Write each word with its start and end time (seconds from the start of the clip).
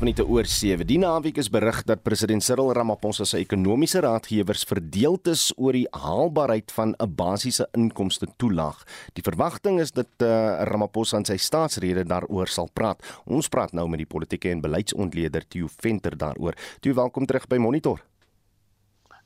12 0.00 0.16
minute 0.16 0.32
oor 0.32 0.46
7. 0.48 0.86
Die 0.88 0.96
naweek 0.96 1.36
is 1.36 1.50
berig 1.52 1.82
dat 1.84 2.00
president 2.00 2.40
Cyril 2.40 2.70
Ramaphosa 2.72 3.26
se 3.28 3.36
ekonomiese 3.36 4.00
raadgewers 4.00 4.62
verdeeld 4.64 5.28
is 5.28 5.50
oor 5.60 5.76
die 5.76 5.84
haalbaarheid 5.92 6.72
van 6.72 6.94
'n 6.96 7.14
basiese 7.16 7.68
inkomste 7.76 8.26
toelaag. 8.36 8.80
Die 9.12 9.22
verwagting 9.22 9.80
is 9.80 9.92
dat 9.92 10.08
uh, 10.22 10.64
Ramaphosa 10.64 11.18
in 11.18 11.24
sy 11.24 11.36
staatsrede 11.36 12.04
daaroor 12.04 12.48
sal 12.48 12.70
praat. 12.72 13.04
Ons 13.26 13.48
praat 13.48 13.72
nou 13.72 13.88
met 13.88 13.98
die 13.98 14.06
politieke 14.06 14.50
en 14.50 14.60
beleidsontleder 14.60 15.44
Theo 15.48 15.68
Venter 15.68 16.16
daaroor. 16.16 16.56
Theo, 16.80 16.94
welkom 16.94 17.26
terug 17.26 17.46
by 17.46 17.56
Monitor. 17.56 18.00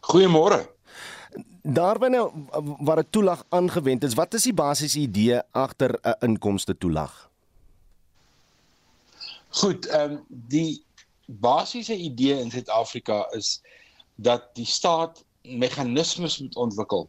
Goeiemôre. 0.00 0.66
Daarbinne 1.62 2.30
waar 2.80 2.98
'n 2.98 3.10
toelaag 3.10 3.44
aangewend 3.48 4.04
is, 4.04 4.14
wat 4.14 4.34
is 4.34 4.42
die 4.42 4.54
basiese 4.54 4.98
idee 4.98 5.40
agter 5.52 5.98
'n 6.02 6.14
inkomste 6.20 6.74
toelaag? 6.74 7.33
Goed, 9.54 9.86
ehm 9.86 10.10
um, 10.10 10.22
die 10.28 10.82
basiese 11.26 11.94
idee 11.94 12.40
in 12.42 12.50
Suid-Afrika 12.50 13.20
is 13.38 13.60
dat 14.14 14.48
die 14.58 14.66
staat 14.66 15.20
meganismes 15.42 16.38
moet 16.38 16.56
ontwikkel 16.56 17.06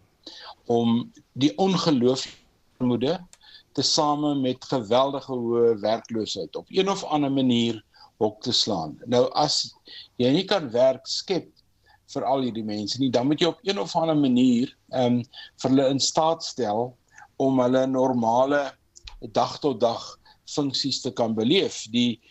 om 0.66 1.12
die 1.34 1.50
ongeloofmoede 1.58 3.16
tesame 3.74 4.36
met 4.36 4.68
geweldige 4.70 5.34
hoë 5.34 5.72
werkloosheid 5.82 6.56
op 6.56 6.70
een 6.70 6.90
of 6.90 7.04
ander 7.04 7.32
manier 7.34 7.82
hok 8.22 8.38
te 8.46 8.54
slaan. 8.54 8.94
Nou 9.10 9.24
as 9.34 9.74
jy 10.22 10.30
nie 10.38 10.46
kan 10.46 10.70
werk 10.76 11.10
skep 11.10 11.50
vir 12.14 12.28
al 12.30 12.46
hierdie 12.46 12.68
mense 12.68 13.02
nie, 13.02 13.10
dan 13.10 13.26
moet 13.26 13.42
jy 13.42 13.50
op 13.56 13.66
een 13.66 13.82
of 13.82 13.98
ander 13.98 14.22
manier 14.22 14.70
ehm 14.94 15.18
um, 15.18 15.18
vir 15.64 15.74
hulle 15.74 15.90
in 15.96 16.04
staat 16.12 16.46
stel 16.46 16.92
om 17.42 17.58
hulle 17.66 17.88
normale 17.90 18.62
dag 19.34 19.58
tot 19.66 19.82
dag 19.82 20.06
funksies 20.46 21.02
te 21.02 21.12
kan 21.12 21.34
beleef. 21.34 21.84
Die 21.90 22.22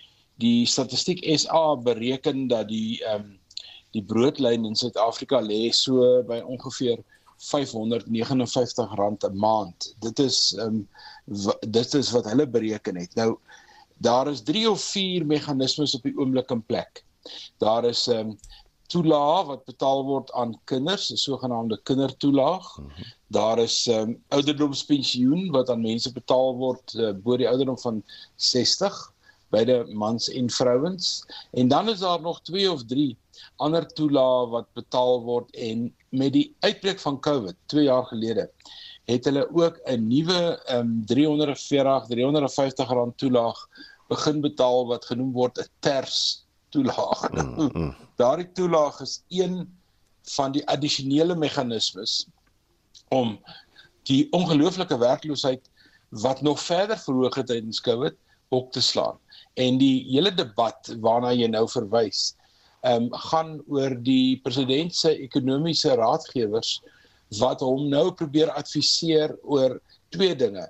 die 0.42 0.66
statistiek 0.66 1.22
SA 1.38 1.76
bereken 1.76 2.48
dat 2.48 2.68
die 2.68 3.02
ehm 3.04 3.20
um, 3.20 3.38
die 3.94 4.02
broodlyn 4.02 4.64
in 4.66 4.74
Suid-Afrika 4.74 5.38
lê 5.38 5.70
so 5.70 6.22
by 6.26 6.40
ongeveer 6.42 6.98
R559 7.38 9.28
'n 9.28 9.36
maand. 9.38 9.94
Dit 10.02 10.18
is 10.18 10.54
ehm 10.58 10.66
um, 10.66 10.88
dit 11.70 11.94
is 11.94 12.10
wat 12.10 12.24
hulle 12.24 12.46
bereken 12.46 12.96
het. 12.96 13.14
Nou 13.14 13.38
daar 13.96 14.28
is 14.28 14.42
3 14.42 14.70
of 14.70 14.82
4 14.82 15.26
meganismes 15.26 15.94
op 15.94 16.02
die 16.02 16.16
oomblik 16.18 16.50
in 16.50 16.64
plek. 16.66 17.04
Daar 17.58 17.84
is 17.84 18.06
ehm 18.08 18.34
um, 18.34 18.38
toelaag 18.86 19.46
wat 19.46 19.64
betaal 19.64 20.04
word 20.04 20.32
aan 20.32 20.60
kinders, 20.64 21.10
'n 21.10 21.16
sogenaamde 21.16 21.80
kindertoelaag. 21.82 22.78
Mm 22.78 22.84
-hmm. 22.84 23.04
Daar 23.26 23.58
is 23.58 23.86
ehm 23.86 24.08
um, 24.08 24.22
ouderdomspensioen 24.28 25.50
wat 25.50 25.70
aan 25.70 25.80
mense 25.80 26.12
betaal 26.12 26.56
word 26.56 26.94
uh, 26.94 27.12
bo 27.12 27.36
die 27.36 27.48
ouderdom 27.48 27.78
van 27.78 28.02
60 28.36 29.13
beide 29.48 29.84
mans 29.92 30.28
en 30.28 30.50
vrouens 30.50 31.26
en 31.52 31.68
dan 31.68 31.88
is 31.88 31.98
daar 31.98 32.20
nog 32.20 32.40
2 32.42 32.72
of 32.72 32.84
3 32.84 33.16
ander 33.56 33.86
toelaae 33.86 34.46
wat 34.48 34.66
betaal 34.72 35.22
word 35.22 35.50
en 35.56 35.94
met 36.08 36.32
die 36.32 36.54
uitbreek 36.60 37.00
van 37.00 37.20
Covid 37.20 37.56
2 37.66 37.84
jaar 37.84 38.06
gelede 38.06 38.50
het 39.04 39.24
hulle 39.24 39.48
ook 39.52 39.80
'n 39.84 40.06
nuwe 40.08 40.60
um, 40.72 41.04
340 41.06 42.06
350 42.06 42.88
rand 42.88 43.18
toelaag 43.18 43.68
begin 44.08 44.40
betaal 44.40 44.86
wat 44.86 45.04
genoem 45.04 45.32
word 45.32 45.58
'n 45.58 45.68
ters 45.80 46.44
toelaag. 46.68 47.30
Mm, 47.30 47.70
mm. 47.72 47.94
Daardie 48.20 48.52
toelaag 48.52 49.00
is 49.00 49.22
een 49.28 49.68
van 50.22 50.52
die 50.52 50.66
addisionele 50.66 51.36
meganismes 51.36 52.26
om 53.08 53.38
die 54.02 54.32
ongelooflike 54.32 54.98
werkloosheid 54.98 55.70
wat 56.08 56.42
nog 56.42 56.60
verder 56.60 56.98
verhoog 56.98 57.34
het 57.34 57.46
tydens 57.46 57.80
Covid 57.80 58.14
op 58.48 58.72
te 58.72 58.80
slaan. 58.80 59.18
En 59.54 59.78
die 59.78 60.04
hele 60.10 60.32
debat 60.34 60.90
waarna 61.00 61.32
jy 61.32 61.48
nou 61.52 61.66
verwys, 61.70 62.34
ehm 62.84 63.06
um, 63.06 63.12
gaan 63.30 63.52
oor 63.72 63.94
die 64.04 64.40
president 64.44 64.94
se 64.94 65.14
ekonomiese 65.24 65.94
raadgewers 65.96 66.82
wat 67.40 67.62
hom 67.64 67.88
nou 67.88 68.10
probeer 68.12 68.50
adviseer 68.52 69.32
oor 69.42 69.78
twee 70.14 70.34
dinge. 70.36 70.66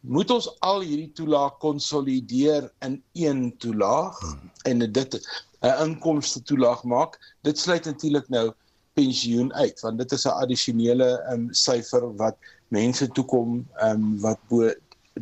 Moet 0.00 0.30
ons 0.30 0.48
al 0.64 0.80
hierdie 0.86 1.10
toelaag 1.18 1.58
konsolideer 1.60 2.70
in 2.86 3.02
een 3.18 3.50
toelaag 3.58 4.16
en 4.64 4.78
dit 4.78 5.18
'n 5.60 5.74
inkomste 5.84 6.42
toelaag 6.42 6.84
maak? 6.84 7.18
Dit 7.42 7.58
sluit 7.58 7.84
natuurlik 7.84 8.28
nou 8.28 8.52
pensioen 8.94 9.52
uit 9.54 9.80
want 9.80 9.98
dit 9.98 10.12
is 10.12 10.24
'n 10.26 10.38
addisionele 10.42 11.08
um, 11.32 11.48
syfer 11.52 12.16
wat 12.16 12.36
mense 12.68 13.08
toekom 13.08 13.66
um, 13.82 14.20
wat 14.20 14.38
bo 14.48 14.70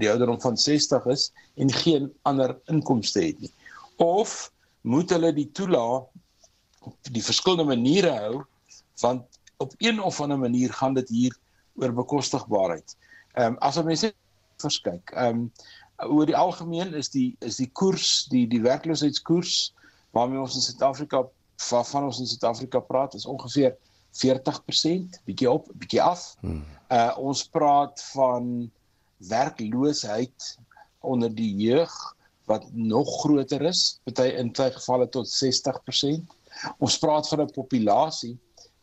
die 0.00 0.10
ouderdom 0.10 0.40
van 0.40 0.56
60 0.56 1.06
is 1.12 1.30
en 1.56 1.72
geen 1.72 2.10
ander 2.22 2.56
inkomste 2.72 3.22
het 3.24 3.40
nie. 3.40 3.52
Of 4.02 4.52
moet 4.86 5.10
hulle 5.10 5.32
die 5.34 5.48
toelaag 5.52 6.06
op 6.86 7.10
die 7.10 7.24
verskillende 7.24 7.66
maniere 7.74 8.12
hou 8.20 8.44
want 9.00 9.40
op 9.56 9.72
een 9.78 10.02
of 10.02 10.20
ander 10.20 10.38
manier 10.38 10.72
gaan 10.72 10.94
dit 10.94 11.08
hier 11.08 11.36
oor 11.74 11.92
bekostigbaarheid. 11.92 12.96
Ehm 13.34 13.56
um, 13.56 13.58
as 13.58 13.76
net 13.76 14.14
verskyk. 14.62 15.10
Ehm 15.10 15.48
um, 15.48 15.52
oor 16.12 16.26
die 16.28 16.36
algemeen 16.36 16.94
is 16.94 17.08
die 17.10 17.36
is 17.40 17.56
die 17.56 17.70
koers, 17.72 18.26
die 18.32 18.46
die 18.48 18.60
werkloosheidskoers 18.62 19.72
waarmee 20.16 20.40
ons 20.40 20.56
in 20.56 20.64
Suid-Afrika 20.64 21.24
van 21.56 22.04
ons 22.04 22.20
in 22.20 22.28
Suid-Afrika 22.28 22.80
praat 22.80 23.14
is 23.14 23.26
ongeveer 23.26 23.76
40% 24.16 25.20
bietjie 25.28 25.50
op, 25.50 25.68
bietjie 25.74 26.02
af. 26.02 26.34
Hmm. 26.40 26.64
Uh 26.92 27.12
ons 27.18 27.44
praat 27.52 28.02
van 28.12 28.70
werkloosheid 29.18 30.58
onder 31.00 31.34
die 31.34 31.54
jeug 31.56 31.92
wat 32.46 32.66
nog 32.72 33.08
groter 33.20 33.62
is, 33.62 33.98
party 34.04 34.28
in 34.38 34.52
baie 34.54 34.70
gevalle 34.70 35.08
tot 35.10 35.30
60%. 35.30 36.34
Ons 36.78 36.98
praat 36.98 37.28
van 37.28 37.42
'n 37.42 37.52
populasie 37.52 38.36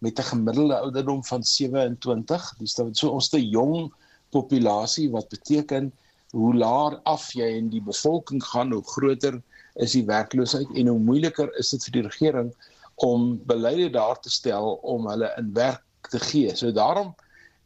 met 0.03 0.19
'n 0.19 0.29
gemiddelde 0.31 0.79
ouderdom 0.79 1.23
van 1.23 1.43
27. 1.43 2.55
Dis 2.59 2.75
so 2.91 3.09
ons 3.09 3.29
te 3.29 3.39
jong 3.49 3.93
populasie 4.29 5.11
wat 5.11 5.29
beteken 5.29 5.93
hoe 6.31 6.55
laer 6.55 6.99
af 7.03 7.31
jy 7.33 7.47
in 7.57 7.69
die 7.69 7.81
bevolking 7.81 8.43
gaan, 8.43 8.71
hoe 8.71 8.83
groter 8.83 9.41
is 9.73 9.91
die 9.91 10.05
werkloosheid 10.05 10.69
en 10.75 10.87
hoe 10.87 10.99
moeiliker 10.99 11.49
is 11.57 11.69
dit 11.69 11.83
vir 11.83 11.91
die 11.91 12.07
regering 12.07 12.53
om 12.95 13.41
beleide 13.45 13.89
daar 13.89 14.19
te 14.19 14.29
stel 14.29 14.73
om 14.81 15.07
hulle 15.09 15.33
in 15.37 15.53
werk 15.53 16.09
te 16.09 16.19
gee. 16.19 16.55
So 16.55 16.71
daarom 16.71 17.15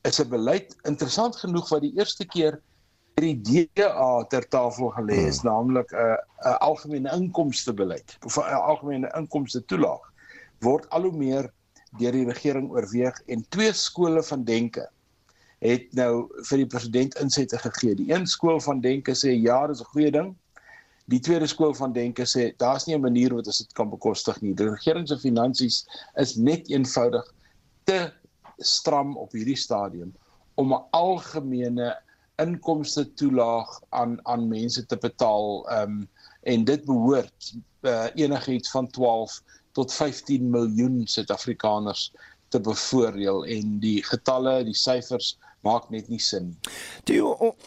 is 0.07 0.19
'n 0.23 0.29
beleid 0.29 0.75
interessant 0.83 1.35
genoeg 1.35 1.69
wat 1.69 1.81
die 1.81 1.93
eerste 1.99 2.25
keer 2.25 2.61
die 3.17 3.35
DA 3.41 4.23
ter 4.29 4.45
tafel 4.47 4.91
gelê 4.93 5.17
is, 5.27 5.41
hmm. 5.41 5.49
naamlik 5.49 5.91
'n 5.91 6.17
'n 6.45 6.57
algemene 6.69 7.13
inkomste 7.15 7.73
beleid 7.73 8.17
of 8.25 8.37
'n 8.37 8.61
algemene 8.71 9.11
inkomste 9.17 9.65
toelaag 9.65 10.03
word 10.61 10.89
al 10.89 11.01
hoe 11.01 11.17
meer 11.17 11.51
deur 11.99 12.11
die 12.11 12.25
regering 12.25 12.69
oorweeg 12.71 13.17
en 13.27 13.45
twee 13.49 13.73
skole 13.73 14.23
van 14.23 14.43
denke 14.43 14.87
het 15.65 15.93
nou 15.97 16.27
vir 16.49 16.61
die 16.61 16.69
president 16.69 17.15
insette 17.21 17.57
gegee. 17.57 17.95
Die 17.97 18.11
een 18.13 18.27
skool 18.29 18.59
van 18.61 18.81
denke 18.81 19.15
sê 19.17 19.33
ja, 19.33 19.65
dis 19.67 19.81
'n 19.81 19.91
goeie 19.93 20.11
ding. 20.11 20.35
Die 21.07 21.19
tweede 21.19 21.47
skool 21.47 21.73
van 21.73 21.93
denke 21.93 22.25
sê 22.25 22.53
daar's 22.57 22.85
nie 22.85 22.95
'n 22.95 23.01
manier 23.01 23.33
wat 23.33 23.47
ons 23.47 23.57
dit 23.57 23.73
kan 23.73 23.89
bekostig 23.89 24.41
nie. 24.41 24.53
Die 24.53 24.69
regering 24.69 25.07
se 25.07 25.17
finansies 25.17 25.87
is 26.15 26.35
net 26.35 26.69
eenvoudig 26.69 27.33
te 27.85 28.11
stram 28.57 29.17
op 29.17 29.31
hierdie 29.31 29.57
stadium 29.57 30.13
om 30.55 30.73
'n 30.73 30.83
algemene 30.91 31.95
inkomste 32.37 33.13
toelaag 33.13 33.81
aan 33.89 34.19
aan 34.25 34.47
mense 34.47 34.85
te 34.85 34.97
betaal 34.97 35.65
um, 35.81 36.09
en 36.41 36.63
dit 36.63 36.85
behoort 36.85 37.53
uh, 37.81 38.05
enigiets 38.15 38.71
van 38.71 38.87
12 38.87 39.41
tot 39.71 39.93
15 39.93 40.49
miljoen 40.49 41.07
Suid-Afrikaners 41.07 42.11
te 42.47 42.59
bevoordeel. 42.59 43.45
En 43.45 43.79
die 43.79 44.03
getalle, 44.03 44.63
die 44.63 44.75
syfers 44.75 45.35
maak 45.67 45.89
net 45.93 46.09
nie 46.11 46.21
sin 46.23 46.51
nie. 46.51 46.73
Die 47.09 47.19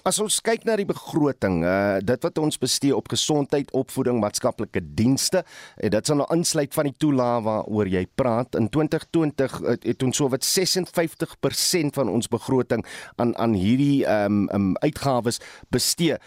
as 0.09 0.21
ons 0.23 0.41
kyk 0.45 0.67
na 0.69 0.77
die 0.81 0.89
begroting, 0.89 1.61
uh 1.65 1.99
dit 2.01 2.27
wat 2.27 2.39
ons 2.41 2.59
bestee 2.61 2.95
op 2.97 3.11
gesondheid, 3.13 3.71
opvoeding, 3.77 4.21
maatskaplike 4.23 4.83
dienste, 4.99 5.45
en 5.77 5.95
dit 5.95 6.11
sal 6.11 6.21
nou 6.21 6.29
insluit 6.35 6.73
van 6.75 6.89
die 6.89 6.97
toelaag 7.03 7.43
waaroor 7.47 7.91
jy 7.91 8.05
praat. 8.19 8.57
In 8.59 8.71
2020 8.73 9.59
het, 9.67 9.85
het 9.93 10.07
ons 10.07 10.23
sowat 10.23 10.47
56% 10.47 11.99
van 11.99 12.13
ons 12.13 12.31
begroting 12.31 12.87
aan 13.17 13.37
aan 13.41 13.55
hierdie 13.59 14.05
um, 14.09 14.47
um, 14.55 14.73
uitgawes 14.85 15.41
bestee. 15.71 16.19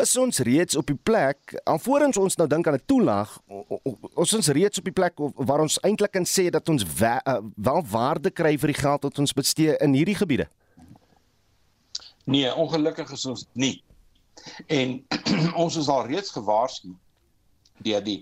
Is 0.00 0.14
ons 0.16 0.40
reeds 0.40 0.76
op 0.80 0.88
die 0.88 0.96
plek 0.96 1.52
alvorens 1.68 2.16
ons 2.16 2.38
nou 2.40 2.48
dink 2.48 2.66
aan 2.66 2.80
'n 2.80 2.86
toelaag 2.88 3.36
ons 4.14 4.32
is 4.32 4.48
reeds 4.48 4.78
op 4.78 4.88
die 4.88 4.94
plek 4.94 5.20
waar 5.36 5.60
ons 5.60 5.78
eintlik 5.84 6.12
kan 6.12 6.24
sê 6.24 6.48
dat 6.50 6.68
ons 6.68 6.84
wel, 6.98 7.20
uh, 7.28 7.40
wel 7.56 7.82
waarde 7.90 8.30
kry 8.30 8.56
vir 8.58 8.72
die 8.72 8.80
geld 8.80 9.02
wat 9.02 9.18
ons 9.18 9.36
bestee 9.36 9.76
in 9.80 9.94
hierdie 9.94 10.16
gebiede 10.16 10.48
Nee, 12.24 12.54
ongelukkig 12.54 13.10
is 13.10 13.26
ons 13.26 13.46
nie. 13.52 13.82
En 14.66 15.06
ons 15.64 15.76
is 15.76 15.88
al 15.88 16.06
reeds 16.06 16.30
gewaarsku 16.30 16.94
deur 17.82 18.04
die 18.04 18.20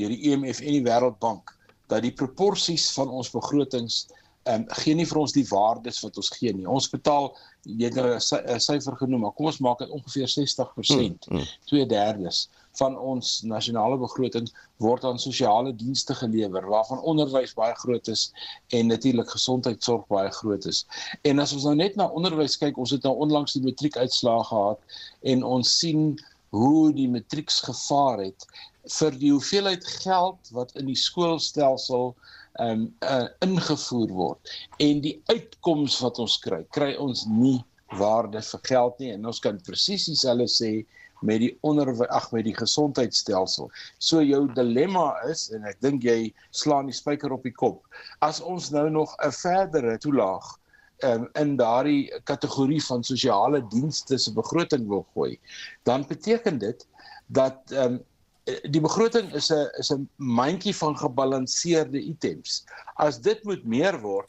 deur 0.00 0.08
die 0.08 0.32
IMF 0.32 0.62
e 0.62 0.70
en 0.70 0.78
die 0.78 0.86
Wêreldbank 0.86 1.52
dat 1.92 2.02
die 2.02 2.14
proporsies 2.16 2.88
van 2.96 3.12
ons 3.12 3.30
begrotings 3.30 4.06
ehm 4.42 4.64
um, 4.64 4.64
gee 4.82 4.94
nie 4.98 5.06
vir 5.06 5.20
ons 5.20 5.34
die 5.36 5.44
waardes 5.46 6.00
wat 6.02 6.16
ons 6.18 6.32
gee 6.34 6.50
nie. 6.56 6.66
Ons 6.66 6.88
betaal 6.90 7.28
jy 7.62 7.86
het 7.86 7.94
nou 7.94 8.08
'n 8.16 8.60
syfer 8.60 8.96
genoem, 8.98 9.20
maar 9.20 9.34
kom 9.38 9.46
ons 9.46 9.60
maak 9.62 9.78
dit 9.78 9.90
ongeveer 9.90 10.28
60%, 10.28 11.28
2/3 11.70 12.48
van 12.80 12.96
ons 12.98 13.42
nasionale 13.44 13.98
begroting 14.00 14.48
word 14.82 15.04
aan 15.04 15.18
sosiale 15.20 15.74
dienste 15.76 16.14
gelewer 16.14 16.66
waarvan 16.72 17.02
onderwys 17.12 17.54
baie 17.58 17.74
groot 17.82 18.08
is 18.08 18.30
en 18.72 18.88
natuurlik 18.92 19.30
gesondheidsorg 19.30 20.06
baie 20.08 20.30
groot 20.40 20.64
is. 20.66 20.84
En 21.28 21.38
as 21.38 21.52
ons 21.52 21.68
nou 21.68 21.74
net 21.76 21.96
na 21.96 22.08
onderwys 22.08 22.56
kyk, 22.60 22.78
ons 22.80 22.94
het 22.96 23.04
nou 23.04 23.14
onlangs 23.26 23.56
die 23.56 23.64
matriekuitslae 23.64 24.44
gehad 24.50 25.00
en 25.34 25.44
ons 25.44 25.78
sien 25.78 26.12
hoe 26.52 26.92
die 26.92 27.08
matrieks 27.08 27.60
gevaar 27.64 28.24
het 28.26 28.46
vir 28.98 29.18
die 29.18 29.30
hoeveelheid 29.32 29.84
geld 30.02 30.50
wat 30.56 30.74
in 30.80 30.88
die 30.90 30.98
skoolstelsel 30.98 32.14
um, 32.60 32.88
uh, 33.06 33.28
ingevoer 33.44 34.10
word 34.12 34.56
en 34.82 35.00
die 35.04 35.14
uitkoms 35.30 36.00
wat 36.04 36.18
ons 36.22 36.38
kry 36.42 36.60
kry 36.76 36.92
ons 37.00 37.24
nie 37.30 37.60
waarde 38.00 38.42
vir 38.48 38.64
geld 38.68 38.98
nie 39.00 39.12
en 39.14 39.30
ons 39.30 39.40
kan 39.44 39.60
presies 39.66 40.08
dieselfde 40.10 40.48
sê 40.50 40.72
met 41.22 41.40
die 41.42 41.52
onderwys 41.66 42.08
ag 42.08 42.30
met 42.32 42.44
die 42.44 42.56
gesondheidstelsel. 42.56 43.70
So 43.98 44.22
jou 44.22 44.46
dilemma 44.54 45.14
is 45.30 45.48
en 45.54 45.64
ek 45.68 45.80
dink 45.84 46.06
jy 46.06 46.32
slaan 46.50 46.90
die 46.90 46.96
spyker 46.96 47.32
op 47.32 47.46
die 47.46 47.54
kop. 47.54 47.82
As 48.20 48.40
ons 48.40 48.70
nou 48.70 48.88
nog 48.90 49.14
'n 49.24 49.32
verdere 49.32 49.98
toelaag 49.98 50.58
um, 51.04 51.28
in 51.34 51.56
daardie 51.56 52.12
kategorie 52.24 52.82
van 52.84 53.04
sosiale 53.04 53.62
dienste 53.68 54.18
se 54.18 54.32
begroting 54.32 54.88
wil 54.88 55.06
gooi, 55.14 55.38
dan 55.82 56.06
beteken 56.08 56.58
dit 56.58 56.86
dat 57.26 57.58
um, 57.72 58.00
die 58.44 58.80
begroting 58.82 59.32
is 59.38 59.50
'n 59.50 59.70
is 59.78 59.90
'n 59.92 60.08
mandjie 60.16 60.76
van 60.76 60.96
gebalanseerde 60.98 62.00
items. 62.00 62.64
As 62.96 63.20
dit 63.20 63.44
moet 63.44 63.64
meer 63.64 64.00
word, 64.00 64.28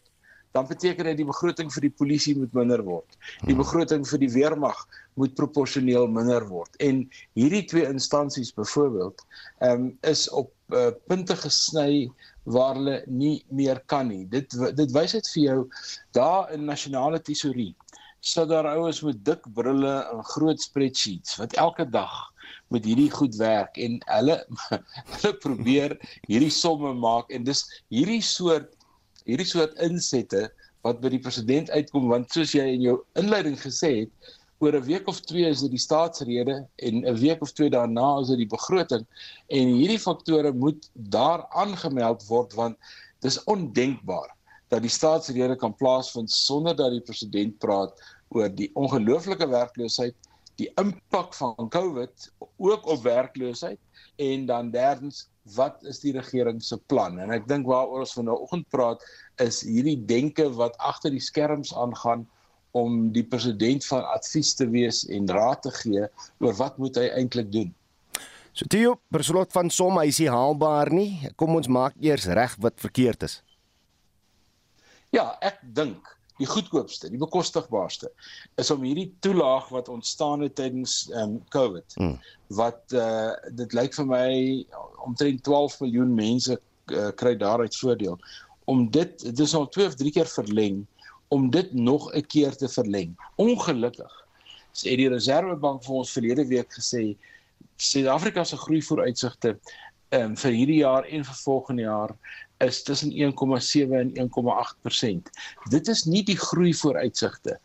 dan 0.51 0.68
beteken 0.68 1.06
dit 1.06 1.18
die 1.18 1.25
begroting 1.25 1.74
vir 1.74 1.81
die 1.81 1.96
polisie 1.98 2.38
moet 2.38 2.54
minder 2.54 2.84
word. 2.84 3.18
Die 3.46 3.56
begroting 3.56 4.06
vir 4.07 4.19
die 4.19 4.31
weermag 4.34 4.78
moet 5.19 5.36
proporsioneel 5.38 6.07
minder 6.07 6.45
word. 6.48 6.75
En 6.83 7.04
hierdie 7.38 7.63
twee 7.69 7.88
instansies 7.89 8.54
byvoorbeeld, 8.54 9.25
ehm 9.60 9.88
um, 9.88 9.98
is 10.01 10.30
op 10.30 10.51
uh, 10.74 10.89
punte 11.07 11.36
gesny 11.36 12.12
waar 12.44 12.75
hulle 12.75 12.98
nie 13.07 13.44
meer 13.50 13.80
kan 13.86 14.07
nie. 14.07 14.25
Dit 14.30 14.51
dit 14.75 14.92
wys 14.92 15.15
dit 15.15 15.31
vir 15.36 15.44
jou 15.44 15.60
daar 16.12 16.51
in 16.54 16.65
nasionale 16.65 17.21
tesourie 17.21 17.74
sit 18.24 18.48
daar 18.48 18.68
ouens 18.71 19.01
met 19.04 19.25
dik 19.25 19.48
brille 19.54 19.95
en 20.12 20.24
groot 20.24 20.62
spreadsheets 20.62 21.36
wat 21.36 21.54
elke 21.60 21.83
dag 21.89 22.13
met 22.71 22.86
hierdie 22.88 23.12
goed 23.12 23.36
werk 23.36 23.75
en 23.77 23.98
hulle 24.07 24.38
hulle 25.15 25.31
probeer 25.44 25.98
hierdie 26.30 26.51
somme 26.51 26.94
maak 26.95 27.33
en 27.36 27.44
dis 27.50 27.65
hierdie 27.92 28.21
soort 28.24 28.71
hierdie 29.27 29.48
soort 29.50 29.75
insette 29.83 30.45
wat 30.88 31.01
by 31.04 31.12
die 31.12 31.19
president 31.25 31.71
uitkom 31.75 32.07
want 32.13 32.31
soos 32.31 32.56
jy 32.56 32.63
in 32.77 32.88
jou 32.88 32.95
inleiding 33.19 33.60
gesê 33.60 33.92
het 33.98 34.31
oor 34.63 34.77
'n 34.80 34.88
week 34.88 35.07
of 35.12 35.19
twee 35.30 35.50
is 35.50 35.63
dit 35.65 35.74
die 35.75 35.86
staatsrede 35.88 36.56
en 36.88 37.04
'n 37.04 37.18
week 37.19 37.42
of 37.42 37.51
twee 37.51 37.69
daarna 37.69 38.19
is 38.21 38.31
dit 38.31 38.44
die 38.44 38.54
begroting 38.57 39.04
en 39.48 39.75
hierdie 39.80 40.00
faktore 40.00 40.54
moet 40.54 40.89
daar 40.94 41.45
aangemeld 41.63 42.24
word 42.27 42.54
want 42.54 42.77
dis 43.19 43.44
ondenkbaar 43.44 44.31
dat 44.74 44.81
die 44.81 44.92
staatsrede 44.92 45.56
kan 45.56 45.75
plaasvind 45.75 46.31
sonder 46.31 46.75
dat 46.75 46.92
die 46.95 47.06
president 47.06 47.57
praat 47.62 48.00
oor 48.33 48.50
die 48.50 48.69
ongelooflike 48.80 49.48
werkloosheid, 49.50 50.15
die 50.57 50.69
impak 50.81 51.33
van 51.38 51.69
COVID 51.74 52.30
ook 52.57 52.88
op 52.89 53.04
werkloosheid 53.06 53.80
en 54.21 54.45
dan 54.50 54.71
derdens 54.74 55.27
wat 55.56 55.81
is 55.89 56.00
die 56.00 56.13
regering 56.15 56.62
se 56.63 56.77
plan? 56.88 57.18
En 57.19 57.33
ek 57.36 57.48
dink 57.50 57.68
waaroor 57.68 58.06
ons 58.06 58.15
vanoggend 58.15 58.68
praat 58.71 59.01
is 59.44 59.62
hierdie 59.68 59.98
denke 60.07 60.48
wat 60.56 60.77
agter 60.80 61.12
die 61.12 61.24
skerms 61.24 61.74
aangaan 61.75 62.24
om 62.74 63.12
die 63.14 63.24
president 63.24 63.86
van 63.86 64.06
advies 64.16 64.54
te 64.58 64.68
wees 64.70 65.04
en 65.14 65.30
raad 65.30 65.62
te 65.66 65.72
gee 65.78 66.08
oor 66.42 66.56
wat 66.58 66.78
moet 66.81 66.98
hy 66.98 67.08
eintlik 67.20 67.52
doen. 67.54 67.70
So 68.54 68.70
Theo, 68.70 68.98
beslot 69.14 69.54
van 69.54 69.70
somme 69.74 70.06
is 70.06 70.20
nie 70.22 70.30
haalbaar 70.30 70.92
nie. 70.94 71.30
Kom 71.38 71.56
ons 71.58 71.70
maak 71.70 71.96
eers 72.02 72.25
reg 72.30 72.54
wat 72.62 72.81
verkeerd 72.81 73.25
is. 73.30 73.40
Ja, 75.14 75.31
ek 75.46 75.62
dink 75.78 76.10
die 76.42 76.50
goedkoopste, 76.50 77.12
die 77.14 77.22
bekostigbaarste 77.22 78.10
is 78.62 78.72
om 78.74 78.86
hierdie 78.86 79.12
toelaag 79.25 79.68
wat 79.74 79.90
ontstaan 79.94 80.46
het 80.46 80.56
tydens 80.58 81.04
ehm 81.12 81.36
um, 81.36 81.36
COVID 81.54 81.98
mm. 82.02 82.16
wat 82.58 82.96
uh 82.98 83.34
dit 83.60 83.75
lyk 83.78 83.94
vir 84.00 84.08
my 84.10 84.30
omtrent 85.06 85.44
12 85.46 85.78
miljoen 85.86 86.16
mense 86.18 86.58
uh, 86.58 87.12
kry 87.22 87.36
daaruit 87.38 87.78
voordeel 87.78 88.18
om 88.66 88.88
dit 88.90 89.14
dit 89.28 89.46
is 89.46 89.54
al 89.56 89.70
2 89.78 89.92
of 89.92 90.00
3 90.02 90.14
keer 90.18 90.34
verleng 90.34 90.81
om 91.34 91.50
dit 91.50 91.74
nog 91.74 92.12
'n 92.14 92.26
keer 92.34 92.56
te 92.56 92.70
verleng. 92.70 93.16
Ongelukkig 93.36 94.14
sê 94.74 94.96
die 94.98 95.10
Reserwebank 95.10 95.84
vir 95.86 95.96
ons 96.02 96.12
verlede 96.12 96.46
week 96.48 96.70
gesê 96.80 97.16
Suid-Afrika 97.78 98.44
se 98.44 98.58
groei 98.58 98.82
vooruitsigte 98.82 99.58
ehm 100.14 100.32
um, 100.32 100.36
vir 100.38 100.52
hierdie 100.54 100.82
jaar 100.82 101.06
en 101.10 101.24
vir 101.26 101.38
volgende 101.44 101.82
jaar 101.82 102.12
is 102.66 102.84
tussen 102.84 103.12
1,7 103.12 103.94
en 103.98 104.12
1,8%. 104.24 105.32
Dit 105.70 105.88
is 105.88 106.04
nie 106.06 106.24
die 106.24 106.38
groei 106.38 106.74
vooruitsigte 106.74 107.58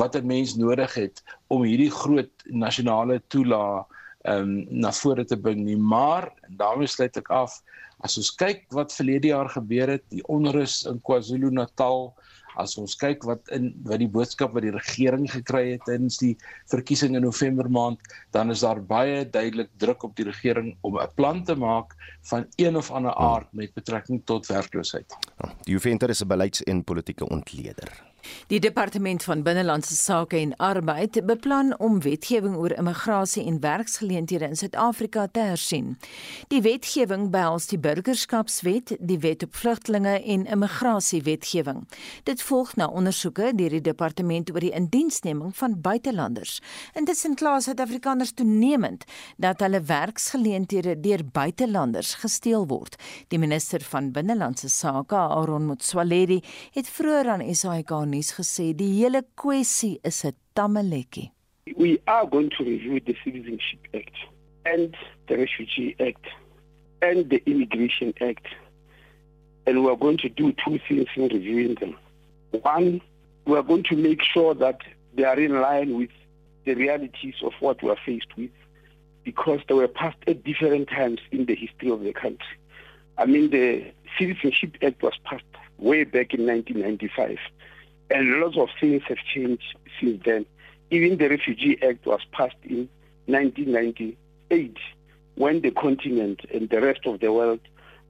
wat 0.00 0.16
'n 0.16 0.26
mens 0.26 0.54
nodig 0.56 0.94
het 0.94 1.22
om 1.48 1.62
hierdie 1.62 1.90
groot 1.90 2.44
nasionale 2.44 3.22
toelaa 3.28 3.86
ehm 4.24 4.42
um, 4.42 4.66
na 4.70 4.92
vore 4.92 5.24
te 5.24 5.36
bring 5.36 5.64
nie, 5.64 5.76
maar 5.76 6.32
daarmee 6.48 6.86
sluit 6.86 7.16
ek 7.16 7.28
af. 7.28 7.62
As 8.00 8.16
ons 8.16 8.34
kyk 8.36 8.64
wat 8.68 8.92
verlede 8.92 9.28
jaar 9.28 9.48
gebeur 9.48 9.88
het, 9.88 10.04
die 10.08 10.24
onrus 10.28 10.84
in 10.88 11.00
KwaZulu-Natal, 11.00 12.12
as 12.56 12.76
ons 12.78 12.96
kyk 12.96 13.24
wat 13.28 13.48
in 13.54 13.72
wat 13.88 13.98
die 13.98 14.08
boodskap 14.08 14.54
wat 14.54 14.62
die 14.66 14.74
regering 14.74 15.26
gekry 15.30 15.64
het 15.72 15.84
tydens 15.88 16.18
die 16.18 16.36
verkiesing 16.72 17.16
in 17.16 17.26
November 17.26 17.70
maand, 17.70 18.00
dan 18.30 18.50
is 18.50 18.60
daar 18.60 18.80
baie 18.80 19.24
duidelik 19.24 19.70
druk 19.78 20.04
op 20.04 20.16
die 20.16 20.28
regering 20.30 20.76
om 20.82 20.98
'n 20.98 21.14
plan 21.14 21.44
te 21.44 21.54
maak 21.54 21.94
van 22.30 22.46
een 22.56 22.76
of 22.76 22.90
ander 22.90 23.14
aard 23.14 23.52
met 23.52 23.74
betrekking 23.74 24.22
tot 24.24 24.46
werkloosheid. 24.46 25.16
Ja, 25.38 25.52
die 25.64 25.72
Juventer 25.72 26.10
is 26.10 26.22
'n 26.22 26.28
beleids- 26.28 26.62
en 26.62 26.84
politieke 26.84 27.28
ontleder. 27.28 28.13
Die 28.46 28.60
departement 28.60 29.22
van 29.22 29.42
binnelandse 29.42 29.94
sake 29.94 30.36
en 30.36 30.56
arbeid 30.56 31.20
beplan 31.26 31.78
om 31.78 32.00
wetgewing 32.00 32.56
oor 32.56 32.72
immigrasie 32.76 33.44
en 33.46 33.60
werksgeleenthede 33.60 34.44
in 34.44 34.56
Suid-Afrika 34.56 35.26
te 35.26 35.40
hersien. 35.40 35.98
Die 36.48 36.60
wetgewing 36.62 37.30
behels 37.30 37.66
die 37.66 37.78
burgerskapswet, 37.78 38.96
die 39.00 39.18
wet 39.18 39.42
op 39.42 39.54
vlugtelinge 39.56 40.22
en 40.22 40.46
immigrasiewetgewing. 40.46 41.84
Dit 42.22 42.42
volg 42.42 42.76
na 42.76 42.86
ondersoeke 42.86 43.52
deur 43.54 43.70
die 43.76 43.80
departement 43.80 44.50
oor 44.52 44.60
die 44.60 44.74
indiensneming 44.74 45.56
van 45.56 45.80
buitelanders. 45.80 46.60
Intussen 46.94 47.34
kla 47.34 47.60
Suid-Afrikaners 47.60 48.32
toenemend 48.32 49.04
dat 49.36 49.60
hulle 49.64 49.82
werksgeleenthede 49.82 51.00
deur 51.00 51.24
buitelanders 51.32 52.14
gesteel 52.22 52.66
word. 52.66 52.96
Die 53.28 53.38
minister 53.38 53.80
van 53.80 54.12
binnelandse 54.12 54.68
sake, 54.68 55.16
Aaron 55.16 55.66
Motsoaledi, 55.66 56.40
het 56.74 56.88
vroeër 56.88 57.28
aan 57.28 57.54
SAK 57.54 57.90
gesê 58.22 58.72
die 58.76 59.02
hele 59.02 59.22
kwessie 59.36 60.00
is 60.04 60.24
'n. 60.24 60.34
We 61.76 61.98
are 62.06 62.26
going 62.26 62.50
to 62.50 62.64
review 62.64 63.00
the 63.00 63.16
Citizenship 63.24 63.80
Act 63.94 64.16
and 64.66 64.94
the 65.26 65.36
Refugee 65.38 65.96
Act 65.98 66.26
and 67.02 67.28
the 67.30 67.42
Immigration 67.46 68.12
Act. 68.20 68.46
And 69.66 69.82
we 69.82 69.90
are 69.90 69.96
going 69.96 70.18
to 70.18 70.28
do 70.28 70.52
two 70.64 70.78
things 70.86 71.08
in 71.16 71.28
reviewing 71.28 71.74
them. 71.76 71.96
One, 72.62 73.00
we 73.46 73.56
are 73.56 73.62
going 73.62 73.84
to 73.84 73.96
make 73.96 74.22
sure 74.22 74.54
that 74.54 74.80
they 75.14 75.24
are 75.24 75.38
in 75.38 75.60
line 75.60 75.96
with 75.96 76.10
the 76.64 76.74
realities 76.74 77.34
of 77.42 77.52
what 77.60 77.82
we 77.82 77.90
are 77.90 77.98
faced 78.04 78.36
with 78.36 78.50
because 79.24 79.60
they 79.68 79.74
were 79.74 79.88
passed 79.88 80.18
at 80.26 80.44
different 80.44 80.88
times 80.88 81.20
in 81.32 81.46
the 81.46 81.54
history 81.54 81.90
of 81.90 82.00
the 82.02 82.12
country. 82.12 82.56
I 83.16 83.26
mean, 83.26 83.50
the 83.50 83.92
Citizenship 84.18 84.76
Act 84.82 85.02
was 85.02 85.14
passed 85.24 85.44
way 85.78 86.04
back 86.04 86.34
in 86.34 86.46
1995. 86.46 87.38
And 88.10 88.40
lots 88.40 88.56
of 88.56 88.68
things 88.80 89.02
have 89.08 89.18
changed 89.18 89.76
since 90.00 90.22
then. 90.24 90.46
Even 90.90 91.16
the 91.18 91.28
Refugee 91.28 91.78
Act 91.82 92.06
was 92.06 92.20
passed 92.32 92.56
in 92.64 92.88
1998 93.26 94.76
when 95.36 95.60
the 95.62 95.70
continent 95.70 96.40
and 96.52 96.68
the 96.68 96.80
rest 96.80 97.00
of 97.06 97.20
the 97.20 97.32
world 97.32 97.60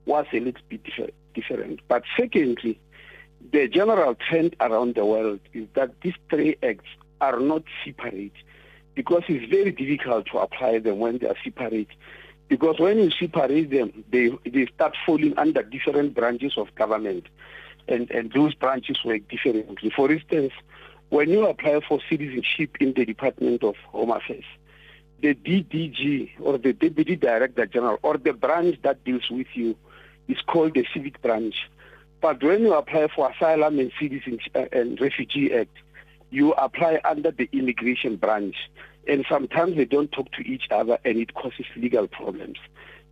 was 0.06 0.26
a 0.32 0.40
little 0.40 0.60
bit 0.68 0.82
different. 1.34 1.80
But 1.88 2.02
secondly, 2.16 2.78
the 3.52 3.68
general 3.68 4.14
trend 4.14 4.56
around 4.60 4.94
the 4.94 5.04
world 5.04 5.40
is 5.52 5.66
that 5.74 6.00
these 6.02 6.14
three 6.28 6.56
acts 6.62 6.88
are 7.20 7.40
not 7.40 7.62
separate 7.84 8.32
because 8.94 9.22
it's 9.28 9.50
very 9.50 9.72
difficult 9.72 10.26
to 10.26 10.38
apply 10.38 10.78
them 10.78 10.98
when 10.98 11.18
they 11.18 11.28
are 11.28 11.36
separate. 11.42 11.88
Because 12.48 12.78
when 12.78 12.98
you 12.98 13.10
separate 13.10 13.70
them, 13.70 14.04
they, 14.10 14.30
they 14.44 14.66
start 14.74 14.94
falling 15.06 15.36
under 15.38 15.62
different 15.62 16.14
branches 16.14 16.54
of 16.56 16.74
government 16.74 17.26
and, 17.88 18.10
and 18.10 18.32
those 18.32 18.54
branches 18.54 18.98
work 19.04 19.28
differently. 19.28 19.90
For 19.94 20.10
instance, 20.10 20.52
when 21.10 21.30
you 21.30 21.46
apply 21.46 21.80
for 21.86 22.00
citizenship 22.08 22.76
in 22.80 22.94
the 22.94 23.04
Department 23.04 23.62
of 23.62 23.76
Home 23.92 24.10
Affairs, 24.10 24.44
the 25.20 25.34
DDG 25.34 26.32
or 26.40 26.58
the 26.58 26.72
Deputy 26.72 27.16
Director 27.16 27.66
General 27.66 27.98
or 28.02 28.18
the 28.18 28.32
branch 28.32 28.78
that 28.82 29.04
deals 29.04 29.30
with 29.30 29.46
you 29.54 29.76
is 30.28 30.38
called 30.46 30.74
the 30.74 30.86
civic 30.92 31.20
branch. 31.22 31.54
But 32.20 32.42
when 32.42 32.62
you 32.62 32.74
apply 32.74 33.08
for 33.14 33.30
asylum 33.30 33.78
and 33.78 33.92
citizenship 34.00 34.52
uh, 34.54 34.66
and 34.72 35.00
refugee 35.00 35.52
act, 35.54 35.76
you 36.30 36.52
apply 36.54 37.00
under 37.04 37.30
the 37.30 37.48
immigration 37.52 38.16
branch. 38.16 38.56
And 39.06 39.24
sometimes 39.28 39.76
they 39.76 39.84
don't 39.84 40.10
talk 40.10 40.32
to 40.32 40.42
each 40.42 40.68
other 40.70 40.98
and 41.04 41.18
it 41.18 41.34
causes 41.34 41.66
legal 41.76 42.08
problems. 42.08 42.56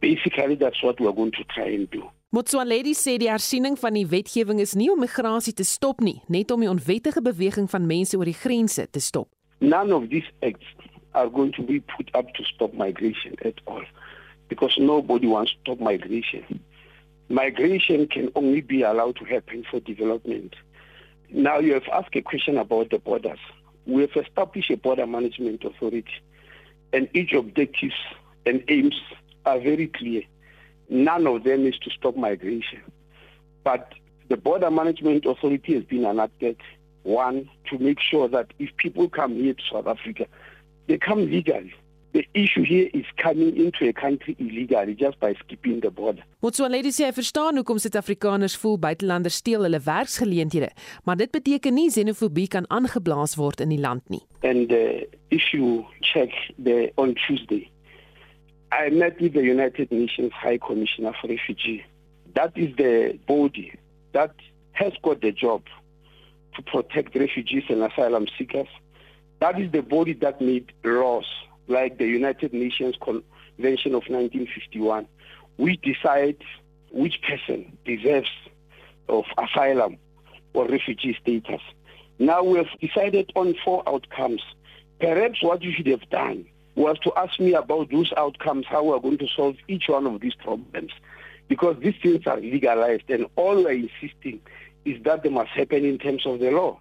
Basically, 0.01 0.55
that's 0.55 0.83
what 0.83 0.99
we're 0.99 1.13
going 1.13 1.33
to 1.33 1.45
try 1.45 1.67
and 1.67 1.91
do. 1.91 2.11
Motsoaledi 2.33 2.95
sê 2.97 3.19
die 3.21 3.29
hersiening 3.29 3.75
van 3.77 3.93
die 3.93 4.07
wetgewing 4.09 4.57
is 4.63 4.71
nie 4.73 4.87
om 4.89 5.03
migrasie 5.05 5.53
te 5.53 5.67
stop 5.69 5.99
nie, 6.01 6.23
net 6.33 6.49
om 6.55 6.63
die 6.65 6.71
onwettige 6.71 7.21
beweging 7.21 7.67
van 7.69 7.85
mense 7.85 8.17
oor 8.17 8.25
die 8.25 8.33
grense 8.33 8.87
te 8.89 9.03
stop. 9.05 9.29
None 9.61 9.93
of 9.93 10.07
these 10.09 10.31
acts 10.41 10.65
are 11.13 11.29
going 11.29 11.53
to 11.53 11.61
be 11.61 11.83
put 11.93 12.09
up 12.17 12.33
to 12.33 12.47
stop 12.49 12.73
migration 12.73 13.37
at 13.45 13.61
all 13.67 13.85
because 14.49 14.81
nobody 14.81 15.29
wants 15.29 15.53
to 15.53 15.61
stop 15.61 15.85
migration. 15.85 16.49
Migration 17.29 18.09
can 18.09 18.33
only 18.33 18.63
be 18.63 18.81
allowed 18.81 19.17
to 19.17 19.29
happen 19.29 19.67
for 19.71 19.81
development. 19.81 20.57
Now 21.29 21.59
you 21.59 21.75
have 21.75 21.89
asked 21.93 22.17
a 22.17 22.23
question 22.23 22.57
about 22.57 22.89
the 22.89 22.99
borders. 22.99 23.45
We 23.85 24.09
have 24.09 24.17
established 24.17 24.71
a 24.71 24.79
border 24.79 25.07
management 25.07 25.65
authority 25.65 26.25
and 26.95 27.11
each 27.13 27.35
objectives 27.35 28.01
and 28.47 28.65
aims 28.69 28.97
are 29.45 29.61
very 29.61 29.89
clear. 29.89 30.23
None 30.93 31.27
of 31.27 31.45
them 31.45 31.67
is 31.67 31.79
to 31.85 31.91
stop 31.91 32.17
migration. 32.17 32.83
But 33.65 33.95
the 34.29 34.37
border 34.37 34.71
management 34.71 35.25
authority 35.25 35.75
has 35.75 35.85
been 35.85 36.05
enacted 36.05 36.57
one 37.05 37.49
to 37.71 37.79
make 37.79 37.99
sure 37.99 38.29
that 38.29 38.53
if 38.59 38.77
people 38.77 39.09
come 39.09 39.33
here 39.35 39.55
to 39.55 39.63
South 39.73 39.87
Africa, 39.87 40.27
they 40.89 40.99
come 40.99 41.25
legally. 41.31 41.73
The 42.13 42.29
issue 42.35 42.63
here 42.63 42.91
is 42.93 43.07
coming 43.17 43.57
into 43.57 43.89
a 43.89 43.93
country 43.95 44.37
illegally 44.39 44.95
just 44.95 45.19
by 45.19 45.33
skipping 45.43 45.81
the 45.81 45.91
border. 45.91 46.21
Motsoaledi 46.45 46.93
sê 46.93 47.07
hy 47.09 47.15
verstaan 47.17 47.57
hoekom 47.57 47.81
Suid-Afrikaners 47.81 48.59
voel 48.61 48.77
buitelanders 48.85 49.41
steel 49.41 49.65
hulle 49.65 49.81
werksgeleenthede, 49.81 50.69
maar 51.09 51.17
dit 51.17 51.33
beteken 51.33 51.73
nie 51.73 51.89
xenofobie 51.89 52.51
kan 52.53 52.69
aangeblaas 52.69 53.39
word 53.41 53.65
in 53.65 53.73
die 53.73 53.81
land 53.81 54.05
nie. 54.13 54.21
And 54.45 54.69
uh, 54.69 55.01
if 55.33 55.55
you 55.57 55.87
check 56.05 56.37
the 56.61 56.93
on 57.01 57.17
Tuesday, 57.25 57.72
I 58.73 58.89
met 58.89 59.21
with 59.21 59.35
the 59.35 59.43
United 59.43 59.93
Nations 59.93 60.33
High 60.33 60.57
Commissioner 60.57 61.13
for 61.21 61.29
Refugees. 61.29 61.83
That 62.35 62.57
is 62.57 62.75
the 62.77 63.19
body 63.29 63.75
that 64.13 64.35
has 64.73 64.95
got 65.03 65.21
the 65.21 65.31
job 65.31 65.65
to 66.57 66.63
protect 66.63 67.15
refugees 67.15 67.65
and 67.69 67.83
asylum 67.83 68.27
seekers. 68.39 68.69
That 69.41 69.61
is 69.61 69.71
the 69.73 69.83
body 69.83 70.15
that 70.15 70.41
made 70.41 70.73
laws 70.85 71.27
like 71.69 71.99
the 71.99 72.07
United 72.07 72.55
Nations 72.55 72.97
Convention 73.03 73.95
of 73.95 74.05
1951. 74.09 75.07
which 75.59 75.83
decide 75.83 76.39
which 76.93 77.21
person 77.21 77.77
deserves 77.85 78.31
of 79.11 79.25
asylum 79.37 79.99
or 80.55 80.67
refugee 80.67 81.15
status. 81.21 81.61
Now 82.19 82.43
we 82.43 82.57
have 82.57 82.69
decided 82.81 83.31
on 83.37 83.55
four 83.63 83.83
outcomes. 83.87 84.43
Perhaps 84.99 85.43
what 85.43 85.61
you 85.63 85.73
should 85.73 85.89
have 85.89 86.09
done 86.09 86.47
was 86.75 86.99
to 87.01 87.13
ask 87.17 87.39
me 87.39 87.55
about 87.55 87.91
those 87.91 88.13
outcomes, 88.17 88.67
how 88.67 88.85
we're 88.85 88.99
going 88.99 89.19
to 89.19 89.29
solve 89.29 89.57
each 89.69 89.89
one 89.89 90.07
of 90.07 90.21
these 90.21 90.35
problems. 90.35 90.93
Because 91.49 91.77
these 91.81 91.95
things 92.03 92.27
are 92.27 92.41
legalized 92.41 93.11
and 93.11 93.27
all 93.37 93.57
we're 93.63 93.73
insisting 93.73 94.41
is 94.85 95.03
that 95.05 95.23
they 95.23 95.29
must 95.29 95.51
happen 95.51 95.85
in 95.85 95.99
terms 95.99 96.25
of 96.27 96.41
the 96.41 96.51
law. 96.51 96.81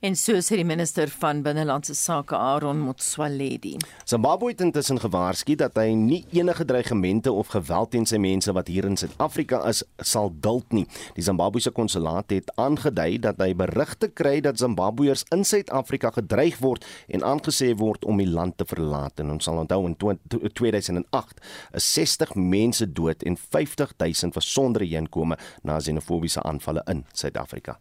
En 0.00 0.14
so 0.16 0.38
sê 0.44 0.58
die 0.60 0.66
minister 0.66 1.10
van 1.10 1.40
binnelandse 1.42 1.94
sake 1.98 2.36
Aaron 2.36 2.78
Motsoaledi. 2.84 3.76
Zimbabwe 4.04 4.52
het 4.52 4.60
intussen 4.62 5.00
gewaarsku 5.02 5.56
dat 5.58 5.78
hy 5.80 5.94
nie 5.98 6.20
enige 6.36 6.64
dreigemente 6.64 7.32
of 7.32 7.50
geweld 7.54 7.90
teen 7.90 8.06
sy 8.06 8.20
mense 8.22 8.52
wat 8.54 8.70
hier 8.70 8.86
in 8.86 8.98
Suid-Afrika 9.00 9.62
is 9.68 9.82
sal 9.98 10.30
duld 10.30 10.70
nie. 10.76 10.84
Die 11.16 11.24
Zimbabwese 11.26 11.72
konsulaat 11.74 12.30
het 12.34 12.52
aangedui 12.62 13.18
dat 13.24 13.40
hy 13.42 13.52
berigte 13.58 14.08
kry 14.08 14.38
dat 14.44 14.60
Zimbabweërs 14.62 15.26
in 15.34 15.42
Suid-Afrika 15.44 16.12
gedreig 16.14 16.60
word 16.62 16.86
en 17.08 17.26
aangesê 17.26 17.72
word 17.78 18.06
om 18.06 18.22
die 18.22 18.30
land 18.30 18.58
te 18.60 18.68
verlaat. 18.68 19.18
En 19.20 19.34
ons 19.34 19.44
sal 19.48 19.58
onthou 19.64 19.82
in 19.88 19.98
2008 19.98 21.42
is 21.74 21.90
60 21.96 22.36
mense 22.38 22.86
dood 22.92 23.26
en 23.26 23.36
50 23.36 23.96
000 23.98 24.36
was 24.36 24.52
sonder 24.52 24.86
heenkome 24.86 25.38
na 25.62 25.80
xenofobiese 25.80 26.44
aanvalle 26.46 26.86
in 26.92 27.04
Suid-Afrika. 27.12 27.80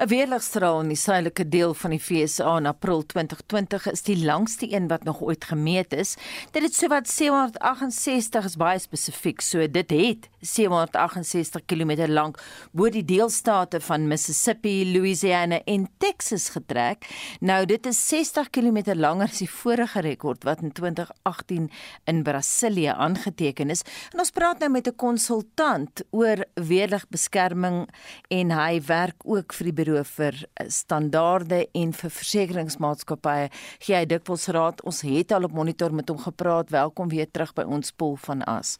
'n 0.00 0.08
Weerligstraal 0.08 0.80
in 0.80 0.88
die 0.88 0.96
suidelike 0.96 1.44
deel 1.48 1.74
van 1.74 1.90
die 1.90 2.00
VSA 2.00 2.56
in 2.56 2.66
April 2.66 3.02
2020 3.06 3.90
is 3.90 4.02
die 4.02 4.24
langste 4.24 4.72
een 4.72 4.88
wat 4.88 5.04
nog 5.04 5.20
ooit 5.20 5.44
gemeet 5.44 5.92
is. 5.92 6.16
Dit 6.50 6.62
het 6.62 6.74
sowat 6.74 7.08
768 7.08 8.44
is 8.44 8.56
baie 8.56 8.78
spesifiek, 8.78 9.40
so 9.40 9.66
dit 9.70 9.90
het 9.90 10.28
768 10.40 11.64
km 11.66 12.06
lank 12.08 12.38
bo 12.72 12.88
die 12.88 13.04
deelstate 13.04 13.80
van 13.80 14.08
Mississippi, 14.08 14.92
Louisiana 14.92 15.60
en 15.64 15.88
Texas 15.98 16.48
getrek. 16.48 17.04
Nou 17.40 17.66
dit 17.66 17.86
is 17.86 18.00
60 18.08 18.50
km 18.50 18.94
langer 18.94 19.28
as 19.28 19.42
die 19.42 19.50
vorige 19.50 20.00
rekord 20.00 20.44
wat 20.48 20.62
in 20.64 20.72
2018 20.72 21.70
in 22.04 22.22
Brasilië 22.22 22.94
aangeteken 22.96 23.70
is. 23.70 23.84
En 24.12 24.24
ons 24.24 24.30
praat 24.30 24.58
nou 24.58 24.70
met 24.70 24.88
'n 24.88 24.96
konsultant 24.96 26.02
oor 26.10 26.44
weerligbeskerming 26.54 27.88
en 28.28 28.50
hy 28.50 28.80
werk 28.86 29.20
ook 29.24 29.39
vir 29.56 29.70
die 29.70 29.76
bureau 29.80 30.04
vir 30.04 30.36
standaarde 30.68 31.64
en 31.72 31.92
vir 31.96 32.14
versekeringsmaatskappye. 32.18 33.48
Gee 33.86 33.96
hy 33.96 34.04
dikwels 34.06 34.48
raad. 34.52 34.84
Ons 34.84 35.02
het 35.08 35.32
al 35.32 35.48
op 35.48 35.56
monitor 35.56 35.92
met 35.92 36.08
hom 36.08 36.20
gepraat. 36.20 36.70
Welkom 36.70 37.08
weer 37.08 37.30
terug 37.30 37.54
by 37.56 37.64
ons 37.64 37.92
pool 37.96 38.16
van 38.20 38.44
as. 38.44 38.78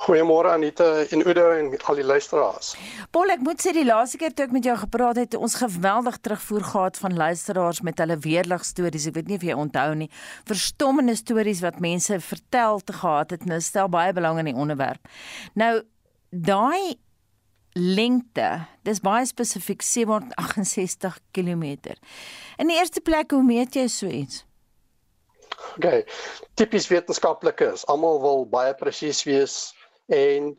Goeiemôre 0.00 0.48
Anita 0.54 0.86
en 1.12 1.20
Udo 1.28 1.50
en 1.52 1.74
al 1.84 1.98
die 2.00 2.04
luisteraars. 2.04 2.72
Paul, 3.12 3.32
ek 3.34 3.42
moet 3.44 3.60
sê 3.60 3.74
die 3.76 3.84
laaste 3.84 4.18
keer 4.20 4.32
toe 4.32 4.46
ek 4.46 4.54
met 4.56 4.64
jou 4.66 4.76
gepraat 4.80 5.20
het, 5.20 5.36
ons 5.36 5.58
geweldig 5.60 6.16
terugvoer 6.24 6.64
gehad 6.70 7.00
van 7.02 7.18
luisteraars 7.20 7.82
met 7.86 8.00
hulle 8.00 8.16
weerlig 8.24 8.64
stories. 8.64 9.10
Ek 9.10 9.18
weet 9.18 9.28
nie 9.28 9.36
of 9.36 9.44
jy 9.46 9.58
onthou 9.60 9.90
nie. 10.00 10.08
Verstommende 10.48 11.14
stories 11.20 11.60
wat 11.66 11.82
mense 11.84 12.16
vertel 12.24 12.80
te 12.80 12.96
gehad 12.96 13.36
het 13.36 13.44
hulle 13.44 13.60
stel 13.64 13.92
baie 13.92 14.16
belang 14.16 14.40
in 14.40 14.50
die 14.50 14.56
onderwerp. 14.56 15.04
Nou 15.60 15.74
daai 16.30 16.96
lengte, 17.72 18.66
dis 18.82 19.00
baie 19.00 19.26
spesifiek 19.26 19.82
768 19.82 21.18
km. 21.34 21.94
In 22.58 22.70
die 22.70 22.78
eerste 22.78 23.00
plek, 23.00 23.30
hoe 23.30 23.44
meet 23.44 23.76
jy 23.78 23.86
so 23.88 24.06
iets? 24.06 24.44
Okay. 25.76 26.04
Tipies 26.54 26.88
wetenskaplik 26.90 27.60
is, 27.60 27.84
almal 27.86 28.20
wil 28.22 28.46
baie 28.48 28.74
presies 28.74 29.22
wees 29.28 29.74
en 30.10 30.54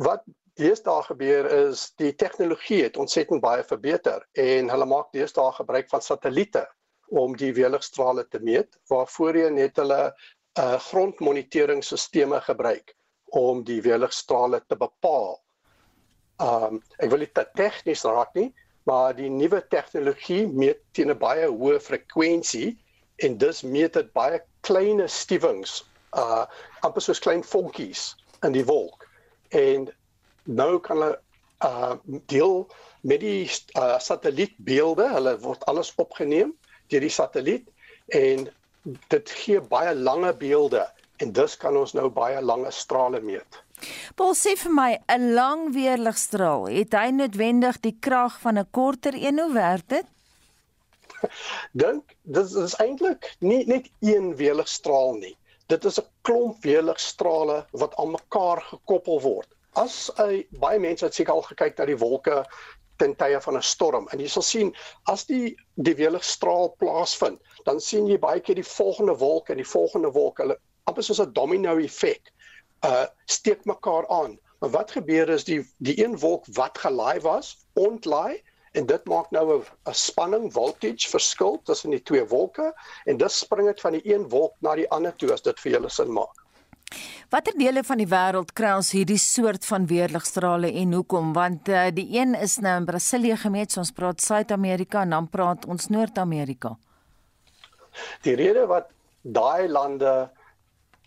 wat 0.00 0.24
deesdae 0.58 1.02
gebeur 1.08 1.48
is 1.50 1.88
die 1.98 2.12
tegnologie 2.14 2.84
het 2.84 2.96
ontsettend 2.96 3.42
baie 3.42 3.64
verbeter 3.66 4.22
en 4.38 4.70
hulle 4.70 4.86
maak 4.86 5.10
deesdae 5.12 5.50
gebruik 5.58 5.90
van 5.90 6.02
satelliete 6.02 6.62
om 7.10 7.34
die 7.36 7.52
weerligstrale 7.54 8.24
te 8.30 8.40
meet 8.42 8.78
waarvoor 8.90 9.38
jy 9.38 9.50
net 9.50 9.76
hulle 9.82 10.02
'n 10.06 10.62
uh, 10.62 10.78
grondmoniteringsstelsels 10.88 12.46
gebruik 12.46 12.94
om 13.34 13.64
die 13.64 13.80
weerligstrale 13.82 14.60
te 14.68 14.76
bepaal. 14.78 15.43
Um 16.42 16.82
ek 16.98 17.10
wil 17.10 17.26
te 17.32 17.46
tegnies 17.54 18.04
raak 18.04 18.34
nie, 18.34 18.50
maar 18.84 19.14
die 19.16 19.30
nuwe 19.30 19.60
tegnologie 19.68 20.46
meet 20.46 20.80
teen 20.92 21.10
'n 21.10 21.18
baie 21.18 21.46
hoë 21.48 21.80
frekwensie 21.80 22.76
en 23.22 23.38
dus 23.38 23.62
meet 23.62 23.94
dit 23.94 24.12
baie 24.12 24.40
klein 24.66 25.02
stiewings 25.08 25.84
uh 26.16 26.44
amper 26.82 27.02
soos 27.02 27.22
klein 27.22 27.42
vonkies 27.42 28.14
in 28.42 28.52
die 28.52 28.64
wolk 28.64 29.06
en 29.50 29.88
nou 30.44 30.78
kan 30.78 31.00
hulle 31.00 31.18
uh 31.64 31.94
deel 32.32 32.66
met 33.04 33.20
die 33.20 33.44
uh, 33.78 33.98
satellietbeelde 33.98 35.08
hulle 35.12 35.38
word 35.44 35.64
alles 35.70 35.92
opgeneem 36.00 36.54
deur 36.92 37.04
die 37.04 37.12
satelliet 37.12 37.68
en 38.16 38.48
dit 39.12 39.34
gee 39.40 39.60
baie 39.60 39.94
lange 39.94 40.32
beelde 40.40 40.84
en 41.22 41.32
dus 41.32 41.56
kan 41.56 41.76
ons 41.76 41.94
nou 41.96 42.08
baie 42.12 42.40
lange 42.42 42.70
strale 42.74 43.20
meet. 43.20 43.60
Paul 44.16 44.34
sê 44.34 44.56
vir 44.56 44.72
my 44.72 44.98
'n 45.08 45.34
lang 45.34 45.72
weerligstraal 45.74 46.66
het 46.66 46.92
hy 46.92 47.10
noodwendig 47.10 47.80
die 47.80 47.96
krag 48.00 48.40
van 48.40 48.58
'n 48.58 48.70
korter 48.70 49.14
een 49.14 49.38
hoe 49.38 49.52
werk 49.52 49.88
dit? 49.88 50.06
dink 51.84 52.14
dit 52.36 52.54
is 52.66 52.76
eintlik 52.82 53.30
nie 53.40 53.64
net 53.66 53.90
een 54.00 54.36
weerligstraal 54.36 55.14
nie. 55.20 55.34
Dit 55.72 55.84
is 55.84 55.98
'n 56.00 56.08
klomp 56.28 56.62
weerligstrale 56.62 57.66
wat 57.72 57.96
aan 57.96 58.10
mekaar 58.10 58.60
gekoppel 58.70 59.20
word. 59.20 59.48
As 59.72 60.10
hy 60.16 60.46
baie 60.60 60.78
mense 60.78 61.04
het 61.04 61.14
seker 61.14 61.34
al 61.34 61.42
gekyk 61.42 61.78
na 61.78 61.86
die 61.90 61.98
wolke 61.98 62.44
ten 63.02 63.14
tye 63.16 63.40
van 63.40 63.56
'n 63.56 63.62
storm 63.62 64.08
en 64.12 64.20
jy 64.20 64.28
sal 64.28 64.42
sien 64.42 64.74
as 65.12 65.24
die 65.24 65.56
die 65.74 65.94
weerligstraal 65.94 66.74
plaasvind, 66.78 67.40
dan 67.64 67.80
sien 67.80 68.06
jy 68.06 68.18
baie 68.18 68.40
keer 68.40 68.54
die 68.54 68.70
volgende 68.76 69.16
wolk 69.18 69.48
en 69.48 69.56
die 69.56 69.72
volgende 69.72 70.12
wolk, 70.12 70.38
hulle 70.38 70.58
amper 70.84 71.02
soos 71.02 71.20
'n 71.20 71.32
domino 71.32 71.78
effek. 71.78 72.30
Uh 72.84 73.04
steek 73.24 73.64
mekaar 73.64 74.08
aan. 74.08 74.38
Maar 74.60 74.70
wat 74.70 74.90
gebeur 74.96 75.28
is 75.28 75.44
die 75.44 75.62
die 75.78 75.96
een 76.04 76.18
wolk 76.18 76.44
wat 76.56 76.78
gelaai 76.78 77.20
was, 77.20 77.56
ontlaai 77.72 78.42
en 78.72 78.86
dit 78.86 79.04
maak 79.06 79.30
nou 79.30 79.62
'n 79.62 79.94
spanning 79.94 80.52
voltage 80.52 81.08
verskil 81.08 81.60
tussen 81.64 81.90
die 81.90 82.02
twee 82.02 82.26
wolke 82.26 82.74
en 83.04 83.16
dit 83.16 83.32
spring 83.32 83.66
dit 83.66 83.80
van 83.80 83.92
die 83.92 84.14
een 84.14 84.28
wolk 84.28 84.54
na 84.60 84.74
die 84.74 84.90
ander 84.90 85.16
toe 85.16 85.32
as 85.32 85.42
dit 85.42 85.60
vir 85.60 85.72
julle 85.72 85.90
sin 85.90 86.12
maak. 86.12 86.44
Watter 87.30 87.56
dele 87.58 87.82
van 87.82 87.98
die 87.98 88.08
wêreld 88.08 88.52
kry 88.52 88.74
ons 88.76 88.92
hierdie 88.94 89.18
soort 89.18 89.64
van 89.64 89.86
weerligstrale 89.86 90.72
en 90.72 90.92
hoekom? 90.92 91.32
Want 91.32 91.68
uh, 91.68 91.86
die 91.94 92.06
een 92.18 92.34
is 92.34 92.58
nou 92.58 92.76
in 92.76 92.84
Brasilië 92.84 93.36
gemeet, 93.36 93.72
so 93.72 93.80
ons 93.80 93.92
praat 93.92 94.20
Suid-Amerika 94.20 95.02
en 95.02 95.10
dan 95.16 95.28
praat 95.28 95.66
ons 95.66 95.88
Noord-Amerika. 95.88 96.76
Die 98.22 98.34
rede 98.34 98.66
wat 98.66 98.90
daai 99.22 99.68
lande 99.68 100.30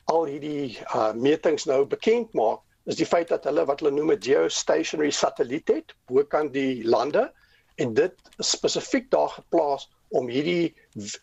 al 0.07 0.25
hierdie 0.25 0.77
uh, 0.95 1.11
metings 1.13 1.65
nou 1.67 1.85
bekend 1.85 2.33
maak, 2.33 2.61
is 2.87 2.95
die 2.95 3.07
feit 3.07 3.27
dat 3.27 3.43
hulle 3.43 3.65
wat 3.67 3.81
hulle 3.83 3.91
noem 3.91 4.13
'n 4.15 4.23
geostationary 4.23 5.11
satelliet 5.11 5.67
het 5.67 5.93
bokant 6.07 6.53
die 6.53 6.83
lande 6.87 7.27
en 7.75 7.93
dit 7.93 8.13
spesifiek 8.39 9.11
daar 9.11 9.29
geplaas 9.29 9.89
om 10.07 10.29
hierdie 10.31 10.75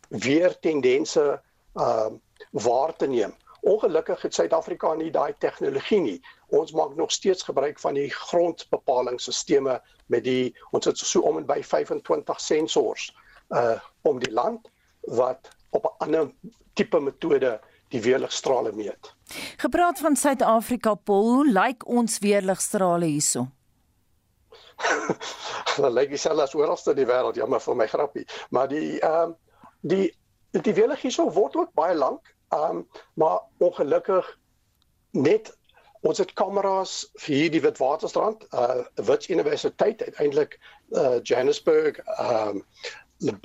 weer 0.09 0.59
tendense 0.61 1.41
uh 1.75 2.11
waar 2.51 2.93
te 2.97 3.07
neem. 3.07 3.33
Ongelukkig 3.61 4.23
het 4.23 4.35
Suid-Afrika 4.35 4.95
nie 4.95 5.11
daai 5.11 5.35
tegnologie 5.39 6.01
nie. 6.01 6.21
Ons 6.49 6.73
maak 6.73 6.95
nog 6.97 7.11
steeds 7.11 7.43
gebruik 7.43 7.81
van 7.81 7.95
die 7.95 8.11
grondbepalingsstelsels 8.11 9.81
met 10.07 10.25
die 10.25 10.55
ons 10.71 10.85
het 10.85 10.99
so 10.99 11.21
om 11.21 11.39
en 11.41 11.47
by 11.47 11.63
25 11.63 12.41
sensors 12.41 13.09
uh 13.49 13.81
om 14.03 14.19
die 14.21 14.33
land 14.33 14.69
wat 15.01 15.49
op 15.71 15.85
'n 15.85 16.05
ander 16.05 16.31
tipe 16.75 17.01
metode 17.01 17.61
die 17.95 18.03
weerligstrale 18.03 18.73
meet. 18.75 19.13
Gepraat 19.63 20.01
van 20.03 20.17
Suid-Afrika, 20.17 20.95
Paul, 20.95 21.31
hoe 21.31 21.47
lyk 21.53 21.87
ons 21.87 22.19
weerligstrale 22.19 23.07
hierso? 23.07 23.47
Hulle 25.75 25.91
lyk 25.95 26.11
dieselfde 26.15 26.47
as 26.49 26.55
oral 26.59 26.79
in 26.91 26.99
die 26.99 27.09
wêreld, 27.09 27.39
jammer 27.39 27.63
vir 27.63 27.79
my 27.79 27.87
grappie, 27.91 28.27
maar 28.51 28.71
die 28.71 28.99
ehm 29.01 29.35
um, 29.35 29.37
die 29.85 30.07
die 30.65 30.73
weerlig 30.75 31.03
hierso 31.03 31.27
word 31.35 31.57
ook 31.59 31.75
baie 31.79 31.95
lank, 31.95 32.31
ehm 32.55 32.81
um, 32.81 32.87
maar 33.21 33.39
ongelukkig 33.63 34.31
net 35.15 35.53
ons 36.05 36.21
het 36.21 36.35
kameras 36.39 36.97
vir 37.23 37.35
hierdie 37.35 37.63
Witwatersrand, 37.65 38.45
uh 38.53 38.83
Wits 39.09 39.31
Universiteit 39.31 40.03
uiteindelik 40.03 40.59
uh 40.91 41.21
Johannesburg 41.23 42.03
ehm 42.19 42.63
um, 42.63 43.41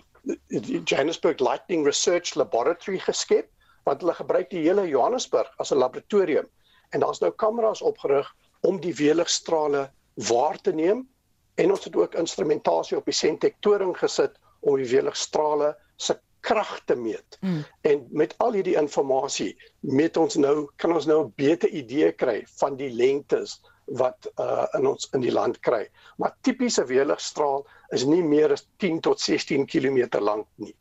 Johannesburg 0.89 1.39
Lightning 1.39 1.85
Research 1.85 2.35
Laboratory 2.35 2.99
geskep 2.99 3.49
want 3.83 4.01
hulle 4.01 4.13
gebruik 4.13 4.49
die 4.49 4.63
hele 4.63 4.87
Johannesburg 4.87 5.51
as 5.57 5.71
'n 5.71 5.77
laboratorium 5.77 6.47
en 6.89 6.99
daar's 6.99 7.19
nou 7.19 7.31
kameras 7.31 7.81
opgerig 7.81 8.35
om 8.61 8.79
die 8.79 8.95
weerligstrale 8.95 9.89
waar 10.29 10.57
te 10.61 10.71
neem 10.71 11.07
en 11.55 11.71
ons 11.71 11.83
het 11.83 11.95
ook 11.95 12.15
instrumentasie 12.15 12.97
op 12.97 13.05
die 13.05 13.13
sentektoring 13.13 13.97
gesit 13.97 14.35
om 14.59 14.75
die 14.79 14.89
weerligstrale 14.89 15.75
se 15.97 16.19
krag 16.41 16.79
te 16.85 16.95
meet. 16.95 17.37
Mm. 17.41 17.63
En 17.81 18.07
met 18.11 18.35
al 18.37 18.53
hierdie 18.53 18.77
inligting 18.79 19.59
meet 19.79 20.17
ons 20.17 20.35
nou 20.35 20.69
kan 20.75 20.93
ons 20.93 21.05
nou 21.05 21.25
'n 21.25 21.33
beter 21.35 21.69
idee 21.69 22.11
kry 22.11 22.43
van 22.59 22.75
die 22.75 22.89
lengtes 22.89 23.59
wat 23.85 24.29
uh 24.39 24.67
in 24.77 24.87
ons 24.87 25.09
in 25.13 25.21
die 25.21 25.31
land 25.33 25.59
kry. 25.59 25.87
Maar 26.17 26.35
tipiese 26.41 26.85
weerligstraal 26.85 27.67
is 27.89 28.05
nie 28.05 28.23
meer 28.23 28.51
as 28.51 28.67
10 28.77 28.99
tot 28.99 29.19
16 29.19 29.65
km 29.65 30.19
lank 30.19 30.47
nie. 30.55 30.75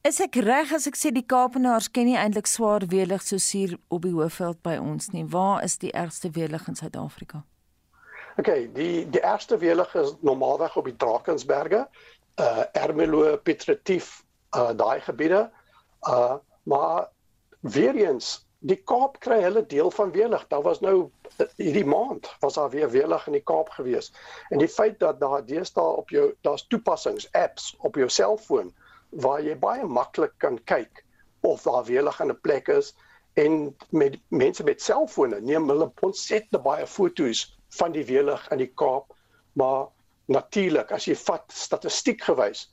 Is 0.00 0.16
ek 0.24 0.38
reg 0.40 0.70
as 0.72 0.86
ek 0.88 0.96
sê 0.96 1.10
die 1.12 1.26
Kaapenaars 1.28 1.90
ken 1.92 2.06
nie 2.08 2.16
eintlik 2.16 2.46
swaar 2.48 2.86
weerlig 2.88 3.20
soos 3.20 3.50
hier 3.52 3.74
op 3.92 4.06
die 4.06 4.14
Hoëveld 4.14 4.62
by 4.64 4.78
ons 4.80 5.10
nie. 5.12 5.26
Waar 5.28 5.60
is 5.66 5.76
die 5.82 5.90
ergste 5.92 6.30
weerlig 6.32 6.64
in 6.72 6.78
Suid-Afrika? 6.78 7.42
OK, 8.40 8.48
die 8.78 9.04
die 9.12 9.20
ergste 9.20 9.58
weerlig 9.60 9.92
is 10.00 10.14
normaalweg 10.24 10.78
op 10.80 10.88
die 10.88 10.96
Drakensberge, 11.04 11.82
uh 12.40 12.64
Ermelo, 12.80 13.36
Pietretief, 13.44 14.22
uh 14.56 14.72
daai 14.72 15.04
gebiede. 15.04 15.44
Uh 16.08 16.38
maar 16.64 17.10
weer 17.60 17.92
eens, 18.06 18.38
die 18.72 18.80
Kaap 18.80 19.20
kry 19.20 19.42
hulle 19.44 19.66
deel 19.68 19.92
van 19.92 20.16
weerlig. 20.16 20.46
Daar 20.48 20.64
was 20.64 20.80
nou 20.80 21.10
hierdie 21.60 21.84
maand 21.84 22.32
was 22.40 22.56
daar 22.56 22.72
weer 22.72 22.88
weerlig 22.88 23.26
in 23.28 23.36
die 23.36 23.44
Kaap 23.52 23.68
gewees. 23.76 24.14
En 24.48 24.64
die 24.64 24.74
feit 24.80 24.96
dat 25.04 25.20
daar 25.20 25.44
deesdae 25.44 25.96
op 26.00 26.08
jou 26.08 26.30
daar's 26.40 26.64
toepassings, 26.72 27.28
apps 27.36 27.74
op 27.84 28.00
jou 28.00 28.08
selfoon 28.08 28.72
waar 29.10 29.42
jy 29.42 29.54
baie 29.58 29.84
maklik 29.86 30.32
kan 30.38 30.58
kyk 30.70 31.04
of 31.46 31.62
daar 31.62 31.84
weerlig 31.84 32.20
in 32.20 32.30
'n 32.30 32.40
plek 32.40 32.68
is 32.68 32.94
en 33.34 33.76
met 33.90 34.18
mense 34.28 34.64
met 34.64 34.82
selfone 34.82 35.40
neem 35.40 35.68
hulle 35.68 35.90
ontsettend 36.00 36.62
baie 36.62 36.86
foto's 36.86 37.58
van 37.78 37.92
die 37.92 38.04
weerlig 38.04 38.48
in 38.50 38.58
die 38.58 38.72
Kaap. 38.74 39.14
Maar 39.52 39.86
natuurlik 40.26 40.92
as 40.92 41.06
jy 41.06 41.16
vat 41.16 41.44
statistiek 41.52 42.22
gewys 42.22 42.68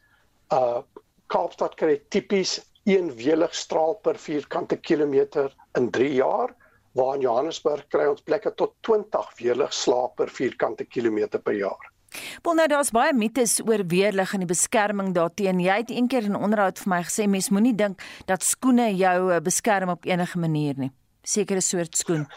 uh 0.53 0.81
Kaapstad 1.27 1.75
kry 1.75 1.97
tipies 2.09 2.61
een 2.85 3.09
weerligstraal 3.15 3.97
per 3.99 4.15
vierkante 4.15 4.77
kilometer 4.77 5.55
in 5.75 5.89
3 5.91 6.13
jaar 6.13 6.55
waar 6.95 7.15
in 7.15 7.21
Johannesburg 7.21 7.87
kry 7.91 8.05
ons 8.07 8.21
plekke 8.21 8.53
tot 8.55 8.75
20 8.81 9.33
weerligslae 9.41 10.07
per 10.15 10.29
vierkante 10.29 10.85
kilometer 10.85 11.39
per 11.39 11.53
jaar 11.53 11.91
Wel 12.41 12.53
nou 12.53 12.67
daar's 12.71 12.91
baie 12.95 13.13
mites 13.13 13.57
oor 13.65 13.83
weerlig 13.91 14.33
en 14.33 14.43
die 14.43 14.49
beskerming 14.49 15.13
daarteen. 15.15 15.59
Jy 15.59 15.75
het 15.81 15.89
eendag 15.91 16.27
in 16.29 16.35
'n 16.35 16.43
onderhoud 16.47 16.79
vir 16.79 16.89
my 16.89 17.01
gesê 17.03 17.27
mens 17.27 17.49
moenie 17.49 17.75
dink 17.75 18.01
dat 18.25 18.43
skoene 18.43 18.95
jou 18.95 19.33
eh, 19.33 19.41
beskerm 19.41 19.89
op 19.89 20.05
enige 20.05 20.37
manier 20.39 20.73
nie. 20.77 20.91
Sekere 21.23 21.61
soort 21.61 21.97
skoen. 21.97 22.27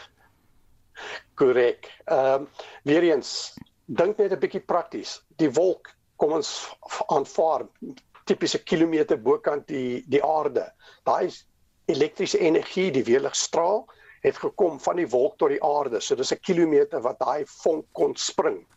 Korrek. 1.39 1.87
Ehm 2.05 2.41
um, 2.41 2.47
weer 2.83 3.03
eens 3.03 3.53
dink 3.85 4.17
net 4.17 4.31
'n 4.31 4.39
bietjie 4.39 4.65
prakties. 4.65 5.21
Die 5.37 5.51
wolk 5.51 5.95
kom 6.15 6.31
ons 6.31 6.75
aanvaar 7.07 7.65
tipiese 8.25 8.63
kilometer 8.63 9.21
bokant 9.21 9.67
die 9.67 10.03
die 10.07 10.23
aarde. 10.23 10.73
Daai 11.03 11.31
elektriese 11.85 12.39
energie, 12.39 12.91
die 12.91 13.03
weerligstraal 13.03 13.87
het 14.21 14.37
gekom 14.37 14.79
van 14.79 14.95
die 14.95 15.09
wolk 15.09 15.37
tot 15.37 15.49
die 15.49 15.63
aarde. 15.63 15.99
So 15.99 16.15
dis 16.15 16.33
'n 16.33 16.39
kilometer 16.41 17.01
wat 17.01 17.19
daai 17.19 17.45
vonk 17.45 17.85
kon 17.91 18.15
spring 18.15 18.67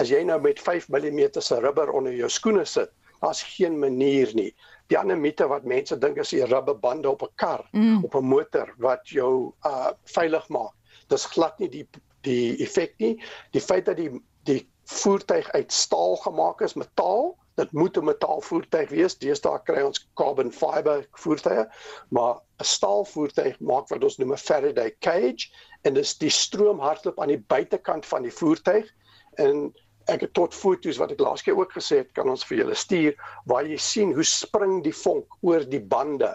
as 0.00 0.12
jy 0.12 0.22
nou 0.24 0.40
met 0.40 0.60
5 0.60 0.88
mm 0.88 1.40
se 1.40 1.60
rubber 1.60 1.90
onder 1.90 2.14
jou 2.14 2.28
skoene 2.30 2.64
sit, 2.64 2.90
daar's 3.20 3.42
geen 3.42 3.78
manier 3.78 4.30
nie. 4.34 4.50
Die 4.90 4.98
ander 4.98 5.18
mite 5.18 5.48
wat 5.48 5.64
mense 5.64 5.96
dink 5.98 6.18
is 6.22 6.34
die 6.34 6.44
rubberbande 6.44 7.10
op 7.10 7.22
'n 7.22 7.32
kar, 7.36 7.64
mm. 7.72 8.04
op 8.04 8.14
'n 8.14 8.24
motor 8.24 8.74
wat 8.78 9.08
jou 9.08 9.52
uh 9.64 9.90
veilig 10.04 10.48
maak. 10.48 10.74
Dis 11.08 11.26
glad 11.26 11.58
nie 11.58 11.68
die 11.68 11.88
die 12.22 12.56
effek 12.62 12.94
nie. 12.98 13.22
Die 13.52 13.60
feit 13.60 13.86
dat 13.86 13.96
die 13.96 14.10
die 14.44 14.68
voertuig 14.84 15.50
uit 15.50 15.72
staal 15.72 16.16
gemaak 16.16 16.60
is, 16.60 16.74
metaal, 16.74 17.34
dit 17.56 17.72
moet 17.72 17.96
'n 17.96 18.04
metaalvoertuig 18.04 18.90
wees. 18.90 19.18
Deesdae 19.18 19.62
kry 19.64 19.82
ons 19.82 20.08
carbon 20.14 20.52
fiber 20.52 21.06
voertuie, 21.12 21.66
maar 22.08 22.34
'n 22.60 22.64
staalvoertuig 22.64 23.60
maak 23.60 23.88
wat 23.88 24.04
ons 24.04 24.16
noem 24.16 24.32
'n 24.32 24.44
Faraday 24.48 24.96
cage 25.00 25.48
en 25.82 25.94
dis 25.94 26.18
die 26.18 26.30
stroom 26.30 26.78
hardloop 26.78 27.20
aan 27.20 27.34
die 27.34 27.44
buitekant 27.48 28.06
van 28.06 28.22
die 28.22 28.32
voertuig 28.32 28.92
en 29.34 29.74
ek 30.12 30.26
het 30.26 30.34
tot 30.38 30.54
foto's 30.54 31.00
wat 31.02 31.12
ek 31.14 31.22
laas 31.22 31.42
keer 31.42 31.58
ook 31.58 31.72
gesê 31.74 32.02
het 32.02 32.12
kan 32.14 32.30
ons 32.30 32.44
vir 32.46 32.62
julle 32.62 32.78
stuur 32.78 33.16
waar 33.50 33.66
jy 33.66 33.78
sien 33.82 34.14
hoe 34.14 34.26
spring 34.26 34.80
die 34.84 34.94
vonk 34.94 35.38
oor 35.42 35.66
die 35.66 35.82
bande 35.82 36.32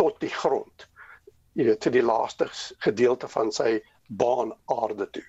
tot 0.00 0.18
die 0.20 0.32
grond. 0.32 0.88
Jy 1.54 1.68
weet 1.68 1.82
tot 1.84 1.94
die 1.94 2.02
laaste 2.02 2.48
gedeelte 2.82 3.30
van 3.30 3.52
sy 3.54 3.78
baan 4.06 4.52
aarde 4.64 5.06
toe. 5.10 5.22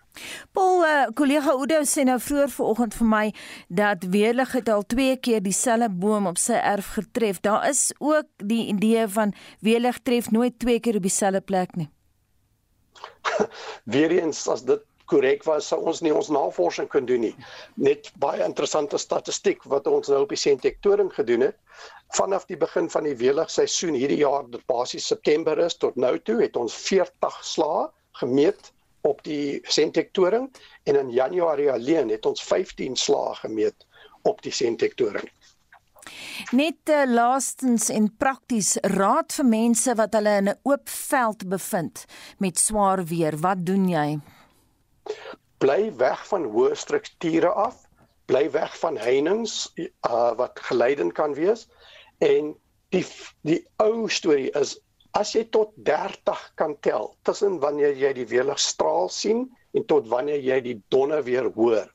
Paul, 0.52 0.84
uh, 0.84 1.06
kollega 1.16 1.54
Oudo 1.56 1.82
sê 1.88 2.04
nou 2.08 2.18
vroeër 2.20 2.52
vanoggend 2.52 2.98
vir 2.98 3.08
my 3.08 3.26
dat 3.68 4.04
weerlig 4.12 4.56
het 4.58 4.70
al 4.70 4.84
twee 4.84 5.16
keer 5.18 5.44
dieselfde 5.44 5.90
boom 5.90 6.28
op 6.28 6.40
sy 6.42 6.58
erf 6.60 6.96
getref. 6.98 7.40
Daar 7.46 7.70
is 7.70 7.92
ook 8.00 8.28
die 8.44 8.66
idee 8.74 9.08
van 9.08 9.34
weerlig 9.60 10.02
tref 10.04 10.32
nooit 10.32 10.60
twee 10.60 10.80
keer 10.80 11.00
op 11.00 11.08
dieselfde 11.08 11.42
plek 11.42 11.76
nie. 11.80 11.90
Weereens 13.96 14.44
as 14.52 14.66
dit 14.68 14.84
korrek 15.12 15.44
was 15.48 15.70
sou 15.72 15.80
ons 15.90 16.02
nie 16.02 16.14
ons 16.14 16.30
navorsing 16.34 16.90
kon 16.92 17.06
doen 17.10 17.26
nie. 17.28 17.34
Net 17.76 18.12
baie 18.22 18.44
interessante 18.46 19.00
statistiek 19.02 19.64
wat 19.72 19.88
ons 19.88 20.12
nou 20.12 20.24
op 20.26 20.34
die 20.34 20.40
sentektoring 20.40 21.12
gedoen 21.14 21.48
het. 21.50 21.58
Vanaf 22.18 22.46
die 22.50 22.58
begin 22.58 22.90
van 22.90 23.08
die 23.08 23.18
weeligseisoen 23.20 23.98
hierdie 23.98 24.22
jaar, 24.22 24.46
dit 24.52 24.64
basies 24.72 25.08
September 25.08 25.60
is 25.60 25.78
tot 25.78 25.96
nou 25.96 26.18
toe, 26.20 26.42
het 26.42 26.58
ons 26.58 26.76
40 26.88 27.42
slae 27.44 27.88
gemeet 28.22 28.72
op 29.06 29.22
die 29.26 29.62
sentektoring 29.70 30.50
en 30.90 31.00
in 31.00 31.12
Januarie 31.14 31.72
alleen 31.72 32.10
het 32.10 32.26
ons 32.26 32.44
15 32.44 32.96
slae 32.98 33.36
gemeet 33.42 33.86
op 34.26 34.42
die 34.42 34.54
sentektoring. 34.54 35.30
Net 36.54 36.90
uh, 36.94 37.04
laastens 37.10 37.90
en 37.94 38.12
prakties 38.22 38.76
raad 38.94 39.34
vir 39.34 39.48
mense 39.50 39.96
wat 39.98 40.14
hulle 40.18 40.34
in 40.42 40.50
'n 40.50 40.60
oop 40.70 40.90
veld 40.90 41.48
bevind 41.50 42.06
met 42.38 42.60
swaar 42.60 43.06
weer, 43.06 43.38
wat 43.38 43.66
doen 43.66 43.90
jy? 43.90 44.20
Bly 45.64 45.92
weg 45.98 46.22
van 46.28 46.48
hoë 46.54 46.76
strukture 46.76 47.50
af, 47.50 47.82
bly 48.30 48.46
weg 48.52 48.74
van 48.82 48.98
heininge 48.98 49.70
uh, 50.10 50.34
wat 50.40 50.60
geleidend 50.70 51.14
kan 51.14 51.36
wees 51.38 51.68
en 52.26 52.56
die 52.96 53.06
die 53.46 53.62
ou 53.84 54.08
storie 54.10 54.50
is 54.58 54.78
as 55.16 55.34
jy 55.36 55.46
tot 55.56 55.72
30 55.88 56.42
kan 56.60 56.74
tel 56.86 57.14
tussen 57.28 57.60
wanneer 57.64 57.94
jy 57.96 58.14
die 58.18 58.28
weerligstraal 58.32 59.10
sien 59.14 59.46
en 59.78 59.86
tot 59.92 60.10
wanneer 60.12 60.42
jy 60.42 60.58
die 60.66 60.80
donder 60.90 61.24
weer 61.28 61.52
hoor 61.56 61.86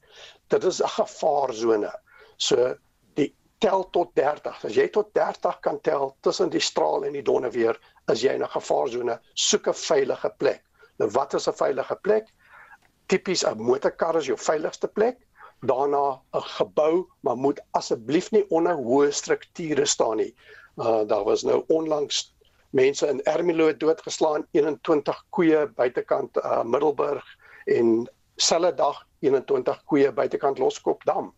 dit 0.54 0.64
is 0.64 0.80
'n 0.82 0.94
gevaarsone 0.96 1.92
so 2.36 2.74
die 3.18 3.30
tel 3.60 3.84
tot 3.92 4.14
30. 4.16 4.64
As 4.64 4.74
jy 4.74 4.88
tot 4.92 5.12
30 5.14 5.60
kan 5.64 5.80
tel 5.84 6.14
tussen 6.24 6.50
die 6.52 6.62
straal 6.64 7.04
en 7.04 7.16
die 7.16 7.24
donne 7.26 7.50
weer, 7.52 7.76
is 8.12 8.22
jy 8.24 8.32
in 8.34 8.42
'n 8.42 8.54
gevaarsone. 8.56 9.20
Soek 9.34 9.68
'n 9.68 9.74
veilige 9.74 10.30
plek. 10.38 10.62
Nou 10.98 11.10
wat 11.10 11.34
is 11.34 11.48
'n 11.48 11.52
veilige 11.52 11.96
plek? 12.02 12.26
Tipies 13.10 13.42
'n 13.44 13.58
motorkar 13.58 14.16
is 14.16 14.26
jou 14.30 14.36
veiligste 14.38 14.88
plek. 14.88 15.16
Daarna 15.66 16.22
'n 16.32 16.42
gebou, 16.56 17.06
maar 17.20 17.36
moet 17.36 17.60
asseblief 17.70 18.30
nie 18.30 18.44
onder 18.50 18.76
hoë 18.76 19.10
strukture 19.10 19.86
staan 19.86 20.16
nie. 20.16 20.34
Uh 20.76 21.02
daar 21.06 21.24
was 21.24 21.42
nou 21.42 21.64
onlangs 21.68 22.34
mense 22.70 23.06
in 23.06 23.22
Ermelo 23.22 23.76
doodgeslaan, 23.76 24.46
21 24.50 25.24
koeie 25.30 25.66
buitekant 25.66 26.36
uh 26.36 26.62
Middelburg 26.62 27.24
en 27.66 28.10
selfde 28.36 28.74
dag 28.74 29.06
21 29.18 29.82
koeie 29.84 30.12
buitekant 30.12 30.58
Loskopdam 30.58 31.34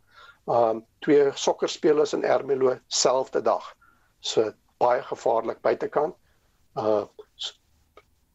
um 0.47 0.87
twee 0.99 1.31
sokkerspelers 1.35 2.13
in 2.13 2.25
Ermelo 2.25 2.79
selfde 2.87 3.43
dag. 3.43 3.75
So 4.21 4.53
baie 4.79 5.03
gevaarlik 5.03 5.61
buitekant. 5.61 6.15
Uh 6.77 7.05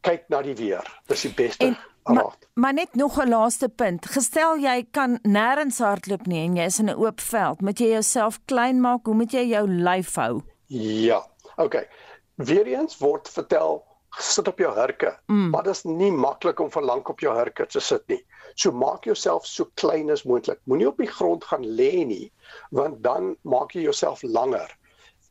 kyk 0.00 0.28
na 0.28 0.42
die 0.42 0.56
weer. 0.56 0.84
Dis 1.06 1.22
die 1.22 1.34
beste 1.34 1.66
en, 1.66 1.78
raad. 2.08 2.16
Maar, 2.16 2.36
maar 2.54 2.74
net 2.74 2.94
nog 2.94 3.18
'n 3.18 3.28
laaste 3.28 3.68
punt. 3.68 4.06
Gestel 4.06 4.58
jy 4.58 4.86
kan 4.90 5.18
nêrens 5.22 5.78
hardloop 5.78 6.26
nie 6.26 6.44
en 6.44 6.56
jy 6.56 6.64
is 6.64 6.78
in 6.78 6.90
'n 6.90 6.98
oop 6.98 7.20
veld, 7.20 7.60
moet 7.60 7.78
jy 7.78 7.88
jouself 7.88 8.40
klein 8.44 8.80
maak. 8.80 9.06
Hoe 9.06 9.14
moet 9.14 9.32
jy 9.32 9.44
jou 9.48 9.68
lyf 9.68 10.14
hou? 10.14 10.42
Ja. 10.66 11.26
OK. 11.56 11.86
Weereens 12.34 12.98
word 12.98 13.28
vertel 13.28 13.84
sit 14.18 14.48
op 14.48 14.58
jou 14.58 14.74
hurke. 14.74 15.18
Mm. 15.26 15.50
Maar 15.50 15.62
dit 15.62 15.74
is 15.74 15.84
nie 15.84 16.12
maklik 16.12 16.60
om 16.60 16.70
vir 16.70 16.82
lank 16.82 17.08
op 17.08 17.20
jou 17.20 17.34
hurke 17.36 17.66
te 17.66 17.80
sit 17.80 18.04
nie. 18.08 18.20
So 18.54 18.72
maak 18.72 19.04
jouself 19.06 19.46
so 19.46 19.68
klein 19.74 20.10
as 20.10 20.24
moontlik. 20.26 20.60
Moenie 20.64 20.88
op 20.88 20.98
die 20.98 21.10
grond 21.10 21.44
gaan 21.44 21.66
lê 21.66 22.04
nie, 22.06 22.32
want 22.74 23.02
dan 23.02 23.36
maak 23.42 23.74
jy 23.74 23.86
jouself 23.86 24.22
langer. 24.22 24.70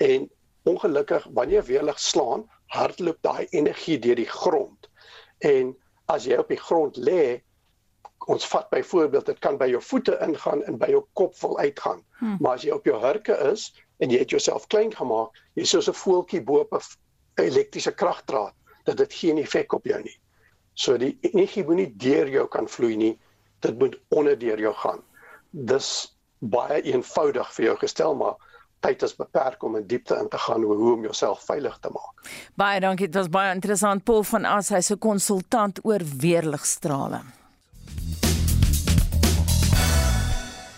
En 0.03 0.29
ongelukkig 0.67 1.27
wanneer 1.33 1.61
jy 1.61 1.67
weer 1.71 1.87
lig 1.89 1.99
slaan, 1.99 2.45
hardloop 2.75 3.19
daai 3.23 3.47
energie 3.51 3.99
deur 3.99 4.19
die 4.19 4.29
grond. 4.29 4.89
En 5.39 5.75
as 6.07 6.25
jy 6.25 6.37
op 6.39 6.51
die 6.51 6.59
grond 6.59 6.97
lê, 6.97 7.41
ons 8.27 8.47
vat 8.51 8.69
byvoorbeeld 8.69 9.25
dit 9.25 9.39
kan 9.43 9.57
by 9.59 9.67
jou 9.71 9.81
voete 9.83 10.17
ingaan 10.23 10.63
en 10.67 10.77
by 10.79 10.89
jou 10.91 11.03
kop 11.19 11.35
vol 11.39 11.57
uitgaan. 11.59 12.01
Hmm. 12.19 12.37
Maar 12.39 12.57
as 12.57 12.65
jy 12.67 12.73
op 12.75 12.87
jou 12.87 12.97
hurke 12.99 13.35
is 13.51 13.69
en 14.03 14.11
jy 14.11 14.19
het 14.23 14.33
jouself 14.35 14.67
klein 14.71 14.91
gemaak, 14.95 15.35
jy's 15.55 15.71
soos 15.75 15.89
'n 15.89 15.99
voeltjie 16.03 16.41
bo 16.41 16.59
op 16.63 16.73
'n 16.73 16.81
elektriese 17.43 17.91
kragdraad, 17.91 18.53
dat 18.83 18.97
dit 18.97 19.13
geen 19.13 19.37
effek 19.37 19.73
op 19.73 19.85
jou 19.85 20.01
nie. 20.03 20.19
So 20.73 20.97
die 20.97 21.17
energie 21.21 21.63
moet 21.65 21.75
nie 21.75 21.93
deur 21.97 22.29
jou 22.29 22.47
kan 22.47 22.67
vloei 22.67 22.95
nie. 22.95 23.19
Dit 23.59 23.79
moet 23.79 23.99
onder 24.09 24.37
deur 24.39 24.59
jou 24.59 24.73
gaan. 24.73 25.01
Dis 25.51 26.17
baie 26.39 26.81
eenvoudig 26.81 27.53
vir 27.53 27.65
jou 27.65 27.77
gestel, 27.77 28.15
maar 28.15 28.35
tyd 28.79 29.01
is 29.01 29.15
beperk 29.15 29.63
om 29.63 29.75
in 29.75 29.87
diepte 29.87 30.15
in 30.15 30.29
te 30.29 30.37
gaan 30.37 30.63
oor 30.63 30.75
hoe 30.75 30.93
om 30.93 31.01
jouself 31.01 31.45
veilig 31.45 31.77
te 31.81 31.89
maak. 31.93 32.29
Baie 32.55 32.79
dankie. 32.79 33.07
Dit 33.07 33.15
was 33.15 33.29
baie 33.29 33.53
interessant. 33.53 34.03
Paul 34.03 34.23
van 34.23 34.45
As, 34.45 34.69
hy's 34.69 34.91
'n 34.91 34.99
konsultant 34.99 35.79
oor 35.83 36.01
weerligstrale. 36.17 37.21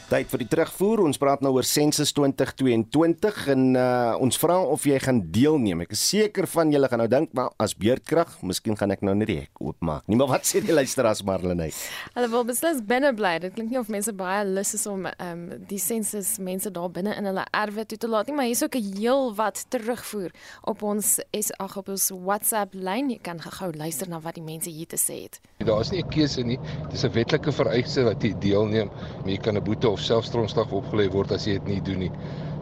Tyd 0.09 0.25
vir 0.31 0.41
die 0.41 0.47
terugvoer. 0.49 1.03
Ons 1.05 1.19
praat 1.21 1.43
nou 1.45 1.51
oor 1.53 1.65
Sensus 1.69 2.09
2022 2.17 3.43
en 3.53 3.65
uh, 3.77 4.15
ons 4.17 4.39
vra 4.41 4.55
of 4.65 4.87
jy 4.89 4.97
gaan 5.03 5.19
deelneem. 5.35 5.83
Ek 5.83 5.91
is 5.93 6.01
seker 6.01 6.47
van 6.49 6.71
julle 6.73 6.87
gaan 6.89 7.03
nou 7.03 7.05
dink, 7.11 7.29
maar 7.37 7.51
as 7.61 7.75
beerdkrag, 7.77 8.31
miskien 8.41 8.73
gaan 8.79 8.89
ek 8.95 9.03
nou 9.05 9.13
net 9.13 9.29
die 9.29 9.35
hek 9.43 9.61
oopmaak. 9.61 10.07
Nie 10.09 10.17
maar 10.23 10.31
wat 10.31 10.49
sê 10.49 10.63
die 10.65 10.73
luisteraars 10.73 11.21
Marlene? 11.27 11.67
Hulle 12.15 12.29
wil 12.31 12.47
beslis 12.47 12.79
binne 12.89 13.11
bly. 13.13 13.35
Dit 13.43 13.53
klink 13.53 13.69
nie 13.69 13.77
of 13.77 13.91
mense 13.93 14.09
baie 14.17 14.39
lus 14.49 14.73
is 14.79 14.87
om 14.89 15.05
ehm 15.11 15.27
um, 15.29 15.43
die 15.69 15.77
sensus 15.77 16.39
mense 16.41 16.73
daar 16.73 16.89
binne 16.89 17.13
in 17.13 17.29
hulle 17.29 17.45
erwe 17.53 17.85
toe 17.85 18.01
te 18.01 18.09
laat 18.09 18.31
nie, 18.31 18.37
maar 18.39 18.49
hier's 18.49 18.65
ook 18.65 18.79
'n 18.81 18.97
heel 18.97 19.29
wat 19.37 19.61
terugvoer 19.69 20.33
op 20.65 20.81
ons 20.81 21.19
is 21.29 21.53
ag 21.61 21.77
op 21.77 21.93
ons 21.93 22.09
WhatsApp 22.15 22.73
lyn. 22.73 23.13
Jy 23.13 23.19
kan 23.21 23.37
gou 23.37 23.69
luister 23.77 24.09
na 24.09 24.17
wat 24.17 24.41
die 24.41 24.47
mense 24.49 24.73
hier 24.73 24.89
te 24.89 24.97
sê 24.97 25.21
het. 25.29 25.39
Daar 25.61 25.81
is 25.81 25.91
nie 25.91 26.01
'n 26.01 26.09
keuse 26.09 26.41
nie. 26.41 26.59
Dis 26.89 27.05
'n 27.05 27.13
wetlike 27.13 27.51
vereiste 27.51 28.03
dat 28.03 28.23
jy 28.23 28.33
deelneem, 28.39 28.89
maar 29.21 29.29
jy 29.29 29.37
kan 29.37 29.55
'n 29.55 29.63
boete 29.63 29.89
of 29.89 29.98
selfstromslag 30.03 30.71
opgelê 30.75 31.07
word 31.13 31.31
as 31.35 31.47
jy 31.47 31.57
dit 31.59 31.67
nie 31.73 31.81
doen 31.85 32.03
nie. 32.05 32.11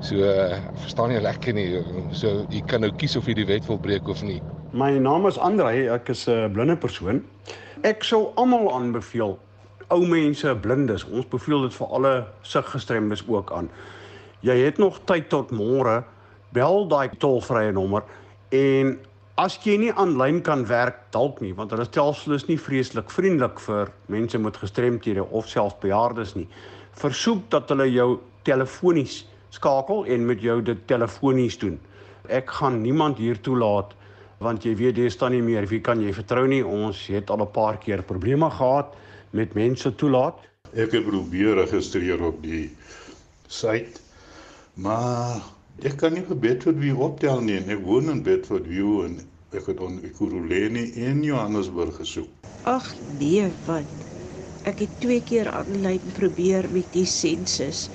So 0.06 0.22
uh, 0.22 0.60
verstaan 0.84 1.14
jy 1.16 1.22
lekker 1.24 1.56
nie. 1.58 1.68
So 2.18 2.46
jy 2.54 2.62
kan 2.70 2.86
nou 2.86 2.92
kies 3.00 3.18
of 3.18 3.28
jy 3.30 3.38
die 3.40 3.48
wet 3.50 3.68
wil 3.70 3.80
breek 3.82 4.10
of 4.12 4.22
nie. 4.26 4.40
My 4.78 4.92
naam 5.02 5.26
is 5.30 5.40
Andre, 5.42 5.72
ek 5.94 6.10
is 6.14 6.28
'n 6.28 6.54
blinde 6.54 6.78
persoon. 6.78 7.24
Ek 7.84 8.04
sou 8.04 8.34
almal 8.36 8.70
aanbeveel 8.74 9.38
ou 9.90 10.02
mense, 10.06 10.56
blindes. 10.62 11.06
Ons 11.06 11.26
beveel 11.26 11.62
dit 11.62 11.74
vir 11.74 11.88
alle 11.88 12.28
siggestremdes 12.44 13.24
ook 13.28 13.52
aan. 13.52 13.70
Jy 14.42 14.58
het 14.66 14.78
nog 14.78 15.00
tyd 15.06 15.30
tot 15.30 15.52
môre. 15.52 16.04
Bel 16.54 16.88
daai 16.88 17.10
tolvrye 17.18 17.72
nommer 17.72 18.04
en 18.52 18.98
As 19.38 19.54
jy 19.62 19.76
nie 19.78 19.92
aanlyn 19.94 20.40
kan 20.42 20.64
werk 20.66 20.96
dalk 21.14 21.44
nie 21.46 21.52
want 21.54 21.70
hulle 21.70 21.86
stelsel 21.86 22.34
is 22.34 22.48
nie 22.48 22.58
vreeslik 22.58 23.12
vriendelik 23.14 23.60
vir 23.62 23.92
mense 24.10 24.40
met 24.42 24.58
gestremthede 24.58 25.22
of 25.30 25.46
selfs 25.52 25.78
bejaardes 25.84 26.32
nie 26.34 26.48
versoek 26.98 27.50
dat 27.54 27.70
hulle 27.70 27.88
jou 27.92 28.10
telefonies 28.48 29.26
skakel 29.56 30.06
en 30.06 30.26
met 30.26 30.42
jou 30.42 30.62
dit 30.62 30.80
telefonies 30.90 31.58
doen. 31.62 31.78
Ek 32.28 32.50
gaan 32.60 32.82
niemand 32.82 33.18
hier 33.22 33.40
toelaat 33.42 33.94
want 34.44 34.66
jy 34.66 34.76
weet 34.78 35.00
jy 35.02 35.10
staan 35.10 35.34
nie 35.34 35.42
meer 35.42 35.66
wie 35.70 35.80
kan 35.82 36.02
jy 36.04 36.12
vertrou 36.14 36.46
nie. 36.50 36.62
Ons 36.62 37.08
het 37.10 37.30
al 37.34 37.42
'n 37.42 37.52
paar 37.52 37.78
keer 37.78 38.04
probleme 38.04 38.50
gehad 38.50 38.94
met 39.32 39.54
mense 39.54 39.96
toelaat. 39.96 40.38
Ek 40.74 40.92
het 40.92 41.06
probeer 41.06 41.56
registreer 41.56 42.22
op 42.22 42.44
die 42.44 42.70
site. 43.48 44.00
Maar 44.76 45.42
ek 45.84 45.98
kan 45.98 46.14
nie 46.14 46.22
vir 46.22 46.38
Bedford 46.38 46.78
View 46.78 47.02
optel 47.02 47.42
nie. 47.42 47.58
Ek 47.58 47.82
woon 47.82 48.10
in 48.10 48.22
Bedford 48.24 48.68
View 48.68 49.06
en 49.06 49.20
ek 49.52 49.66
het 49.66 49.80
on 49.80 50.00
Ekurhuleni 50.04 50.92
in 50.96 51.24
Johannesburg 51.24 51.96
gesoek. 51.96 52.30
Ag 52.64 52.94
nee, 53.20 53.50
wat 53.66 54.17
Ek 54.68 54.82
het 54.84 54.96
twee 55.00 55.22
keer 55.24 55.48
aanlyn 55.48 56.04
probeer 56.18 56.66
met 56.74 56.88
die 56.92 57.06
sensus 57.08 57.86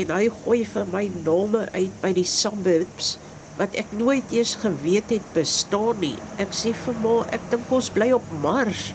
en 0.00 0.08
hy 0.14 0.30
gooi 0.42 0.62
vir 0.64 0.86
my 0.88 1.02
name 1.26 1.66
uit 1.74 1.98
by 2.00 2.12
die 2.16 2.24
suburbs 2.24 3.10
wat 3.58 3.74
ek 3.76 3.90
nooit 3.98 4.32
eers 4.32 4.54
geweet 4.62 5.12
het 5.12 5.26
bestaan 5.36 6.00
nie. 6.00 6.14
Ek 6.40 6.54
sê 6.56 6.72
vir 6.86 6.96
my, 7.04 7.18
ek 7.36 7.44
dink 7.52 7.74
ons 7.76 7.90
bly 7.92 8.08
op 8.16 8.30
Mars. 8.44 8.86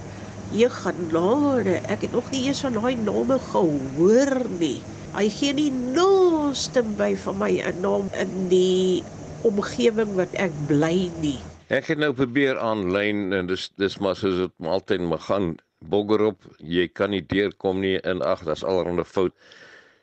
Jy 0.56 0.70
gaan 0.80 1.04
laer. 1.14 1.70
Ek 1.86 2.08
het 2.08 2.16
nog 2.18 2.32
nie 2.34 2.48
eens 2.48 2.64
van 2.66 2.80
daai 2.80 2.98
name 3.04 3.38
gehoor 3.52 4.34
nie. 4.58 4.80
Hy 5.14 5.28
gee 5.38 5.54
nie 5.60 5.70
nooste 5.94 6.82
by 6.98 7.12
vir 7.28 7.38
my 7.44 7.52
'n 7.70 7.84
naam 7.86 8.10
in 8.18 8.34
die 8.50 9.04
omgewing 9.46 10.18
wat 10.18 10.34
ek 10.34 10.58
bly 10.72 11.12
nie. 11.22 11.38
Ek 11.70 11.86
het 11.94 12.02
nou 12.02 12.14
probeer 12.18 12.58
aanlyn 12.58 13.30
en 13.34 13.54
dis 13.54 13.70
dis 13.78 14.02
maar 14.02 14.18
soos 14.18 14.48
dit 14.48 14.68
altyd 14.74 15.06
mag 15.06 15.22
gaan 15.30 15.54
boggerop, 15.86 16.42
jy 16.58 16.88
kan 16.90 17.12
nie 17.14 17.22
deurkom 17.22 17.82
nie 17.84 17.98
in 18.10 18.22
ag, 18.26 18.44
daar's 18.48 18.66
allerhande 18.66 19.06
fout. 19.06 19.34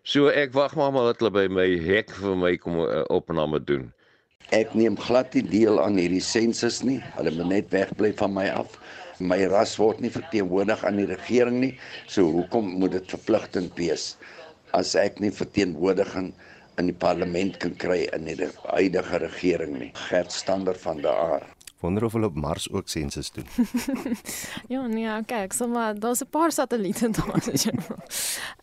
So 0.05 0.29
ek 0.29 0.53
wag 0.55 0.77
maar 0.77 0.93
maar 0.93 1.11
dat 1.13 1.23
hulle 1.23 1.33
by 1.35 1.47
my 1.49 1.67
hek 1.81 2.13
vir 2.21 2.37
my 2.37 2.53
kom 2.61 2.79
uh, 2.85 3.03
opname 3.13 3.61
doen. 3.65 3.89
Ek 4.53 4.75
neem 4.77 4.99
glad 5.01 5.33
nie 5.35 5.45
deel 5.49 5.81
aan 5.81 5.97
hierdie 5.99 6.23
sensus 6.23 6.83
nie. 6.85 7.01
Hulle 7.17 7.33
moet 7.39 7.51
net 7.51 7.73
wegbly 7.73 8.13
van 8.21 8.35
my 8.37 8.47
af. 8.53 8.77
My 9.19 9.39
ras 9.49 9.79
word 9.81 10.03
nie 10.05 10.13
verteenwoordig 10.13 10.85
aan 10.85 11.01
die 11.01 11.09
regering 11.09 11.61
nie. 11.63 11.73
So 12.07 12.29
hoekom 12.29 12.75
moet 12.83 12.99
dit 12.99 13.17
verpligtend 13.17 13.73
wees 13.81 14.13
as 14.77 14.93
ek 14.99 15.21
nie 15.23 15.33
verteenwoordiging 15.33 16.33
in 16.83 16.91
die 16.91 16.99
parlement 16.99 17.57
kan 17.63 17.77
kry 17.79 18.03
in 18.13 18.27
die 18.29 18.51
huidige 18.67 19.23
regering 19.23 19.79
nie? 19.79 19.93
Gert 20.11 20.35
Stander 20.35 20.77
van 20.85 21.01
der 21.07 21.15
Aar 21.15 21.54
wonder 21.85 22.05
of 22.05 22.13
hulle 22.17 22.27
op 22.27 22.35
Mars 22.35 22.71
ook 22.73 22.89
sensus 22.89 23.31
doen. 23.31 23.47
ja, 24.75 24.87
nee, 24.87 25.09
okay, 25.19 25.45
ek 25.45 25.55
sê 25.57 25.69
maar 25.69 25.99
daar's 26.01 26.25
'n 26.25 26.31
paar 26.31 26.53
satelliete 26.53 27.11
daar. 27.11 27.43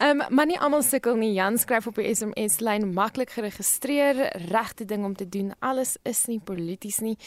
Ehm, 0.02 0.22
um, 0.22 0.36
maar 0.36 0.46
nie 0.46 0.60
almal 0.60 0.82
sukkel 0.82 1.16
nie. 1.16 1.34
Jan 1.34 1.58
skryf 1.58 1.88
op 1.88 1.96
die 1.96 2.16
SMS 2.16 2.60
lyn 2.60 2.94
maklik 2.94 3.30
geregistreer, 3.30 4.16
regte 4.50 4.86
ding 4.86 5.06
om 5.06 5.16
te 5.16 5.30
doen. 5.30 5.54
Alles 5.60 5.98
is 6.04 6.26
nie 6.26 6.40
polities 6.40 7.00
nie 7.00 7.18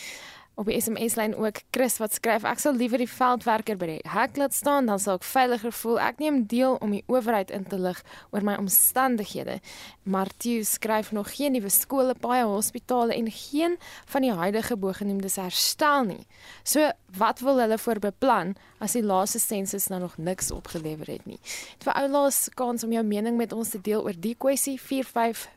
op 0.55 0.69
die 0.71 0.77
SMS 0.81 1.17
lyn 1.19 1.35
ook 1.35 1.61
Chris 1.75 1.97
wat 1.99 2.15
skryf 2.15 2.45
ek 2.47 2.61
sal 2.63 2.77
liewer 2.79 3.01
die 3.03 3.11
veldwerker 3.11 3.79
by 3.81 3.89
die 3.91 4.13
hek 4.13 4.37
laat 4.39 4.55
staan 4.55 4.87
dan 4.91 5.01
sal 5.03 5.19
ek 5.19 5.27
veiliger 5.27 5.75
voel. 5.75 5.99
Ek 5.99 6.21
neem 6.23 6.45
deel 6.51 6.77
om 6.85 6.95
die 6.95 7.03
owerheid 7.11 7.51
in 7.55 7.67
te 7.67 7.79
lig 7.81 8.01
oor 8.31 8.47
my 8.47 8.55
omstandighede. 8.61 9.59
Martie 10.07 10.61
skryf 10.69 11.11
nog 11.17 11.33
geen 11.35 11.57
nuwe 11.57 11.73
skole 11.75 12.15
baie 12.21 12.45
hospitale 12.47 13.17
en 13.17 13.31
geen 13.35 13.79
van 14.13 14.27
die 14.27 14.33
huidige 14.33 14.77
bogenoemdes 14.79 15.41
herstel 15.43 16.07
nie. 16.13 16.23
So 16.63 16.93
wat 17.19 17.43
wil 17.43 17.59
hulle 17.63 17.79
voor 17.79 18.03
beplan 18.03 18.55
as 18.79 18.95
die 18.95 19.03
laaste 19.03 19.43
sensus 19.43 19.89
nou 19.91 20.01
nog 20.05 20.19
niks 20.19 20.53
opgelewer 20.55 21.11
het 21.11 21.27
nie? 21.27 21.41
Vir 21.83 21.95
ou 21.99 22.07
laas 22.11 22.47
kans 22.55 22.87
om 22.87 22.95
jou 22.95 23.03
mening 23.07 23.39
met 23.41 23.53
ons 23.53 23.75
te 23.75 23.83
deel 23.83 24.07
oor 24.07 24.15
die 24.15 24.37
kwessie. 24.39 24.79
45 24.81 25.49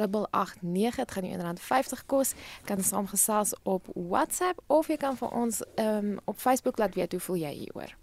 889 0.00 0.96
dit 0.96 1.10
gaan 1.10 1.24
jou 1.24 1.54
R50 1.54 2.06
kos 2.06 2.34
kan 2.64 2.82
saamgesels 2.82 3.54
op 3.62 3.88
WhatsApp 3.94 4.60
of 4.66 4.88
jy 4.88 4.96
kan 4.96 5.16
vir 5.16 5.28
ons 5.28 5.62
um, 5.76 6.18
op 6.24 6.38
Facebook 6.38 6.78
laat 6.78 6.94
weet 6.94 7.12
hoe 7.12 7.20
voel 7.20 7.36
jy 7.36 7.52
hieroor 7.64 7.96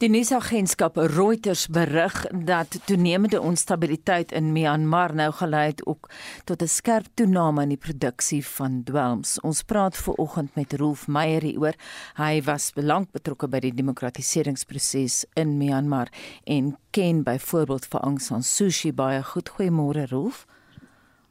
Die 0.00 0.08
nuusagentskap 0.08 0.96
Reuters 0.96 1.66
berig 1.68 2.14
dat 2.46 2.78
toenemende 2.86 3.40
onstabiliteit 3.40 4.32
in 4.32 4.52
Myanmar 4.54 5.14
nou 5.14 5.28
gelei 5.32 5.66
het 5.72 5.82
ook 5.86 6.08
tot 6.44 6.62
'n 6.62 6.68
skerp 6.68 7.06
toename 7.14 7.62
in 7.62 7.68
die 7.68 7.84
produksie 7.86 8.46
van 8.46 8.82
dwelms. 8.84 9.40
Ons 9.40 9.62
praat 9.62 9.96
ver 9.96 10.14
oggend 10.14 10.54
met 10.54 10.72
Rolf 10.72 11.06
Meyer 11.06 11.42
hieroor. 11.42 11.74
Hy 12.14 12.42
was 12.42 12.72
belang 12.72 13.10
betrokke 13.10 13.48
by 13.48 13.58
die 13.58 13.74
demokratiseringsproses 13.74 15.24
in 15.34 15.56
Myanmar 15.56 16.08
en 16.44 16.78
ken 16.90 17.22
byvoorbeeld 17.22 17.86
vir 17.86 18.00
Aung 18.00 18.20
San 18.20 18.42
Suu 18.42 18.70
Kyi 18.70 18.92
baie 18.92 19.22
goed. 19.22 19.50
Goeiemôre 19.50 20.08
Rolf. 20.08 20.46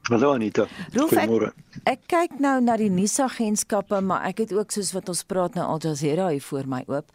Hallo 0.09 0.31
Anita. 0.33 0.63
Goeiemôre. 0.89 1.51
Ek, 1.83 1.91
ek 1.91 2.05
kyk 2.09 2.31
nou 2.41 2.55
na 2.65 2.73
die 2.81 2.89
nuusagentskappe, 2.89 3.99
maar 4.01 4.23
ek 4.25 4.39
het 4.41 4.53
ook 4.57 4.73
soos 4.73 4.89
wat 4.95 5.11
ons 5.13 5.21
praat 5.29 5.53
nou 5.53 5.67
Al 5.69 5.81
Jazeera 5.83 6.31
hier 6.33 6.41
voor 6.41 6.65
my 6.65 6.79
oop. 6.89 7.11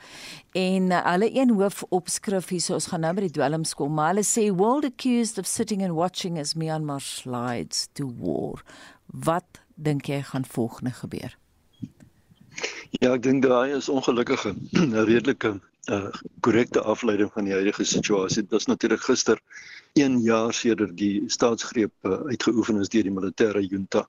En 0.54 0.92
uh, 0.94 1.00
hulle 1.08 1.26
een 1.34 1.56
hoof 1.58 1.82
opskrif 1.90 2.52
hier, 2.54 2.62
so 2.62 2.78
ons 2.78 2.86
gaan 2.92 3.02
nou 3.02 3.10
by 3.18 3.26
die 3.26 3.34
dwelms 3.34 3.74
kom, 3.74 3.96
maar 3.98 4.12
hulle 4.12 4.22
sê 4.22 4.46
world 4.54 4.86
accused 4.86 5.42
of 5.42 5.50
sitting 5.50 5.82
and 5.82 5.98
watching 5.98 6.38
as 6.38 6.54
Myanmar 6.54 7.02
slides 7.02 7.88
to 7.98 8.06
war. 8.06 8.62
Wat 9.10 9.58
dink 9.74 10.06
jy 10.06 10.22
gaan 10.30 10.46
volgende 10.46 10.94
gebeur? 10.94 11.34
Ja, 13.00 13.10
ek 13.10 13.24
dink 13.26 13.42
daai 13.42 13.74
is 13.74 13.90
ongelukkige 13.90 14.54
'n 14.78 14.94
redelike 15.02 15.56
uh 15.92 16.10
korrekte 16.40 16.80
afleiding 16.80 17.32
van 17.32 17.44
die 17.44 17.52
huidige 17.52 17.84
situasie. 17.84 18.42
Dit 18.42 18.50
was 18.50 18.66
natuurlik 18.66 19.00
gister 19.00 19.40
1 19.92 20.20
jaar 20.20 20.54
sedert 20.54 20.96
die 20.96 21.22
staatsgreep 21.26 21.92
uh, 22.02 22.20
uitgeoefen 22.30 22.80
is 22.80 22.88
deur 22.88 23.02
die 23.02 23.12
militêre 23.12 23.62
junta. 23.66 24.08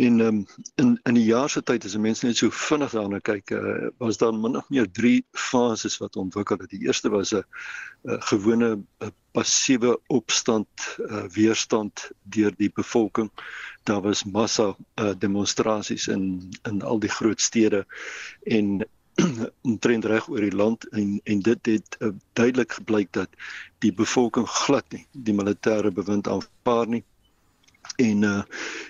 En 0.00 0.20
um, 0.20 0.44
in 0.74 1.00
in 1.02 1.14
die 1.14 1.24
jaar 1.24 1.50
se 1.50 1.62
tyd 1.62 1.84
as 1.84 1.96
mense 1.96 2.26
net 2.26 2.36
so 2.36 2.50
vinnig 2.50 2.92
daarna 2.96 3.18
kyk, 3.20 3.50
uh, 3.50 3.88
was 3.98 4.18
daar 4.18 4.34
min 4.34 4.56
of 4.56 4.68
meer 4.70 4.86
3 4.98 5.24
fases 5.32 5.98
wat 5.98 6.16
ontwikkel 6.16 6.58
het. 6.62 6.70
Die 6.70 6.86
eerste 6.86 7.10
was 7.10 7.34
'n 7.34 7.44
gewone 8.30 8.78
passiewe 9.32 10.00
opstand 10.06 10.68
uh, 10.98 11.24
weerstand 11.34 12.10
deur 12.22 12.54
die 12.56 12.70
bevolking. 12.74 13.30
Daar 13.84 14.00
was 14.02 14.24
massa 14.24 14.76
uh, 14.94 15.12
demonstrasies 15.18 16.08
in 16.08 16.50
in 16.62 16.82
al 16.82 16.98
die 16.98 17.10
groot 17.10 17.40
stede 17.40 17.86
en 18.42 18.86
omtrent 19.70 20.04
reg 20.04 20.28
oor 20.28 20.44
die 20.44 20.56
land 20.56 20.88
en 20.88 21.20
en 21.24 21.40
dit 21.46 21.66
het 21.66 21.96
uh, 21.98 22.08
duidelik 22.32 22.72
gebleik 22.72 23.12
dat 23.12 23.28
die 23.84 23.92
bevolking 23.92 24.48
glad 24.48 24.86
nie 24.92 25.06
die 25.12 25.34
militêre 25.34 25.92
bewind 25.94 26.28
aanvaar 26.28 26.88
nie. 26.88 27.04
En 27.96 28.22
uh, 28.22 28.42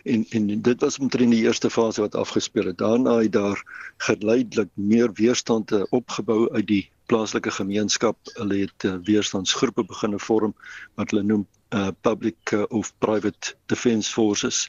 en 0.04 0.24
en 0.30 0.62
dit 0.62 0.80
was 0.80 0.98
omtrent 0.98 1.32
die 1.34 1.44
eerste 1.44 1.70
fase 1.70 2.00
wat 2.00 2.14
afgespeel 2.14 2.70
het. 2.70 2.78
Daarna 2.78 3.18
het 3.20 3.32
daar 3.32 3.62
geleidelik 3.96 4.70
meer 4.74 5.12
weerstand 5.12 5.72
uh, 5.72 5.82
opgebou 5.90 6.50
uit 6.52 6.66
die 6.66 6.84
plaaslike 7.06 7.50
gemeenskap. 7.50 8.18
Hulle 8.38 8.66
het 8.66 8.84
uh, 8.84 8.96
weerstandsgroepe 9.04 9.84
begine 9.84 10.18
vorm 10.18 10.54
wat 10.94 11.10
hulle 11.10 11.22
noem 11.22 11.46
uh, 11.74 11.88
public 12.00 12.52
uh, 12.52 12.62
of 12.68 12.92
private 12.98 13.54
defence 13.66 14.12
forces. 14.12 14.68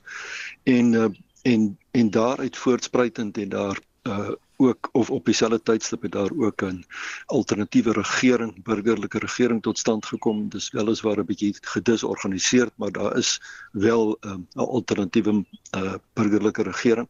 En 0.63 0.93
uh, 0.93 1.10
en 1.41 1.78
en 1.91 2.10
daaruit 2.10 2.58
voortspruitend 2.58 3.38
en 3.38 3.50
daar 3.50 3.80
uh, 4.07 4.31
ook 4.61 4.89
of 4.91 5.09
op 5.09 5.25
dieselfde 5.25 5.61
tydstip 5.63 6.01
het 6.01 6.11
daar 6.11 6.31
ook 6.37 6.61
'n 6.61 6.85
alternatiewe 7.25 7.91
regering, 7.91 8.63
burgerlike 8.63 9.19
regering 9.19 9.61
tot 9.61 9.79
stand 9.79 10.05
gekom. 10.05 10.49
Dis 10.49 10.69
weliswaar 10.71 11.19
'n 11.19 11.25
bietjie 11.25 11.55
gedisorganiseer, 11.61 12.69
maar 12.75 12.91
daar 12.91 13.17
is 13.17 13.41
wel 13.71 14.17
um, 14.21 14.31
'n 14.31 14.59
um, 14.59 14.67
alternatiewe 14.67 15.45
uh, 15.75 15.93
burgerlike 16.13 16.63
regering. 16.63 17.09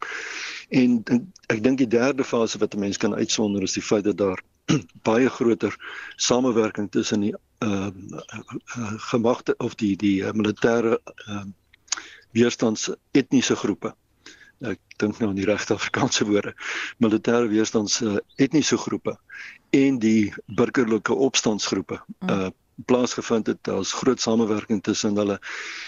En, 0.69 1.01
en 1.03 1.33
ek 1.45 1.63
dink 1.63 1.77
die 1.77 1.87
derde 1.87 2.23
fase 2.23 2.57
wat 2.57 2.73
'n 2.73 2.79
mens 2.79 2.97
kan 2.97 3.15
uitsonder 3.15 3.61
is 3.61 3.73
die 3.73 3.83
feit 3.83 4.03
dat 4.03 4.17
daar 4.17 4.41
baie 5.09 5.29
groter 5.29 5.75
samewerking 6.15 6.91
tussen 6.91 7.19
die 7.19 7.35
uh, 7.59 7.87
uh, 8.77 8.93
gemagte 8.97 9.53
of 9.57 9.75
die 9.75 9.95
die 9.95 10.21
uh, 10.21 10.31
militêre 10.31 10.99
uh, 11.27 11.43
weerstands 12.31 12.89
etniese 13.11 13.55
groepe 13.55 13.95
ek 14.61 14.79
dink 15.01 15.19
nou 15.19 15.29
aan 15.31 15.39
die 15.39 15.47
regte 15.49 15.73
Afrikaanse 15.73 16.25
woorde 16.29 16.53
militêre 17.03 17.49
weerstands 17.49 18.01
uh, 18.01 18.17
etniese 18.37 18.77
groepe 18.77 19.17
en 19.75 19.99
die 19.99 20.33
burgerlike 20.47 21.13
opstandsgroepe 21.13 22.01
uh 22.29 22.49
plaasgevind 22.85 23.45
het 23.47 23.59
daar's 23.67 23.91
groot 23.93 24.21
samewerking 24.21 24.79
tussen 24.81 25.15
hulle. 25.15 25.39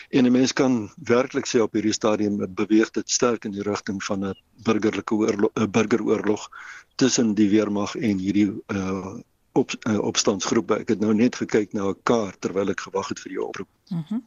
En 0.09 0.25
'n 0.25 0.31
mens 0.31 0.53
kan 0.53 0.91
werklik 0.95 1.47
sê 1.47 1.59
op 1.59 1.73
hierdie 1.73 1.93
stadium 1.93 2.53
beweeg 2.53 2.91
dit 2.91 3.09
sterk 3.09 3.45
in 3.45 3.51
die 3.51 3.63
rigting 3.63 4.03
van 4.03 4.25
'n 4.25 4.36
burgerlike 4.63 5.13
oorlog 5.15 5.51
'n 5.55 5.71
burgeroorlog 5.71 6.49
tussen 6.95 7.33
die 7.33 7.49
weermag 7.49 7.95
en 7.95 8.17
hierdie 8.17 8.51
uh 8.67 9.15
op 9.53 9.71
uh, 9.88 9.99
opstandsgroepe. 9.99 10.75
Ek 10.75 10.88
het 10.88 10.99
nou 10.99 11.13
net 11.13 11.36
gekyk 11.36 11.73
na 11.73 11.89
'n 11.89 11.97
kaart 12.03 12.41
terwyl 12.41 12.69
ek 12.69 12.79
gewag 12.79 13.07
het 13.07 13.19
vir 13.19 13.29
die 13.29 13.43
oproep. 13.43 13.69
Mhm. 13.89 14.03
Mm 14.09 14.23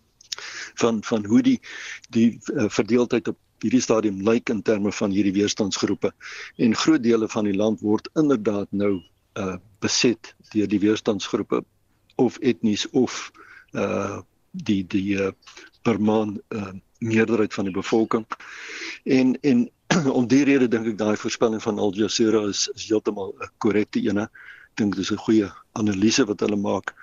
van 0.74 1.04
van 1.04 1.24
hoe 1.24 1.42
die 1.42 1.61
die 2.09 2.40
uh, 2.52 2.64
verdeeldheid 2.68 3.28
op 3.28 3.38
hierdie 3.64 3.80
stadium 3.80 4.22
lyk 4.22 4.50
in 4.52 4.62
terme 4.62 4.92
van 4.92 5.10
hierdie 5.10 5.34
weerstandsgroepe 5.36 6.12
en 6.56 6.74
groot 6.74 7.02
dele 7.02 7.28
van 7.28 7.44
die 7.48 7.56
land 7.56 7.80
word 7.80 8.08
inderdaad 8.14 8.68
nou 8.70 8.96
uh 9.40 9.56
beset 9.84 10.34
deur 10.52 10.68
die 10.68 10.80
weerstandsgroepe 10.80 11.62
of 12.16 12.38
etnies 12.40 12.86
of 12.90 13.30
uh 13.72 14.20
die 14.52 14.82
die 14.88 15.16
uh 15.16 15.32
permaan 15.82 16.38
uh 16.48 16.72
meerderheid 16.98 17.54
van 17.54 17.64
die 17.68 17.74
bevolking. 17.74 18.26
En 19.04 19.36
en 19.40 19.70
om 20.18 20.26
die 20.26 20.44
rede 20.44 20.68
dink 20.68 20.86
ek 20.86 20.98
daai 20.98 21.16
voorspelling 21.20 21.62
van 21.62 21.78
Al 21.78 21.92
Jazeera 21.94 22.46
is 22.48 22.66
is 22.74 22.88
heeltemal 22.88 23.34
'n 23.36 23.50
korrekte 23.58 24.00
ene. 24.00 24.28
Dink 24.74 24.96
dis 24.96 25.12
'n 25.12 25.24
goeie 25.26 25.52
analise 25.72 26.24
wat 26.24 26.40
hulle 26.40 26.56
maak. 26.56 26.94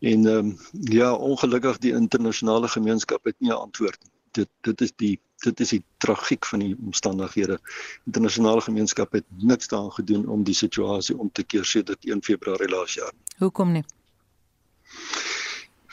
En 0.00 0.26
ehm 0.26 0.50
um, 0.50 0.58
ja 0.90 1.14
ongelukkig 1.14 1.78
die 1.78 1.94
internasionale 1.94 2.68
gemeenskap 2.68 3.24
het 3.24 3.38
nie 3.38 3.50
'n 3.50 3.62
antwoord 3.62 3.98
dit 4.36 4.48
dit 4.60 4.80
is 4.80 4.92
die 4.96 5.14
dit 5.46 5.62
is 5.64 5.74
die 5.76 5.82
tragiek 6.02 6.46
van 6.46 6.64
die 6.64 6.72
omstandighede. 6.84 7.58
Internasionale 8.08 8.64
gemeenskap 8.64 9.14
het 9.16 9.26
niks 9.42 9.70
daaraan 9.72 9.94
gedoen 9.98 10.26
om 10.32 10.44
die 10.46 10.56
situasie 10.56 11.16
om 11.18 11.30
te 11.32 11.44
keer 11.44 11.64
sedert 11.64 12.04
1 12.04 12.22
Februarie 12.26 12.68
laas 12.72 12.98
jaar. 12.98 13.14
Hoekom 13.38 13.72
nie? 13.78 13.84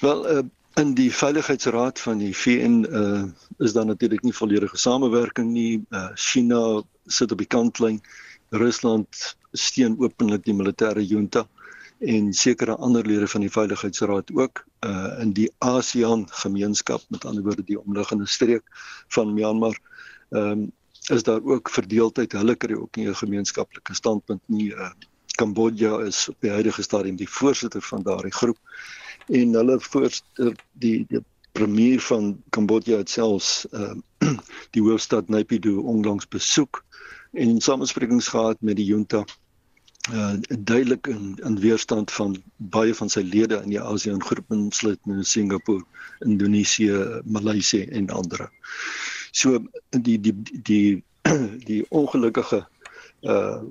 Wel 0.02 0.26
uh, 0.32 0.44
in 0.82 0.94
die 0.98 1.12
veiligheidsraad 1.14 2.00
van 2.02 2.22
die 2.24 2.34
VN 2.36 2.84
uh, 2.90 3.24
is 3.64 3.74
daar 3.74 3.86
natuurlik 3.86 4.24
nie 4.26 4.36
volledige 4.36 4.78
samewerking 4.78 5.52
nie. 5.54 5.84
Uh, 5.90 6.10
China 6.16 6.82
sit 7.06 7.32
op 7.32 7.38
die 7.38 7.48
kantlyn. 7.48 8.02
Rusland 8.50 9.36
steun 9.54 9.98
openlik 10.02 10.46
die 10.46 10.56
militêre 10.58 11.06
junta 11.06 11.48
en 12.06 12.34
sekere 12.34 12.76
ander 12.76 13.06
lede 13.06 13.28
van 13.28 13.42
die 13.42 13.52
veiligheidsraad 13.52 14.32
ook 14.36 14.64
uh 14.86 15.20
in 15.24 15.34
die 15.34 15.50
ASEAN 15.58 16.26
gemeenskap 16.44 17.04
met 17.10 17.26
ander 17.26 17.44
woorde 17.44 17.64
die 17.64 17.80
omliggende 17.80 18.28
streek 18.28 18.64
van 19.08 19.34
Myanmar 19.34 19.80
ehm 20.30 20.52
um, 20.52 20.72
is 21.12 21.24
daar 21.24 21.44
ook 21.44 21.70
verdeeldheid. 21.70 22.32
Hulle 22.32 22.56
kry 22.56 22.74
ook 22.74 22.96
nie 22.96 23.08
'n 23.08 23.16
gemeenskaplike 23.16 23.94
standpunt 23.94 24.42
nie. 24.48 24.72
Uh 24.72 24.92
Kambodja 25.36 26.00
is 26.00 26.30
op 26.30 26.36
die 26.40 26.50
huidige 26.50 26.82
stadium 26.82 27.16
die 27.16 27.30
voorsitter 27.30 27.82
van 27.82 28.04
daardie 28.04 28.32
groep 28.32 28.58
en 29.28 29.54
hulle 29.54 29.80
voorsitter 29.80 30.56
die 30.72 31.06
die 31.10 31.24
premier 31.52 32.02
van 32.02 32.44
Kambodja 32.50 32.98
het 32.98 33.10
selfs 33.10 33.66
uh 33.72 33.94
die 34.76 34.82
hoofstad 34.82 35.30
Naypyidaw 35.30 35.80
onlangs 35.86 36.28
besoek 36.28 36.84
en 37.32 37.62
samesprekings 37.62 38.28
gehad 38.28 38.62
met 38.62 38.76
die 38.76 38.86
junta 38.86 39.26
uh 40.12 40.34
duidelik 40.60 41.08
in 41.08 41.40
in 41.44 41.60
weerstand 41.60 42.12
van 42.12 42.36
baie 42.58 42.96
van 42.96 43.10
sy 43.10 43.22
lede 43.22 43.62
in 43.64 43.70
die 43.70 43.82
ASEAN 43.82 44.24
groep 44.24 44.52
insluit 44.52 45.00
in 45.06 45.24
Singapore, 45.24 45.86
Indonesië, 46.20 47.22
Maleisië 47.24 47.86
en 47.92 48.10
ander. 48.10 48.50
So 49.32 49.64
die 49.90 50.20
die 50.20 50.36
die 50.64 51.04
die 51.70 51.86
ongelukkige 51.90 52.68
uh 53.22 53.62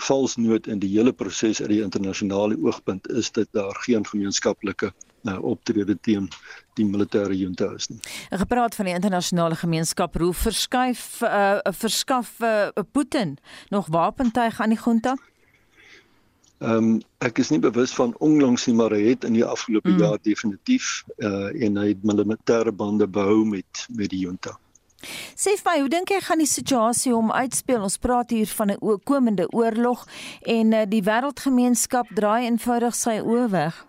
valsnoot 0.00 0.66
in 0.66 0.78
die 0.80 0.88
hele 0.88 1.12
proses 1.12 1.60
uit 1.60 1.68
die 1.68 1.82
internasionale 1.84 2.56
oogpunt 2.56 3.08
is 3.12 3.30
dit 3.36 3.48
daar 3.52 3.76
geen 3.84 4.06
gemeenskaplike 4.06 4.92
nou 5.28 5.36
optrede 5.52 5.98
teen 6.00 6.28
die 6.78 6.86
militêre 6.88 7.36
junta 7.36 7.68
is 7.76 7.88
nie. 7.88 8.00
'n 8.30 8.38
Gepraat 8.38 8.74
van 8.74 8.84
die 8.84 8.94
internasionale 8.94 9.56
gemeenskap 9.56 10.16
roep 10.16 10.36
verskuif 10.36 11.20
uh 11.22 11.58
verskaf 11.64 12.40
uh, 12.40 12.68
Putin 12.92 13.38
nog 13.68 13.86
wapentuig 13.86 14.60
aan 14.60 14.68
die 14.68 14.80
junta? 14.84 15.16
Ehm 16.60 16.76
um, 16.76 16.88
ek 17.24 17.38
is 17.40 17.48
nie 17.48 17.58
bewus 17.58 17.92
van 17.96 18.10
onlangs 18.20 18.66
nie 18.68 18.74
maar 18.76 18.92
hy 18.92 19.14
het 19.14 19.22
in 19.24 19.32
die 19.32 19.44
afgelope 19.44 19.88
mm. 19.88 20.00
jaar 20.02 20.18
definitief 20.20 20.88
uh 21.16 21.48
en 21.64 21.78
hy 21.80 21.86
het 21.94 22.02
militêre 22.04 22.72
bande 22.72 23.08
behou 23.08 23.46
met 23.48 23.86
met 23.88 24.12
die 24.12 24.26
junta. 24.26 24.58
Sê 25.32 25.54
vir 25.56 25.64
my, 25.70 25.76
hoe 25.80 25.88
dink 25.88 26.12
jy 26.12 26.18
gaan 26.20 26.42
die 26.44 26.50
situasie 26.50 27.14
om 27.16 27.32
uitspeel? 27.32 27.80
Ons 27.80 27.96
praat 27.96 28.36
hier 28.36 28.52
van 28.58 28.76
'n 28.76 29.00
komende 29.08 29.48
oorlog 29.56 30.04
en 30.44 30.76
uh, 30.76 30.84
die 30.84 31.02
wêreldgemeenskap 31.02 32.12
draai 32.14 32.44
eenvoudig 32.44 32.94
sy 32.94 33.16
oë 33.24 33.48
weg. 33.56 33.86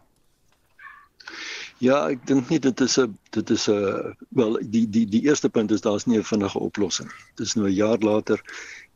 Ja, 1.84 2.08
ek 2.08 2.24
dink 2.28 2.50
nie 2.50 2.60
dit 2.60 2.82
is 2.82 2.98
'n 2.98 3.18
dit 3.36 3.50
is 3.50 3.68
'n 3.68 4.16
wel 4.30 4.60
die 4.64 4.88
die 4.88 5.06
die 5.06 5.28
eerste 5.28 5.50
punt 5.50 5.72
is 5.72 5.82
daar's 5.82 6.08
nie 6.08 6.18
'n 6.20 6.24
vinnige 6.24 6.60
oplossing. 6.60 7.12
Dit 7.36 7.48
is 7.48 7.56
nou 7.56 7.68
'n 7.68 7.76
jaar 7.76 8.00
later 8.00 8.40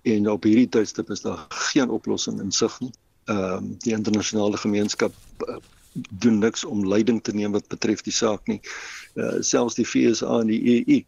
en 0.03 0.29
op 0.29 0.43
hierdie 0.43 0.69
tydstip 0.69 1.09
is 1.09 1.21
daar 1.21 1.45
geen 1.49 1.89
oplossing 1.89 2.39
in 2.39 2.51
sig 2.51 2.79
nie 2.79 2.93
ehm 3.25 3.55
um, 3.57 3.71
die 3.83 3.93
internasionale 3.93 4.57
gemeenskap 4.57 5.13
uh, 5.47 5.57
doen 6.23 6.37
niks 6.39 6.65
om 6.65 6.85
leiding 6.87 7.21
te 7.23 7.33
neem 7.33 7.55
wat 7.55 7.67
betref 7.71 8.03
die 8.05 8.13
saak 8.13 8.47
nie. 8.51 8.59
Uh 9.15 9.39
selfs 9.39 9.77
die 9.79 9.87
FSA 9.87 10.41
en 10.41 10.51
die 10.51 10.61
EU 10.75 10.99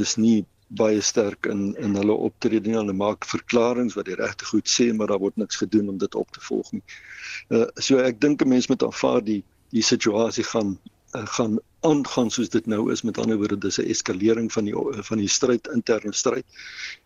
is 0.00 0.16
nie 0.16 0.44
baie 0.68 1.00
sterk 1.00 1.46
in 1.46 1.72
in 1.80 1.96
hulle 1.96 2.16
optrede 2.28 2.68
nie. 2.68 2.76
Hulle 2.76 2.92
maak 2.92 3.26
verklaringe 3.26 3.96
wat 3.96 4.10
die 4.10 4.18
regte 4.20 4.44
goed 4.50 4.68
sê, 4.68 4.92
maar 4.92 5.10
daar 5.10 5.22
word 5.24 5.40
niks 5.40 5.56
gedoen 5.56 5.88
om 5.88 5.98
dit 5.98 6.14
op 6.14 6.30
te 6.32 6.44
volg 6.50 6.70
nie. 6.76 6.84
Uh 7.48 7.66
so 7.76 7.98
ek 7.98 8.20
dink 8.20 8.42
'n 8.42 8.54
mens 8.54 8.68
moet 8.68 8.82
aanvaar 8.82 9.24
die 9.24 9.42
die 9.72 9.84
situasie 9.84 10.44
gaan 10.44 10.76
uh, 10.76 10.97
gaan 11.12 11.58
aangaan 11.80 12.30
soos 12.30 12.48
dit 12.50 12.66
nou 12.66 12.92
is 12.92 13.02
met 13.02 13.18
ander 13.18 13.36
woorde 13.38 13.58
dis 13.58 13.78
'n 13.78 13.86
eskalering 13.86 14.52
van 14.52 14.64
die 14.64 14.74
van 15.08 15.18
die 15.18 15.28
stryd 15.28 15.68
interne 15.72 16.12
stryd 16.12 16.44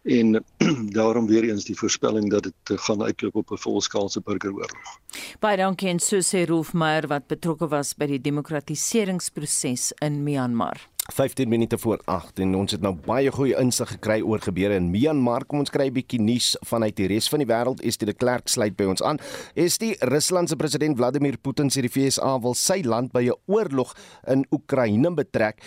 en 0.03 0.45
daarom 0.99 1.27
weer 1.27 1.45
eens 1.45 1.65
die 1.65 1.77
voorspelling 1.77 2.31
dat 2.31 2.43
dit 2.43 2.81
gaan 2.81 3.03
uitloop 3.03 3.37
op 3.37 3.51
'n 3.51 3.59
volskaalse 3.59 4.21
burgeroorlog. 4.21 4.99
Baie 5.41 5.57
dankie 5.57 5.89
en 5.89 6.01
so 6.01 6.17
sê 6.21 6.47
Rolf 6.49 6.73
Meyer 6.73 7.07
wat 7.07 7.27
betrokke 7.27 7.69
was 7.69 7.95
by 7.95 8.07
die 8.07 8.21
demokratiseringsproses 8.21 9.93
in 9.99 10.23
Myanmar. 10.23 10.89
15 11.11 11.49
minute 11.49 11.79
voor 11.79 12.01
8 12.05 12.39
en 12.39 12.55
ons 12.55 12.73
het 12.73 12.81
nou 12.81 12.93
baie 12.95 13.31
goeie 13.35 13.57
insig 13.59 13.89
gekry 13.97 14.21
oor 14.23 14.39
gebeure 14.39 14.77
in 14.79 14.91
Myanmar. 14.93 15.43
Kom 15.51 15.59
ons 15.59 15.71
kry 15.71 15.89
'n 15.89 15.93
bietjie 15.93 16.21
nuus 16.21 16.57
vanuit 16.63 16.97
die 16.97 17.07
res 17.07 17.29
van 17.29 17.39
die 17.39 17.47
wêreld. 17.47 17.83
Is 17.83 17.97
dit 17.97 18.07
die 18.07 18.15
Klerk 18.15 18.49
sluit 18.49 18.77
by 18.77 18.85
ons 18.85 19.03
aan? 19.03 19.19
Is 19.55 19.79
die 19.79 19.97
Ruslandse 19.99 20.57
president 20.57 20.97
Vladimir 20.97 21.37
Putin 21.39 21.71
sê 21.71 21.81
die 21.81 21.91
VSA 21.91 22.39
wil 22.41 22.55
sy 22.55 22.83
land 22.85 23.13
by 23.13 23.23
'n 23.23 23.35
oorlog 23.47 23.97
in 24.27 24.47
Oekraïne 24.51 25.15
betrek? 25.15 25.61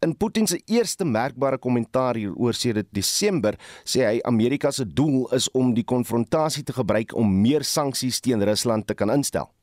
In 0.00 0.16
Putin 0.16 0.46
se 0.46 0.60
eerste 0.66 1.04
merkbare 1.04 1.58
kommentaar 1.58 2.14
hieroor 2.14 2.52
sê 2.52 2.72
dit 2.72 2.86
Desember 2.92 3.56
sê 3.84 4.04
hy 4.04 4.20
Amerika 4.22 4.70
se 4.70 4.84
doel 4.84 5.32
is 5.32 5.50
om 5.52 5.74
die 5.74 5.84
konfrontasie 5.84 6.62
te 6.62 6.72
gebruik 6.72 7.14
om 7.16 7.40
meer 7.40 7.62
sanksies 7.62 8.20
teen 8.20 8.42
Rusland 8.42 8.86
te 8.86 8.94
kan 8.94 9.10
instel. 9.10 9.53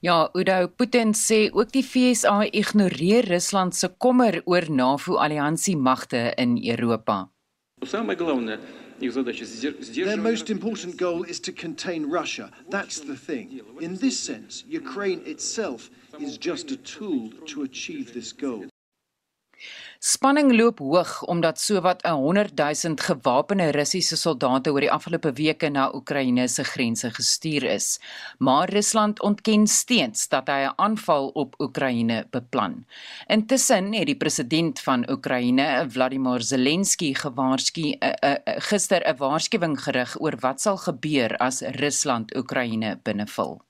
Ja, 0.00 0.30
Udo 0.34 0.68
Putin 0.68 1.14
sê 1.14 1.50
ook 1.52 1.72
die 1.72 1.82
FSA 1.82 2.44
ignoreer 2.52 3.26
Rusland 3.28 3.74
se 3.74 3.88
kommer 3.98 4.42
oor 4.44 4.70
NAVO-alliansie 4.70 5.76
magte 5.76 6.32
in 6.36 6.56
Europa. 6.62 7.30
Their 9.94 10.16
most 10.16 10.50
important 10.50 10.96
goal 10.96 11.22
is 11.24 11.40
to 11.40 11.52
contain 11.52 12.10
Russia. 12.10 12.50
That's 12.70 13.00
the 13.00 13.16
thing. 13.16 13.60
In 13.80 13.96
this 13.96 14.18
sense, 14.18 14.64
Ukraine 14.68 15.20
itself 15.26 15.90
is 16.18 16.38
just 16.38 16.70
a 16.70 16.76
tool 16.76 17.30
to 17.46 17.62
achieve 17.62 18.12
this 18.14 18.32
goal. 18.32 18.64
Spanning 19.98 20.52
loop 20.52 20.78
hoog 20.78 21.22
omdat 21.24 21.60
sowat 21.60 22.02
'n 22.04 22.12
100 22.12 22.54
000 22.54 22.94
gewapende 22.96 23.70
Russiese 23.70 24.16
soldate 24.16 24.70
oor 24.70 24.80
die 24.80 24.90
afgelope 24.90 25.32
weke 25.32 25.68
na 25.68 25.94
Oekraïne 25.94 26.48
se 26.48 26.64
grense 26.64 27.10
gestuur 27.10 27.64
is. 27.64 28.00
Maar 28.38 28.70
Rusland 28.70 29.22
ontken 29.22 29.66
steeds 29.66 30.28
dat 30.28 30.48
hy 30.48 30.66
'n 30.66 30.72
aanval 30.76 31.28
op 31.28 31.54
Oekraïne 31.58 32.26
beplan. 32.30 32.84
Intussen 33.26 33.92
het 33.92 34.06
die 34.06 34.16
president 34.16 34.80
van 34.80 35.10
Oekraïne, 35.10 35.86
Vladimir 35.88 36.42
Zelensky, 36.42 37.14
gewaarsku 37.14 37.80
uh, 37.80 38.12
uh, 38.24 38.34
gister 38.44 39.02
'n 39.08 39.16
waarskuwing 39.16 39.80
gerig 39.80 40.20
oor 40.20 40.36
wat 40.40 40.60
sal 40.60 40.76
gebeur 40.76 41.36
as 41.36 41.60
Rusland 41.60 42.36
Oekraïne 42.36 43.00
binnevul. 43.02 43.62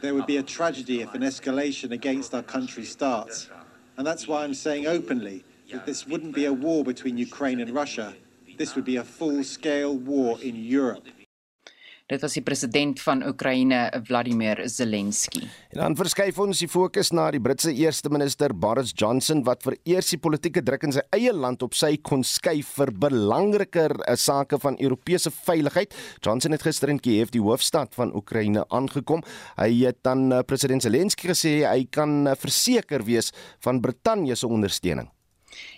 There 0.00 0.14
would 0.14 0.26
be 0.26 0.38
a 0.38 0.42
tragedy 0.42 1.00
if 1.00 1.14
an 1.14 1.22
escalation 1.22 1.92
against 1.92 2.34
our 2.34 2.44
country 2.44 2.84
starts. 2.84 3.48
And 3.96 4.06
that's 4.06 4.28
why 4.28 4.44
I'm 4.44 4.54
saying 4.54 4.86
openly 4.86 5.44
that 5.72 5.86
this 5.86 6.06
wouldn't 6.06 6.34
be 6.34 6.44
a 6.44 6.52
war 6.52 6.84
between 6.84 7.16
Ukraine 7.18 7.60
and 7.60 7.70
Russia. 7.70 8.14
This 8.56 8.74
would 8.74 8.84
be 8.84 8.96
a 8.96 9.04
full 9.04 9.42
scale 9.44 9.96
war 9.96 10.38
in 10.40 10.56
Europe. 10.56 11.06
Dit 12.06 12.22
was 12.22 12.36
die 12.38 12.42
president 12.46 13.00
van 13.02 13.24
Oekraïne, 13.26 13.78
Vladimir 14.06 14.60
Zelensky. 14.70 15.40
En 15.74 15.80
dan 15.80 15.96
verskuif 15.98 16.36
ons 16.38 16.60
die 16.62 16.68
fokus 16.70 17.10
na 17.10 17.24
die 17.34 17.40
Britse 17.42 17.72
eerste 17.74 18.12
minister 18.14 18.54
Boris 18.54 18.92
Johnson 18.94 19.42
wat 19.48 19.66
vir 19.66 19.74
eers 19.90 20.12
die 20.14 20.20
politieke 20.22 20.62
druk 20.62 20.86
in 20.86 20.94
sy 20.94 21.02
eie 21.16 21.34
land 21.34 21.64
op 21.66 21.74
sy 21.74 21.96
kon 22.06 22.22
skuif 22.22 22.76
vir 22.78 22.92
belangriker 22.94 23.96
eh, 24.04 24.14
sake 24.14 24.60
van 24.62 24.78
Europese 24.78 25.34
veiligheid. 25.34 25.98
Johnson 26.22 26.54
het 26.54 26.62
gister 26.68 26.94
in 26.94 27.02
Kiev, 27.02 27.34
die 27.34 27.42
hoofstad 27.42 27.98
van 27.98 28.14
Oekraïne, 28.14 28.62
aangekom. 28.70 29.26
Hy 29.58 29.72
het 29.82 29.98
dan 30.06 30.28
eh, 30.30 30.46
president 30.46 30.86
Zelensky 30.86 31.34
gesê 31.34 31.56
hy 31.66 31.88
kan 31.90 32.20
eh, 32.22 32.38
verseker 32.38 33.02
wees 33.10 33.34
van 33.66 33.82
Brittanje 33.82 34.38
se 34.38 34.46
ondersteuning. 34.46 35.10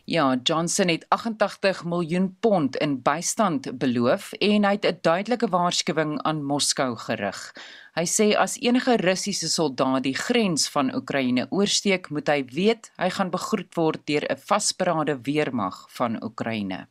Ja, 0.04 0.38
Johnson 0.42 0.88
het 0.88 1.04
88 1.08 1.84
miljoen 1.84 2.36
pond 2.40 2.76
in 2.76 3.02
bystand 3.02 3.78
beloof 3.78 4.32
en 4.32 4.64
hy 4.64 4.72
het 4.72 4.86
'n 4.86 4.98
duidelike 5.00 5.48
waarskuwing 5.48 6.22
aan 6.22 6.44
Moskou 6.44 6.96
gerig. 6.96 7.52
Hy 7.94 8.06
sê 8.06 8.36
as 8.36 8.56
enige 8.60 8.96
Russiese 8.96 9.48
soldaat 9.48 10.02
die 10.02 10.14
grens 10.14 10.68
van 10.68 10.94
Oekraïne 10.94 11.46
oorsteek, 11.50 12.08
moet 12.10 12.28
hy 12.28 12.44
weet 12.44 12.90
hy 12.96 13.10
gaan 13.10 13.30
begroet 13.30 13.74
word 13.74 14.06
deur 14.06 14.24
'n 14.30 14.36
vasberade 14.36 15.18
weermag 15.22 15.86
van 15.90 16.22
Oekraïne. 16.22 16.86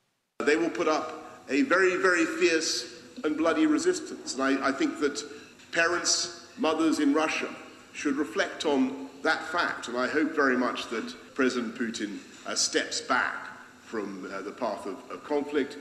They 0.46 0.58
will 0.58 0.70
put 0.70 0.88
up 0.88 1.14
a 1.50 1.64
very 1.64 1.98
very 1.98 2.26
fierce 2.26 2.86
and 3.24 3.36
bloody 3.36 3.66
resistance 3.66 4.36
and 4.36 4.44
I 4.44 4.70
I 4.70 4.72
think 4.72 5.00
that 5.00 5.26
parents, 5.72 6.30
mothers 6.58 7.00
in 7.00 7.14
Russia 7.14 7.50
should 7.94 8.18
reflect 8.18 8.66
on 8.66 9.10
that 9.24 9.42
fact 9.52 9.88
and 9.88 9.98
I 9.98 10.08
hope 10.08 10.36
very 10.36 10.58
much 10.58 10.90
that 10.90 11.16
President 11.34 11.76
Putin 11.76 12.20
steps 12.56 13.02
back 13.02 13.48
from 13.82 14.26
uh, 14.26 14.42
the 14.42 14.52
path 14.52 14.86
of, 14.86 14.98
of 15.12 15.24
conflict. 15.24 15.78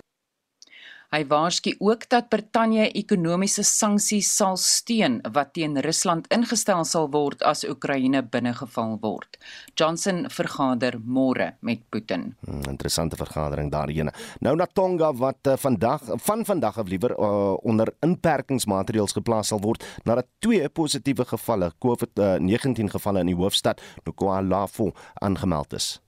Hy 1.15 1.23
waarsku 1.31 1.71
ook 1.79 2.09
dat 2.11 2.27
Brittanje 2.29 2.89
ekonomiese 2.99 3.63
sanksies 3.63 4.27
sal 4.37 4.57
steun 4.59 5.21
wat 5.33 5.53
teen 5.55 5.79
Rusland 5.81 6.27
ingestel 6.35 6.83
sal 6.85 7.07
word 7.15 7.45
as 7.47 7.63
Oekraïne 7.65 8.25
binnegeval 8.27 8.97
word. 9.01 9.39
Johnson 9.79 10.25
vergader 10.29 10.99
môre 10.99 11.53
met 11.61 11.85
Putin. 11.95 12.33
Hmm, 12.45 12.65
interessante 12.67 13.17
vergadering 13.17 13.71
daarheen. 13.71 14.11
Nou 14.43 14.57
na 14.59 14.67
Tonga 14.67 15.13
wat 15.15 15.47
uh, 15.47 15.55
vandag 15.57 16.03
van 16.27 16.45
vandag 16.45 16.79
af 16.83 16.91
liewer 16.91 17.15
uh, 17.15 17.55
onder 17.63 17.95
inperkingsmaatreëls 18.03 19.15
geplaas 19.15 19.55
sal 19.55 19.63
word 19.63 19.87
nadat 20.05 20.27
twee 20.43 20.69
positiewe 20.69 21.25
gevalle 21.25 21.71
COVID-19 21.79 22.83
uh, 22.83 22.91
gevalle 22.99 23.23
in 23.23 23.31
die 23.31 23.39
hoofstad 23.39 23.81
Nuku'alofa 24.05 24.91
aangemeld 25.23 25.79
is. 25.79 26.01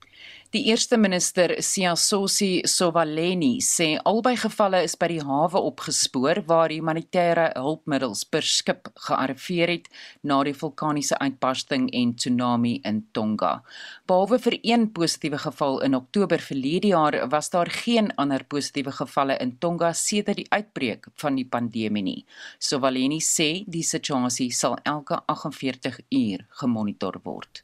Die 0.49 0.63
eerste 0.65 0.97
minister 0.97 1.51
Siyasosi 1.61 2.63
Sovaleni 2.65 3.59
sê 3.61 3.99
albei 4.01 4.31
gevalle 4.41 4.79
is 4.81 4.95
by 4.97 5.05
die 5.11 5.19
hawe 5.21 5.59
opgespoor 5.61 6.39
waar 6.47 6.73
humanitêre 6.73 7.51
hulpmiddels 7.53 8.23
per 8.33 8.47
skip 8.49 8.89
gearriveer 9.05 9.69
het 9.75 9.85
na 10.25 10.39
die 10.47 10.55
vulkaniese 10.57 11.19
uitbarsting 11.21 11.85
en 11.93 12.15
tsunami 12.17 12.79
in 12.81 13.03
Tonga. 13.13 13.59
Behalwe 14.09 14.41
vir 14.47 14.57
een 14.71 14.87
positiewe 14.97 15.37
geval 15.45 15.83
in 15.85 15.99
Oktober 15.99 16.41
verlede 16.41 16.95
jaar 16.95 17.19
was 17.29 17.53
daar 17.53 17.69
geen 17.69 18.09
ander 18.17 18.41
positiewe 18.41 18.95
gevalle 19.03 19.37
in 19.45 19.53
Tonga 19.61 19.93
sedert 19.93 20.41
die 20.41 20.49
uitbreek 20.49 21.11
van 21.21 21.37
die 21.37 21.45
pandemie 21.45 22.07
nie. 22.09 22.25
Sovaleni 22.57 23.21
sê 23.21 23.51
die 23.69 23.85
situasie 23.85 24.49
sal 24.49 24.79
elke 24.81 25.21
48 25.29 26.01
uur 26.09 26.47
gemonitor 26.63 27.21
word. 27.21 27.61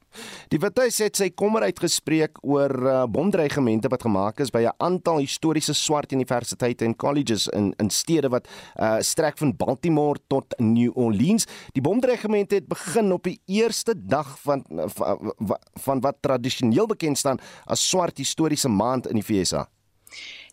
Die 0.53 0.61
Withuis 0.61 1.01
het 1.03 1.17
sy 1.19 1.31
kommer 1.35 1.65
uitgespreek 1.65 2.37
oor 2.45 2.74
uh, 2.77 3.03
bomdreigemente 3.09 3.87
wat 3.87 4.01
gemaak 4.01 4.39
is 4.39 4.49
by 4.49 4.65
'n 4.65 4.73
aantal 4.77 5.17
historiese 5.17 5.73
swart 5.73 6.11
universiteite 6.11 6.85
en 6.85 6.95
colleges 6.95 7.47
in 7.47 7.73
in 7.77 7.89
stede 7.89 8.29
wat 8.29 8.47
uh, 8.75 8.95
strek 8.99 9.37
van 9.37 9.55
Baltimore 9.55 10.19
tot 10.27 10.45
New 10.57 10.91
Orleans. 10.93 11.45
Die 11.71 11.81
bomdreigemente 11.81 12.55
het 12.55 12.67
begin 12.67 13.11
op 13.11 13.23
die 13.23 13.39
eerste 13.45 13.93
dag 13.97 14.39
van 14.41 14.63
van, 14.67 15.33
van 15.73 15.99
wat 15.99 16.15
tradisioneel 16.19 16.85
bekend 16.85 17.17
staan 17.17 17.39
as 17.65 17.89
swart 17.89 18.17
historiese 18.17 18.69
maand 18.69 19.07
in 19.07 19.15
die 19.15 19.25
VSA. 19.25 19.69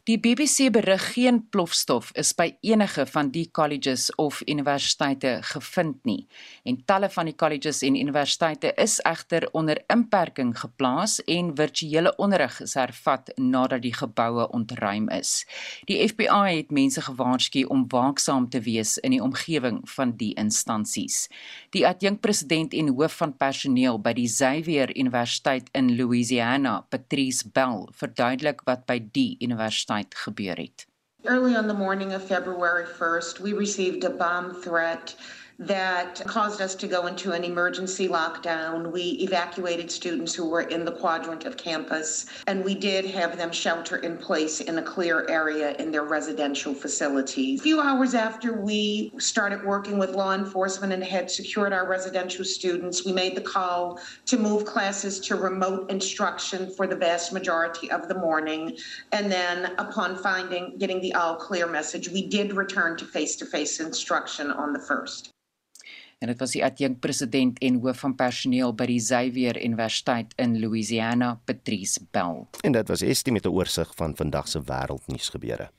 Die 0.03 0.19
BBC 0.19 0.73
berig 0.75 1.13
geen 1.15 1.37
plofstof 1.55 2.09
is 2.19 2.33
by 2.35 2.49
enige 2.67 3.05
van 3.07 3.29
die 3.31 3.45
colleges 3.55 4.09
of 4.19 4.41
universiteite 4.51 5.37
gevind 5.47 6.01
nie 6.03 6.25
en 6.67 6.81
talle 6.91 7.07
van 7.15 7.29
die 7.31 7.37
colleges 7.39 7.85
en 7.87 7.95
universiteite 7.95 8.73
is 8.83 8.97
egter 9.07 9.47
onder 9.55 9.79
inperking 9.95 10.51
geplaas 10.59 11.21
en 11.31 11.53
virtuele 11.55 12.11
onderrig 12.19 12.57
is 12.65 12.75
hervat 12.75 13.31
nadat 13.37 13.85
die 13.85 13.93
geboue 13.95 14.49
ontruim 14.51 15.07
is. 15.15 15.45
Die 15.87 16.01
FBI 16.09 16.57
het 16.57 16.75
mense 16.75 17.07
gewaarsku 17.07 17.63
om 17.71 17.87
waaksaam 17.95 18.51
te 18.51 18.59
wees 18.67 18.97
in 19.07 19.15
die 19.15 19.23
omgewing 19.23 19.79
van 19.95 20.17
die 20.19 20.33
instansies. 20.35 21.29
Die 21.71 21.87
adjunkpresident 21.87 22.75
en 22.75 22.91
hoof 22.91 23.21
van 23.23 23.37
personeel 23.39 24.03
by 24.03 24.17
die 24.19 24.27
Xavier 24.27 24.91
Universiteit 24.99 25.71
in 25.79 25.95
Louisiana, 25.95 26.81
Patrice 26.91 27.47
Bell, 27.55 27.87
verduidelik 27.95 28.67
wat 28.67 28.83
by 28.91 28.99
die 29.15 29.39
universiteit 29.39 29.92
tyd 29.93 30.15
gebeur 30.15 30.57
het. 30.57 30.87
Early 31.25 31.55
on 31.55 31.69
the 31.69 31.75
morning 31.75 32.13
of 32.15 32.23
February 32.23 32.85
1st, 32.85 33.41
we 33.41 33.53
received 33.53 34.05
a 34.05 34.11
bomb 34.11 34.55
threat 34.55 35.15
that 35.67 36.21
caused 36.27 36.61
us 36.61 36.75
to 36.75 36.89
go 36.89 37.07
into 37.07 37.33
an 37.33 37.45
emergency 37.45 38.09
lockdown. 38.09 38.91
We 38.91 39.03
evacuated 39.21 39.91
students 39.91 40.35
who 40.35 40.49
were 40.49 40.63
in 40.63 40.85
the 40.85 40.93
quadrant 40.93 41.45
of 41.45 41.57
campus, 41.57 42.27
and 42.49 42.65
we 42.65 42.75
did 42.75 43.05
have 43.07 43.37
them 43.37 43.53
shelter 43.53 43.99
in 43.99 44.19
place 44.19 44.61
in 44.61 44.79
a 44.79 44.83
clear 44.83 45.25
area 45.29 45.77
in 45.77 45.93
their 45.93 46.03
residential 46.03 46.75
facilities. 46.75 47.61
A 47.61 47.63
few 47.63 47.81
hours 47.81 48.15
after 48.15 48.61
we 48.61 49.13
started 49.19 49.65
working 49.65 49.99
with 49.99 50.11
law 50.11 50.35
enforcement 50.35 50.93
and 50.93 51.05
had 51.05 51.31
secured 51.31 51.73
our 51.73 51.87
residential 51.87 52.45
students, 52.45 53.05
we 53.05 53.13
made 53.13 53.37
the 53.37 53.41
call 53.41 54.01
to 54.27 54.37
move 54.37 54.65
classes 54.65 55.21
to 55.21 55.37
remote 55.37 55.91
instruction 55.91 56.73
for 56.75 56.89
the 56.89 56.97
vast 56.97 57.33
majority 57.33 57.89
of 57.91 58.09
the 58.09 58.15
morning. 58.15 58.77
And 59.13 59.31
then, 59.31 59.75
upon 59.79 60.17
finding, 60.17 60.77
getting 60.79 61.01
the 61.01 61.15
all 61.15 61.37
clear 61.37 61.69
message, 61.69 62.09
we 62.09 62.27
did 62.27 62.55
return 62.55 62.97
to 62.97 63.05
face 63.05 63.37
to 63.37 63.47
face 63.47 63.79
instruction 63.79 64.51
on 64.51 64.73
the 64.73 64.81
1st. 64.81 65.29
En 66.23 66.31
dit 66.31 66.39
was 66.39 66.55
die 66.55 66.63
adjunkpresident 66.65 67.59
en 67.67 67.81
hoof 67.83 68.05
van 68.05 68.15
personeel 68.15 68.73
by 68.79 68.87
die 68.87 69.01
Xavier 69.03 69.59
Universiteit 69.59 70.35
in 70.39 70.55
Louisiana, 70.63 71.35
Patrice 71.45 72.01
Bell. 72.15 72.45
En 72.63 72.77
dit 72.77 72.89
was 72.89 73.03
Estie 73.03 73.33
met 73.33 73.47
'n 73.47 73.51
oorsig 73.51 73.93
van 73.97 74.17
vandag 74.17 74.49
se 74.49 74.61
wêreldnuus 74.63 75.29
gebeure. 75.29 75.71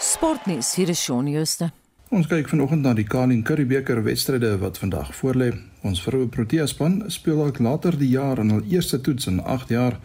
Sportnuus 0.00 0.74
hier 0.74 0.88
is 0.88 1.02
Shaun 1.02 1.28
Jooste. 1.28 1.70
Ons 2.08 2.26
kyk 2.26 2.48
vanoggend 2.48 2.82
na 2.82 2.94
die 2.94 3.04
Carling 3.04 3.44
Currie 3.44 3.66
beker 3.66 4.02
wedstryde 4.02 4.58
wat 4.58 4.78
vandag 4.78 5.14
voorlê. 5.14 5.52
Ons 5.82 6.02
vroue 6.02 6.28
Protea 6.28 6.66
span 6.66 7.04
speel 7.06 7.44
ook 7.44 7.58
later 7.58 7.98
die 7.98 8.08
jaar 8.08 8.38
in 8.38 8.50
hul 8.50 8.62
eerste 8.70 9.00
toets 9.00 9.26
in 9.26 9.40
8 9.40 9.68
jaar 9.68 10.00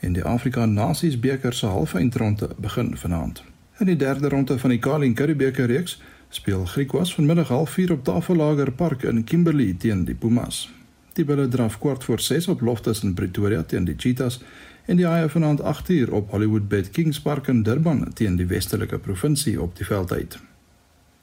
en 0.00 0.12
die 0.12 0.24
Afrika 0.24 0.66
Nasies 0.66 1.20
beker 1.20 1.52
se 1.52 1.66
halfeindronde 1.66 2.48
begin 2.58 2.96
vanaand. 2.96 3.42
In 3.78 3.86
die 3.86 3.96
derde 3.96 4.28
ronde 4.28 4.58
van 4.58 4.70
die 4.70 4.78
Carling 4.78 5.14
Currie 5.16 5.36
beker 5.36 5.66
reeks 5.66 6.00
speel 6.28 6.64
Griekwas 6.64 7.14
vanmiddag 7.14 7.48
half 7.48 7.70
4 7.70 7.92
op 7.92 8.04
Tafellager 8.04 8.72
Park 8.72 9.02
in 9.02 9.24
Kimberley 9.24 9.74
teen 9.78 10.04
die 10.04 10.14
Pumas. 10.14 10.66
Die 11.12 11.24
bulle 11.24 11.48
draf 11.48 11.78
kwart 11.78 12.04
voor 12.04 12.20
6 12.20 12.48
op 12.48 12.60
Loftus 12.60 13.02
in 13.02 13.14
Pretoria 13.14 13.62
teen 13.62 13.84
die 13.84 13.94
Cheetahs 13.96 14.40
en 14.86 14.96
die 14.96 15.06
Haie 15.06 15.28
vanaand 15.28 15.60
8 15.60 15.88
uur 15.88 16.12
op 16.12 16.30
Hollywood 16.30 16.68
Bay 16.68 16.82
Kings 16.82 17.20
Park 17.20 17.48
in 17.48 17.62
Durban 17.62 18.12
teen 18.14 18.36
die 18.36 18.46
Westelike 18.46 18.98
Provinsie 18.98 19.60
op 19.62 19.76
die 19.76 19.86
veldheid. 19.86 20.38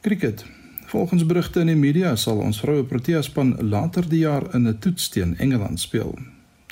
Cricket. 0.01 0.45
Volgens 0.86 1.26
berigte 1.26 1.59
in 1.59 1.67
die 1.67 1.76
media 1.76 2.15
sal 2.15 2.38
ons 2.38 2.59
vroue 2.59 2.84
Protea 2.84 3.21
span 3.21 3.55
later 3.61 4.09
die 4.09 4.19
jaar 4.19 4.53
in 4.53 4.67
'n 4.67 4.80
toets 4.80 5.09
teen 5.09 5.38
Engeland 5.38 5.80
speel. 5.80 6.17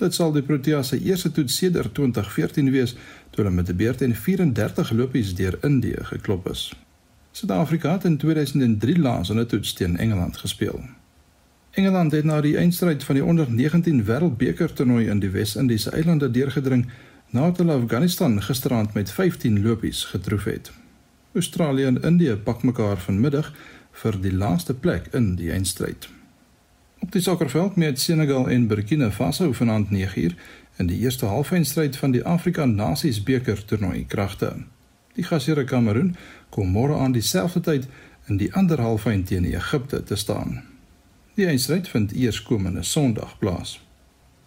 Dit 0.02 0.16
sal 0.18 0.32
die 0.34 0.42
Proteas 0.42 0.88
se 0.90 0.98
eerste 0.98 1.30
toets 1.32 1.56
sedert 1.62 1.94
2014 1.94 2.70
wees 2.74 2.96
toe 3.30 3.44
hulle 3.44 3.52
met 3.54 3.70
'n 3.70 3.76
beurt 3.78 4.02
en 4.02 4.16
34 4.16 4.92
lopies 4.92 5.36
deur 5.36 5.58
Indië 5.62 6.00
geklop 6.02 6.50
is. 6.50 6.74
Suid-Afrika 7.32 7.92
het 7.92 8.04
in 8.04 8.18
2003 8.18 9.00
laas 9.00 9.30
in 9.30 9.40
'n 9.40 9.46
toets 9.46 9.74
teen 9.74 9.98
Engeland 9.98 10.38
gespeel. 10.38 10.82
Engeland 11.72 12.12
het 12.12 12.24
na 12.24 12.42
die 12.42 12.58
eindstryd 12.58 13.04
van 13.04 13.16
die 13.16 13.26
onder 13.26 13.52
19 13.52 14.04
Wêreldbeker 14.06 14.74
toernooi 14.74 15.08
in 15.10 15.20
die 15.20 15.30
Wes-Indiese 15.30 15.92
eilande 15.92 16.32
deurgedring 16.32 16.90
nadat 17.30 17.58
hulle 17.58 17.74
Afghanistan 17.74 18.42
gisteraand 18.42 18.94
met 18.94 19.12
15 19.12 19.62
lopies 19.62 20.04
getroof 20.04 20.44
het. 20.44 20.72
Australië 21.34 21.84
en 21.84 22.02
Indië 22.02 22.36
pak 22.36 22.64
mekaar 22.64 22.98
vanmiddag 22.98 23.54
vir 23.92 24.22
die 24.22 24.34
laaste 24.34 24.74
plek 24.74 25.08
in 25.12 25.36
die 25.36 25.52
eindstryd. 25.52 26.10
Op 27.02 27.12
die 27.12 27.22
sokkerveld 27.22 27.76
met 27.76 28.00
Senegal 28.00 28.50
en 28.50 28.68
Burkina 28.68 29.12
Faso 29.12 29.52
vanaand 29.52 29.88
9uur 29.90 30.36
in 30.78 30.86
die 30.86 31.00
eerste 31.00 31.26
halfeindstryd 31.26 31.98
van 31.98 32.12
die 32.12 32.24
Afrika 32.24 32.66
Nasies 32.66 33.24
beker 33.24 33.66
toernooi 33.66 34.06
kragte. 34.06 34.54
Die 35.14 35.24
gasheer 35.24 35.64
Kameroen 35.64 36.16
kom 36.50 36.70
môre 36.70 37.00
aan 37.02 37.12
dieselfde 37.12 37.60
tyd 37.60 37.88
in 38.30 38.38
die 38.38 38.54
ander 38.54 38.82
halfeind 38.82 39.28
teen 39.28 39.50
Egipte 39.50 40.04
te 40.04 40.16
staan. 40.16 40.62
Die 41.34 41.46
eindstryd 41.46 41.90
vind 41.90 42.14
eers 42.14 42.44
komende 42.44 42.84
Sondag 42.84 43.38
plaas. 43.40 43.80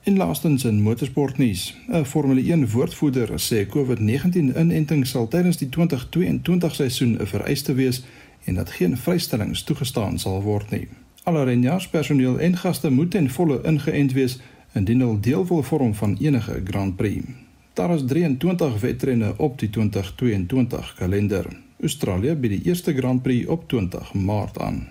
En 0.03 0.17
laastens 0.17 0.65
in 0.65 0.83
motorsportnuus, 0.83 1.75
'n 1.89 2.05
Formule 2.05 2.53
1 2.53 2.71
woordvoerder 2.71 3.29
sê 3.41 3.67
COVID-19 3.67 4.55
inenting 4.57 5.07
sal 5.07 5.29
tydens 5.29 5.57
die 5.57 5.69
2022 5.69 6.75
seisoen 6.75 7.19
'n 7.21 7.27
vereiste 7.27 7.75
wees 7.75 8.05
en 8.45 8.55
dat 8.55 8.71
geen 8.71 8.97
vrystellings 8.97 9.63
toegestaan 9.63 10.19
sal 10.19 10.43
word 10.43 10.71
nie. 10.71 10.89
Alle 11.25 11.45
renjaarspersoneel 11.45 12.39
en 12.39 12.57
gaste 12.57 12.91
moet 12.91 13.11
ten 13.11 13.31
volle 13.31 13.61
ingeënt 13.65 14.13
wees 14.13 14.39
indien 14.77 15.01
hulle 15.01 15.21
deel 15.21 15.47
wil 15.49 15.63
vorm 15.63 15.95
van 15.95 16.17
enige 16.21 16.61
Grand 16.65 16.97
Prix. 16.97 17.25
Daar 17.73 17.95
is 17.95 18.05
23 18.07 18.81
wedrenne 18.81 19.35
op 19.37 19.59
die 19.59 19.71
2022 19.71 20.95
kalender. 20.99 21.47
Australië 21.81 22.35
bied 22.35 22.51
die 22.51 22.63
eerste 22.71 22.95
Grand 22.95 23.23
Prix 23.23 23.47
op 23.47 23.69
20 23.69 24.13
Maart 24.15 24.59
aan. 24.59 24.89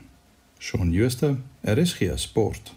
Shaun 0.59 0.93
Schuster, 0.93 1.37
RSG 1.61 2.11
Sport. 2.15 2.73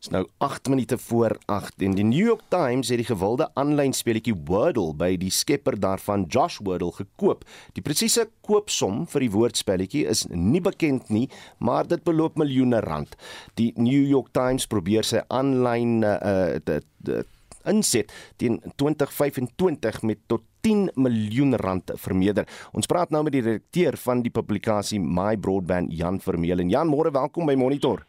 Dis 0.00 0.08
nou 0.14 0.22
8 0.40 0.68
minute 0.72 0.96
voor 0.98 1.34
8 1.44 1.82
en 1.84 1.92
die 1.92 2.04
New 2.04 2.26
York 2.26 2.46
Times 2.48 2.88
het 2.88 3.02
die 3.02 3.04
gewilde 3.04 3.50
aanlyn 3.60 3.92
speletjie 3.92 4.32
Wordle 4.48 4.94
by 4.96 5.10
die 5.20 5.28
skepper 5.28 5.76
daarvan 5.76 6.22
Josh 6.32 6.56
Wordle 6.64 6.88
gekoop. 6.96 7.44
Die 7.76 7.84
presiese 7.84 8.24
koopsom 8.48 9.02
vir 9.12 9.26
die 9.26 9.28
woordspelletjie 9.34 10.06
is 10.08 10.24
nie 10.32 10.62
bekend 10.64 11.12
nie, 11.12 11.26
maar 11.60 11.84
dit 11.84 12.00
beloop 12.08 12.40
miljoene 12.40 12.80
rand. 12.80 13.12
Die 13.60 13.74
New 13.76 14.08
York 14.08 14.32
Times 14.32 14.64
probeer 14.72 15.04
sy 15.04 15.20
aanlyn 15.28 16.00
uh, 16.00 16.56
uh, 16.56 17.20
inset 17.68 18.08
teen 18.40 18.56
2025 18.80 20.00
met 20.08 20.24
tot 20.32 20.48
10 20.64 20.94
miljoen 20.96 21.58
rand 21.60 21.92
vermeerder. 22.00 22.48
Ons 22.72 22.88
praat 22.88 23.12
nou 23.12 23.20
met 23.28 23.36
die 23.36 23.44
redakteur 23.44 24.00
van 24.00 24.24
die 24.24 24.32
publikasie 24.32 25.00
My 25.00 25.34
Broadband 25.36 25.92
Jan 25.92 26.24
Vermeulen. 26.24 26.72
Jan, 26.72 26.88
môre 26.88 27.12
welkom 27.12 27.52
by 27.52 27.60
Monitor. 27.60 28.06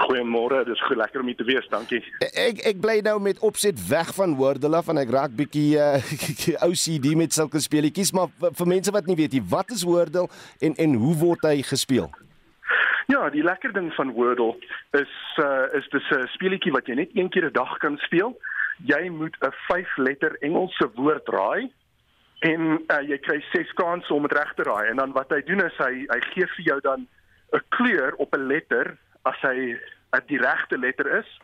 Goeiemôre, 0.00 0.64
dis 0.64 0.80
goed 0.86 0.96
lekker 0.96 1.20
om 1.20 1.28
hier 1.28 1.36
te 1.36 1.44
wees, 1.44 1.66
dankie. 1.68 2.00
Ek 2.32 2.62
ek 2.70 2.78
bly 2.80 3.00
nou 3.04 3.18
met 3.20 3.40
opset 3.44 3.76
weg 3.88 4.14
van 4.16 4.32
af 4.78 4.88
en 4.88 5.00
ek 5.02 5.12
raak 5.12 5.34
bietjie 5.36 5.76
uh, 5.80 6.64
OCD 6.64 7.12
met 7.20 7.36
sulke 7.36 7.60
speletjies, 7.60 8.14
maar 8.16 8.32
vir 8.40 8.66
mense 8.66 8.92
wat 8.96 9.06
nie 9.06 9.18
weet 9.18 9.36
nie, 9.36 9.44
wat 9.52 9.70
is 9.70 9.84
Wordle 9.84 10.28
en 10.60 10.74
en 10.76 10.94
hoe 10.94 11.14
word 11.20 11.44
hy 11.44 11.60
gespeel? 11.62 12.08
Ja, 13.10 13.28
die 13.30 13.42
lekker 13.42 13.72
ding 13.72 13.90
van 13.96 14.12
Wordle 14.16 14.54
is 14.96 15.14
uh 15.42 15.66
is 15.76 15.88
dis 15.92 16.10
'n 16.16 16.28
speletjie 16.36 16.72
wat 16.72 16.86
jy 16.86 16.94
net 16.94 17.10
een 17.14 17.28
keer 17.28 17.50
'n 17.50 17.52
dag 17.52 17.76
kan 17.78 17.98
speel. 18.06 18.38
Jy 18.86 19.08
moet 19.10 19.36
'n 19.40 19.52
5 19.68 19.96
letter 19.96 20.36
Engelse 20.40 20.90
woord 20.94 21.28
raai 21.28 21.72
en 22.40 22.80
uh, 22.88 23.02
jy 23.04 23.18
kry 23.18 23.40
6 23.52 23.72
kansse 23.76 24.14
om 24.14 24.22
dit 24.22 24.32
reg 24.32 24.52
te 24.54 24.62
raai 24.62 24.88
en 24.88 24.96
dan 24.96 25.12
wat 25.12 25.28
hy 25.30 25.42
doen 25.44 25.60
is 25.64 25.76
hy 25.76 26.06
hy 26.08 26.20
gee 26.32 26.46
vir 26.56 26.64
jou 26.64 26.80
dan 26.80 27.06
'n 27.52 27.62
kleur 27.68 28.14
op 28.16 28.34
'n 28.34 28.46
letter 28.46 28.96
as 29.22 29.40
hy 29.42 29.76
'n 30.12 30.26
die 30.26 30.38
regte 30.38 30.78
letter 30.78 31.18
is 31.18 31.40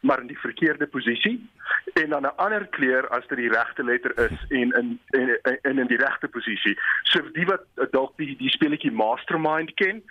maar 0.00 0.20
in 0.20 0.26
die 0.26 0.38
verkeerde 0.38 0.86
posisie 0.86 1.50
en 1.92 2.08
dan 2.08 2.22
'n 2.22 2.36
ander 2.36 2.66
kleur 2.66 3.08
as 3.08 3.26
dit 3.26 3.38
die 3.38 3.52
regte 3.52 3.84
letter 3.84 4.18
is 4.18 4.38
en 4.48 4.70
in 4.72 5.00
en 5.10 5.38
in 5.62 5.78
in 5.78 5.86
die 5.86 5.96
regte 5.96 6.28
posisie. 6.28 6.78
So 7.02 7.20
die 7.32 7.46
wat 7.46 7.64
dalk 7.90 8.16
die 8.16 8.36
die 8.36 8.48
speletjie 8.50 8.92
Mastermind 8.92 9.74
ken, 9.74 10.02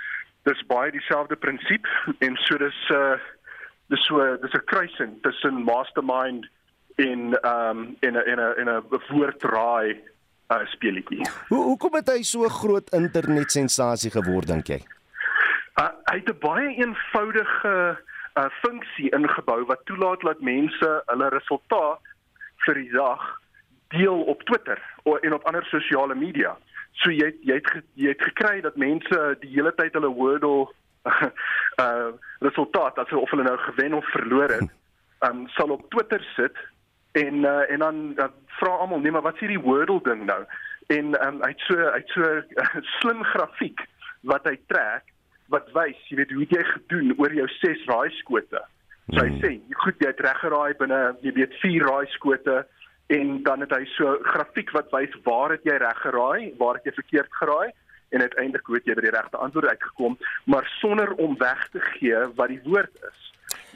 dis 0.43 0.66
baie 0.66 0.91
dieselfde 0.91 1.36
prinsip 1.36 1.88
en 2.20 2.36
so 2.36 2.57
dis 2.57 2.89
uh 2.89 3.18
dis 3.88 4.05
so 4.05 4.38
dis 4.38 4.53
'n 4.53 4.66
kruising 4.66 5.22
tussen 5.22 5.64
Mastermind 5.64 6.47
en 6.95 7.41
ehm 7.41 7.78
um, 7.78 7.95
in 7.99 8.14
'n 8.14 8.24
in 8.26 8.39
'n 8.39 8.53
in 8.60 8.70
'n 8.70 8.84
woordraai 9.10 10.01
uh 10.49 10.66
speletjie. 10.66 11.30
Hoe 11.47 11.64
hoekom 11.64 11.93
het 11.93 12.10
hy 12.10 12.22
so 12.22 12.47
groot 12.47 12.89
internet 12.93 13.51
sensasie 13.51 14.12
geword 14.12 14.47
dink 14.47 14.68
jy? 14.68 14.82
Uh, 15.80 15.88
hy 16.11 16.15
het 16.19 16.30
'n 16.30 16.39
baie 16.39 16.75
eenvoudige 16.75 17.99
uh, 18.34 18.45
funksie 18.61 19.09
ingebou 19.09 19.65
wat 19.65 19.86
toelaat 19.86 20.21
dat 20.21 20.41
mense 20.41 21.03
hulle 21.05 21.27
resultaat 21.30 22.01
vir 22.65 22.73
die 22.73 22.91
dag 22.91 23.39
deel 23.88 24.21
op 24.21 24.41
Twitter 24.43 24.82
en 25.21 25.34
op 25.34 25.43
ander 25.43 25.65
sosiale 25.65 26.15
media. 26.15 26.57
So 26.91 27.11
jy 27.11 27.32
jy 27.41 27.53
het 27.53 27.84
jy 27.93 28.07
het 28.07 28.21
gekry 28.21 28.61
dat 28.61 28.75
mense 28.75 29.38
die 29.39 29.49
hele 29.53 29.71
tyd 29.75 29.93
hulle 29.93 30.11
Wordle 30.13 30.67
uh 31.84 32.11
resultaat 32.39 32.97
as 32.97 33.11
of 33.11 33.30
hulle 33.30 33.43
nou 33.43 33.57
gewen 33.57 33.93
of 33.93 34.11
verloor 34.11 34.49
het, 34.49 34.67
um 35.30 35.47
sal 35.47 35.69
op 35.69 35.89
Twitter 35.89 36.23
sit 36.36 36.57
en 37.11 37.43
uh, 37.43 37.71
en 37.71 37.80
dan 37.80 38.01
uh, 38.17 38.27
vra 38.59 38.69
almal 38.71 38.99
nee 38.99 39.11
maar 39.11 39.21
wat 39.21 39.34
is 39.34 39.39
hierdie 39.39 39.63
Wordle 39.63 40.01
ding 40.03 40.25
nou? 40.25 40.43
En 40.88 41.15
um 41.27 41.39
hy 41.41 41.53
het 41.55 41.63
so 41.69 41.80
hy 41.80 42.03
het 42.03 42.09
so 42.09 42.21
uh, 42.21 42.84
slim 42.99 43.23
grafiek 43.23 43.88
wat 44.21 44.43
hy 44.43 44.59
trek 44.67 45.07
wat 45.54 45.70
wys, 45.76 46.00
jy 46.10 46.20
weet 46.22 46.34
hoe 46.36 46.47
jy 46.50 46.64
gedoen 46.74 47.14
oor 47.18 47.34
jou 47.34 47.47
6 47.60 47.86
raaiskote. 47.89 48.62
So 49.10 49.24
hy 49.24 49.30
hmm. 49.32 49.39
sê, 49.41 49.54
jy 49.58 49.80
goed 49.84 50.04
jy 50.04 50.12
het 50.12 50.22
reg 50.26 50.41
geraai 50.43 50.74
binne 50.80 51.00
jy 51.26 51.34
weet 51.38 51.56
4 51.64 51.88
raaiskote 51.89 52.58
en 53.10 53.39
dan 53.43 53.66
het 53.66 53.72
hy 53.74 53.84
so 53.95 54.18
grafiek 54.30 54.74
wat 54.76 54.91
wys 54.93 55.16
waar 55.26 55.56
het 55.56 55.66
jy 55.66 55.78
reg 55.82 56.02
geraai, 56.04 56.54
waar 56.60 56.78
het 56.78 56.86
jy 56.89 56.93
verkeerd 57.00 57.39
geraai 57.41 57.72
en 58.14 58.22
uiteindelik 58.26 58.70
het 58.74 58.89
jy 58.89 58.97
by 58.97 59.06
die 59.06 59.14
regte 59.14 59.38
antwoord 59.38 59.70
uitgekom, 59.70 60.18
maar 60.50 60.66
sonder 60.80 61.14
om 61.22 61.38
weg 61.41 61.66
te 61.74 61.82
gee 61.93 62.22
wat 62.38 62.54
die 62.54 62.62
woord 62.66 62.93
is. 63.10 63.28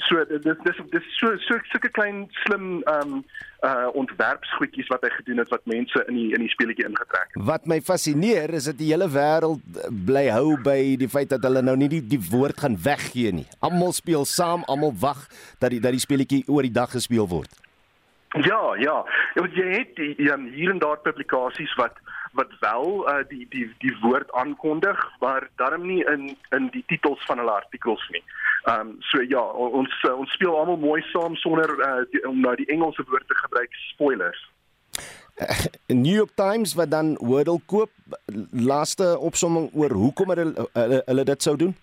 So 0.08 0.24
dis 0.30 0.58
dis 0.66 0.80
dis 0.92 1.10
so 1.18 1.34
so 1.46 1.58
sulke 1.72 1.90
klein 1.94 2.28
slim 2.44 2.82
ehm 2.82 3.18
um, 3.18 3.24
uh 3.64 3.88
ontwerpsgoedjies 3.96 4.90
wat 4.92 5.06
hy 5.06 5.12
gedoen 5.14 5.40
het 5.40 5.52
wat 5.54 5.64
mense 5.72 6.04
in 6.10 6.18
die 6.18 6.26
in 6.36 6.44
die 6.44 6.52
speletjie 6.52 6.88
ingetrek 6.90 7.30
het. 7.32 7.44
Wat 7.48 7.68
my 7.70 7.80
fascineer 7.82 8.52
is 8.58 8.68
dat 8.72 8.80
die 8.82 8.90
hele 8.92 9.08
wêreld 9.08 9.80
bly 10.08 10.26
hou 10.36 10.58
by 10.66 10.96
die 11.00 11.10
feit 11.10 11.32
dat 11.32 11.46
hulle 11.48 11.64
nou 11.64 11.78
nie 11.80 11.92
die, 11.96 12.04
die 12.16 12.22
woord 12.32 12.60
gaan 12.66 12.76
weggee 12.76 13.32
nie. 13.32 13.48
Almal 13.64 13.96
speel 13.96 14.28
saam, 14.28 14.66
almal 14.68 14.96
wag 15.00 15.28
dat 15.64 15.72
die 15.72 15.80
dat 15.84 15.96
die 15.96 16.04
speletjie 16.04 16.44
oor 16.48 16.68
die 16.68 16.76
dag 16.76 16.92
gespeel 16.92 17.30
word. 17.30 17.52
Ja, 18.34 18.76
ja. 18.82 18.98
Jy 19.38 19.68
het 19.78 19.96
die, 19.96 20.16
die, 20.18 20.32
hier 20.56 20.72
en 20.74 20.82
daar 20.82 20.98
publikasies 21.06 21.74
wat 21.78 22.03
wat 22.34 22.52
wel 22.60 23.10
uh, 23.10 23.22
die 23.30 23.46
die 23.50 23.68
die 23.80 23.94
woord 24.02 24.32
aankondig, 24.32 25.00
maar 25.20 25.50
darm 25.56 25.86
nie 25.88 26.04
in 26.06 26.38
in 26.50 26.70
die 26.72 26.84
titels 26.88 27.26
van 27.26 27.38
hulle 27.38 27.52
artikels 27.52 28.08
nie. 28.10 28.24
Ehm 28.64 28.80
um, 28.80 28.96
so 29.00 29.22
ja, 29.22 29.42
ons 29.80 29.94
uh, 30.08 30.16
ons 30.18 30.32
speel 30.34 30.58
almal 30.58 30.78
mooi 30.78 31.02
saam 31.12 31.36
sonder 31.36 31.70
uh, 31.80 32.02
die, 32.12 32.24
om 32.28 32.40
nou 32.40 32.56
die 32.56 32.70
Engelse 32.72 33.06
woord 33.10 33.28
te 33.28 33.36
gebruik 33.36 33.74
spoilers. 33.92 34.50
Uh, 35.42 35.66
New 35.88 36.16
York 36.16 36.36
Times 36.36 36.74
wat 36.74 36.92
dan 36.92 37.16
Wordle 37.20 37.60
koop, 37.66 37.92
laaste 38.52 39.18
opsomming 39.20 39.70
oor 39.74 39.92
hoekom 39.92 40.34
hulle 40.34 40.54
hulle, 40.74 41.02
hulle 41.06 41.26
dit 41.32 41.42
sou 41.42 41.58
doen? 41.58 41.76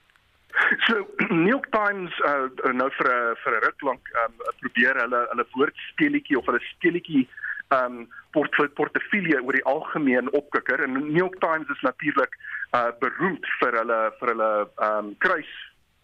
So 0.86 1.07
New 1.42 1.48
York 1.48 1.70
Times 1.74 2.14
uh, 2.26 2.72
nou 2.72 2.90
vir 2.98 3.09
'n 3.11 3.36
vir 3.44 3.53
'n 3.57 3.62
ruk 3.66 3.86
lank 3.88 4.11
um, 4.24 4.34
probeer 4.62 5.01
hulle 5.03 5.20
hulle 5.32 5.46
woordspeletjie 5.55 6.38
of 6.38 6.46
hulle 6.46 6.62
speletjie 6.72 7.28
um 7.70 8.08
port 8.30 8.74
portefeulje 8.74 9.42
oor 9.42 9.58
die 9.58 9.64
algemeen 9.64 10.30
opkikker 10.32 10.82
en 10.82 10.92
New 10.92 11.16
York 11.16 11.40
Times 11.40 11.68
is 11.68 11.82
natuurlik 11.86 12.36
uh 12.76 12.90
beroemd 13.02 13.46
vir 13.58 13.76
hulle 13.78 13.98
vir 14.20 14.32
hulle 14.34 14.52
um 14.86 15.12
kruis 15.18 15.52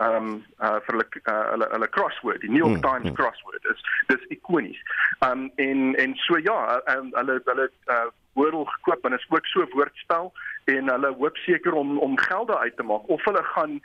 um 0.02 0.28
uh 0.60 0.76
vir 0.86 0.98
hulle 0.98 1.08
uh, 1.22 1.46
hulle 1.52 1.70
hulle 1.72 1.88
crossword 1.98 2.42
die 2.44 2.52
New 2.52 2.64
York 2.64 2.78
hmm, 2.78 2.86
Times 2.86 3.08
hmm. 3.08 3.18
crossword 3.18 3.70
is 3.72 3.82
dis 4.12 4.30
ikonies. 4.38 4.78
Um 5.26 5.50
en 5.56 5.94
en 6.02 6.14
so 6.26 6.38
ja, 6.38 6.80
um, 6.96 7.10
hulle 7.18 7.40
hulle 7.50 7.68
uh 7.90 8.06
Wordle 8.36 8.66
gekoop 8.68 9.04
en 9.04 9.14
is 9.16 9.26
ook 9.28 9.46
so 9.46 9.64
woordspel 9.72 10.32
en 10.64 10.90
hulle 10.92 11.12
hoop 11.18 11.36
seker 11.36 11.72
om 11.72 11.98
om 11.98 12.18
geld 12.18 12.50
uit 12.50 12.76
te 12.76 12.82
maak 12.82 13.08
of 13.08 13.24
hulle 13.24 13.42
gaan 13.54 13.80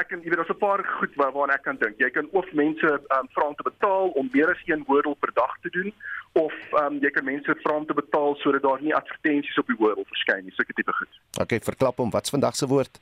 ek 0.00 0.12
en 0.14 0.22
jy 0.22 0.30
weet 0.30 0.40
daar's 0.40 0.54
'n 0.54 0.58
paar 0.58 0.84
goed 0.98 1.14
waar 1.20 1.32
waarna 1.32 1.54
ek 1.54 1.62
kan 1.62 1.76
dink. 1.80 1.98
Jy 1.98 2.10
kan 2.10 2.28
of 2.32 2.46
mense 2.52 2.88
um, 3.16 3.28
vra 3.34 3.44
om 3.48 3.54
te 3.54 3.68
betaal 3.70 4.08
om 4.08 4.28
meer 4.32 4.50
as 4.50 4.62
een 4.64 4.84
Wordle 4.86 5.16
per 5.20 5.32
dag 5.32 5.52
te 5.62 5.70
doen 5.70 5.92
of 6.32 6.54
um, 6.82 6.98
jy 7.00 7.10
kan 7.10 7.24
mense 7.24 7.54
vra 7.62 7.74
om 7.76 7.86
te 7.86 7.94
betaal 7.94 8.34
sodat 8.34 8.62
daar 8.62 8.82
nie 8.82 8.94
advertensies 8.94 9.58
op 9.58 9.66
die 9.66 9.78
Wordle 9.78 10.04
verskyn 10.04 10.44
nie, 10.44 10.54
sulke 10.54 10.72
tipe 10.72 10.92
goed. 10.92 11.20
Okay, 11.40 11.60
verklap 11.60 11.96
hom, 11.96 12.10
wat's 12.10 12.30
vandag 12.30 12.56
se 12.56 12.66
woord? 12.66 13.00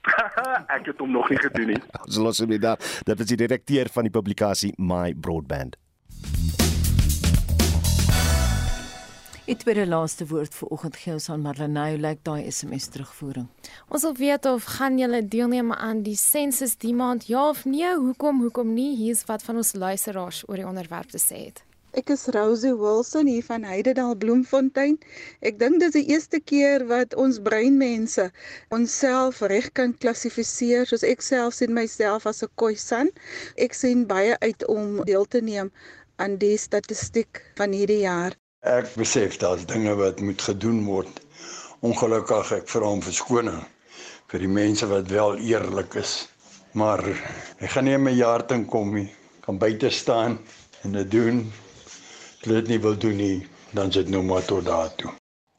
ek 0.76 0.86
het 0.86 0.98
hom 0.98 1.12
nog 1.12 1.28
nie 1.30 1.38
gedoen 1.38 1.74
nie. 1.74 1.82
Ons 2.04 2.16
los 2.16 2.40
hom 2.40 2.56
daar. 2.58 2.78
Dit 3.04 3.20
is 3.20 3.26
die 3.26 3.40
direkteur 3.46 3.88
van 3.92 4.08
die 4.08 4.14
publikasie 4.14 4.72
My 4.78 5.14
Broadband. 5.14 5.76
Die 9.50 9.86
laaste 9.86 10.28
woord 10.30 10.54
vir 10.54 10.68
oggend 10.70 10.96
gee 10.96 11.12
ons 11.16 11.24
aan 11.32 11.40
Marlenae 11.42 11.96
lyk 11.96 12.02
like 12.02 12.20
daai 12.22 12.50
SMS 12.50 12.84
terugvoering. 12.94 13.48
Ons 13.90 14.04
wil 14.06 14.12
weet 14.14 14.44
of 14.46 14.66
gaan 14.76 14.98
julle 15.00 15.24
deelneem 15.26 15.72
aan 15.74 16.04
die 16.06 16.14
sensus 16.16 16.76
die 16.78 16.92
maand 16.94 17.26
ja 17.26 17.48
of 17.48 17.64
nee? 17.64 17.88
Hoekom 17.96 18.38
hoekom 18.44 18.70
nie? 18.76 18.94
Hier's 18.94 19.24
wat 19.26 19.42
van 19.42 19.58
ons 19.58 19.72
luisteraars 19.74 20.44
oor 20.46 20.60
die 20.60 20.66
onderwerp 20.68 21.10
te 21.10 21.18
sê 21.18 21.40
het. 21.48 21.64
Ek 21.98 22.12
is 22.14 22.28
Rosie 22.36 22.76
Wilson 22.78 23.26
hier 23.26 23.42
van 23.42 23.66
Heidedal 23.66 24.14
Bloemfontein. 24.22 25.00
Ek 25.42 25.58
dink 25.58 25.82
dis 25.82 25.96
die 25.96 26.06
eerste 26.14 26.38
keer 26.38 26.86
wat 26.92 27.16
ons 27.18 27.40
breinmense 27.42 28.28
onsself 28.70 29.40
reg 29.50 29.66
kan 29.74 29.96
klassifiseer 30.04 30.86
soos 30.86 31.02
ek 31.02 31.26
self 31.26 31.56
sien 31.58 31.74
myself 31.74 32.30
as 32.30 32.44
'n 32.46 32.54
Khoisan. 32.54 33.10
Ek 33.58 33.74
sien 33.74 34.06
baie 34.06 34.38
uit 34.46 34.62
om 34.68 35.02
deel 35.10 35.26
te 35.26 35.42
neem 35.42 35.72
aan 36.22 36.38
die 36.38 36.54
statistiek 36.68 37.42
van 37.58 37.74
hierdie 37.74 38.04
jaar. 38.06 38.38
Ek 38.60 38.90
besef 38.92 39.38
daar's 39.40 39.64
dinge 39.64 39.94
wat 39.96 40.20
moet 40.20 40.42
gedoen 40.42 40.82
word. 40.84 41.20
Ongelukkig 41.80 42.50
ek 42.58 42.66
vra 42.68 42.90
om 42.92 43.00
verskoning 43.00 43.62
vir 44.28 44.42
die 44.44 44.50
mense 44.52 44.84
wat 44.90 45.08
wel 45.08 45.38
eerlik 45.40 45.96
is. 45.96 46.28
Maar 46.76 47.00
ek 47.08 47.70
gaan 47.72 47.88
nie 47.88 47.94
in 47.96 48.04
my 48.04 48.12
jaar 48.12 48.44
ten 48.44 48.66
kom 48.68 48.92
nie. 48.94 49.08
Kan 49.40 49.56
buite 49.56 49.88
staan 49.88 50.36
en 50.84 50.92
dit 50.92 51.08
doen 51.10 51.40
hulle 52.44 52.60
dit 52.60 52.68
nie 52.74 52.78
wil 52.84 52.96
doen 53.00 53.16
nie, 53.16 53.48
dan 53.76 53.92
sit 53.92 54.08
nou 54.12 54.22
maar 54.24 54.44
tot 54.44 54.64
daartoe. 54.64 55.10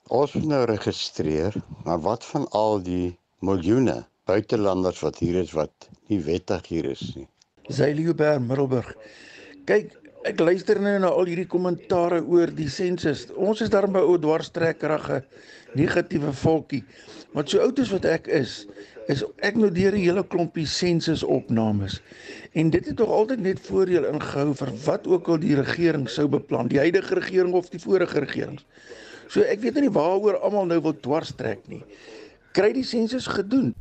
Ons 0.09 0.33
moet 0.37 0.47
nou 0.49 0.61
registreer, 0.69 1.57
maar 1.85 2.01
wat 2.05 2.25
van 2.25 2.47
al 2.57 2.81
die 2.85 3.17
miljoene 3.45 4.03
buitelanders 4.29 5.01
wat 5.01 5.17
hier 5.21 5.41
is 5.41 5.53
wat 5.57 5.89
nie 6.09 6.21
wettig 6.25 6.69
hier 6.69 6.89
is 6.93 7.03
nie? 7.15 7.27
Zeilioberg 7.69 8.41
Middelburg. 8.45 8.93
Kyk, 9.69 9.93
ek 10.27 10.41
luister 10.41 10.77
nou 10.81 10.93
na 11.01 11.09
al 11.09 11.29
hierdie 11.29 11.49
kommentare 11.49 12.21
oor 12.21 12.51
die 12.53 12.69
sensus. 12.69 13.25
Ons 13.33 13.63
is 13.65 13.71
daar 13.73 13.87
by 13.89 14.03
ou 14.05 14.19
dwarstrekkerige 14.21 15.21
negatiewe 15.77 16.33
volkie. 16.43 16.83
Want 17.33 17.49
so 17.49 17.61
oud 17.63 17.79
as 17.81 17.91
wat 17.93 18.05
ek 18.05 18.27
is, 18.27 18.65
is 19.09 19.23
ek 19.41 19.57
nou 19.57 19.71
deur 19.73 19.95
'n 19.95 20.03
hele 20.03 20.23
klompie 20.23 20.67
sensus 20.67 21.23
opnames. 21.23 22.01
En 22.53 22.69
dit 22.69 22.85
het 22.85 22.97
tog 22.97 23.09
altyd 23.09 23.39
net 23.39 23.59
voordeel 23.59 24.05
ingehou 24.05 24.53
vir 24.53 24.71
wat 24.85 25.07
ook 25.07 25.27
al 25.27 25.39
die 25.39 25.55
regering 25.55 26.09
sou 26.09 26.27
beplan, 26.27 26.67
die 26.67 26.79
huidige 26.79 27.15
regering 27.15 27.53
of 27.53 27.69
die 27.69 27.79
vorige 27.79 28.19
regerings. 28.19 28.65
So 29.27 29.41
ek 29.41 29.61
weet 29.61 29.79
nie 29.81 29.89
waaroor 29.89 30.37
almal 30.43 30.65
nou 30.65 30.81
wil 30.81 30.93
dwarstrek 30.93 31.67
nie. 31.67 31.83
Kry 32.51 32.73
die 32.73 32.83
sensus 32.83 33.27
gedoen. 33.27 33.73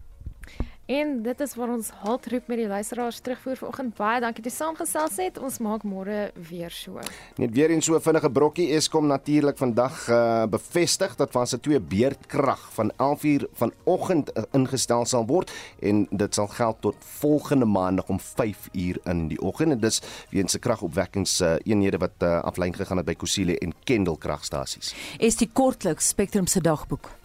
En 0.91 1.11
dit 1.23 1.41
is 1.41 1.53
waar 1.55 1.71
ons 1.71 1.91
halt 2.03 2.25
roep 2.33 2.49
met 2.51 2.59
die 2.59 2.67
luisteraars 2.67 3.21
terugvoer 3.23 3.57
vanoggend. 3.57 3.93
Baie 3.95 4.21
dankie 4.21 4.43
dat 4.43 4.51
jy 4.51 4.57
saamgesels 4.57 5.19
het. 5.23 5.37
Ons 5.39 5.61
maak 5.63 5.85
môre 5.87 6.33
weer 6.49 6.75
so. 6.75 6.99
Net 7.39 7.53
weer 7.55 7.71
in 7.71 7.83
so 7.83 7.99
vinnige 8.03 8.31
brokkie 8.35 8.67
Eskom 8.75 9.07
natuurlik 9.07 9.61
vandag 9.61 10.01
uh, 10.11 10.49
bevestig 10.51 11.15
dat 11.21 11.31
fase 11.31 11.61
2 11.63 11.79
beerdkrag 11.93 12.65
van 12.75 12.91
11:00 12.97 13.47
vanoggend 13.61 14.33
uh, 14.35 14.43
ingestel 14.59 15.07
sal 15.07 15.29
word 15.31 15.55
en 15.79 16.09
dit 16.11 16.35
sal 16.35 16.51
geld 16.57 16.83
tot 16.83 16.99
volgende 17.21 17.71
maandag 17.71 18.11
om 18.11 18.19
5:00 18.19 18.99
in 19.05 19.29
die 19.31 19.39
oggend. 19.39 19.79
En 19.79 19.81
dis 19.81 20.03
weens 20.35 20.53
se 20.53 20.59
kragopwekkings 20.59 21.41
uh, 21.41 21.55
eenhede 21.63 22.03
wat 22.03 22.19
uh, 22.19 22.41
aflyn 22.43 22.75
gegaan 22.75 22.99
het 22.99 23.07
by 23.07 23.15
Kusile 23.15 23.59
en 23.63 23.79
Kendal 23.85 24.19
kragstasies. 24.19 24.95
Is 25.19 25.39
die 25.39 25.51
kortliks 25.53 26.09
Spectrum 26.09 26.51
se 26.51 26.61
dagboek 26.61 27.20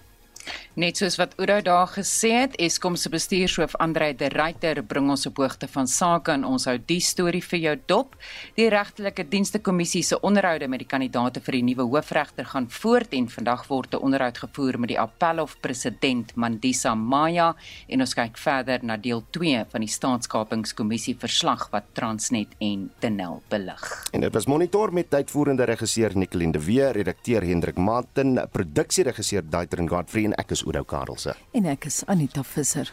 Net 0.75 0.97
soos 0.99 1.15
wat 1.15 1.37
Oudo 1.39 1.61
daar 1.63 1.87
gesê 1.87 2.33
het, 2.35 2.55
Eskom 2.59 2.97
se 2.99 3.09
bestuurshoof 3.09 3.77
Andre 3.79 4.09
de 4.13 4.27
Ruyter 4.27 4.81
bring 4.83 5.07
ons 5.09 5.25
op 5.29 5.37
hoogte 5.39 5.69
van 5.71 5.87
sake 5.87 6.33
en 6.33 6.43
ons 6.43 6.65
hou 6.67 6.75
die 6.89 6.99
storie 6.99 7.43
vir 7.43 7.59
jou 7.59 7.75
dop. 7.87 8.17
Die 8.57 8.67
regtelike 8.69 9.23
dienste 9.31 9.61
kommissie 9.63 10.03
se 10.03 10.19
onderhoude 10.19 10.67
met 10.67 10.83
die 10.83 10.89
kandidaate 10.89 11.39
vir 11.45 11.59
die 11.59 11.63
nuwe 11.69 11.85
hoofregter 11.87 12.49
gaan 12.51 12.67
voort 12.67 13.15
en 13.15 13.29
vandag 13.31 13.63
word 13.69 13.95
'n 13.95 14.03
onderhoud 14.03 14.37
gevoer 14.37 14.79
met 14.79 14.89
die 14.89 14.99
Appelhof 14.99 15.55
president 15.61 16.35
Mandisa 16.35 16.95
Maya 16.95 17.55
en 17.87 18.01
ons 18.01 18.13
kyk 18.13 18.37
verder 18.37 18.83
na 18.83 18.97
deel 18.97 19.23
2 19.31 19.65
van 19.71 19.81
die 19.81 19.89
staatskapingskommissie 19.89 21.15
verslag 21.15 21.69
wat 21.71 21.83
Transnet 21.93 22.51
en 22.59 22.91
Denel 22.99 23.41
belig. 23.49 24.07
En 24.11 24.21
dit 24.21 24.33
was 24.33 24.45
monitor 24.45 24.93
met 24.93 25.13
uitvoerende 25.13 25.63
regisseur 25.63 26.17
Nicoline 26.17 26.51
de 26.51 26.59
Weer, 26.59 26.91
redakteur 26.91 27.43
Hendrik 27.43 27.77
Martin, 27.77 28.39
produksieregisseur 28.51 29.43
Daitrin 29.49 29.89
Godfrey 29.89 30.25
en 30.25 30.34
ek 30.37 30.51
is 30.51 30.63
Oudo 30.65 30.83
Karelse. 30.83 31.35
En 31.53 31.65
ek 31.65 31.85
is 31.85 32.03
Anita 32.11 32.43
Visser. 32.43 32.91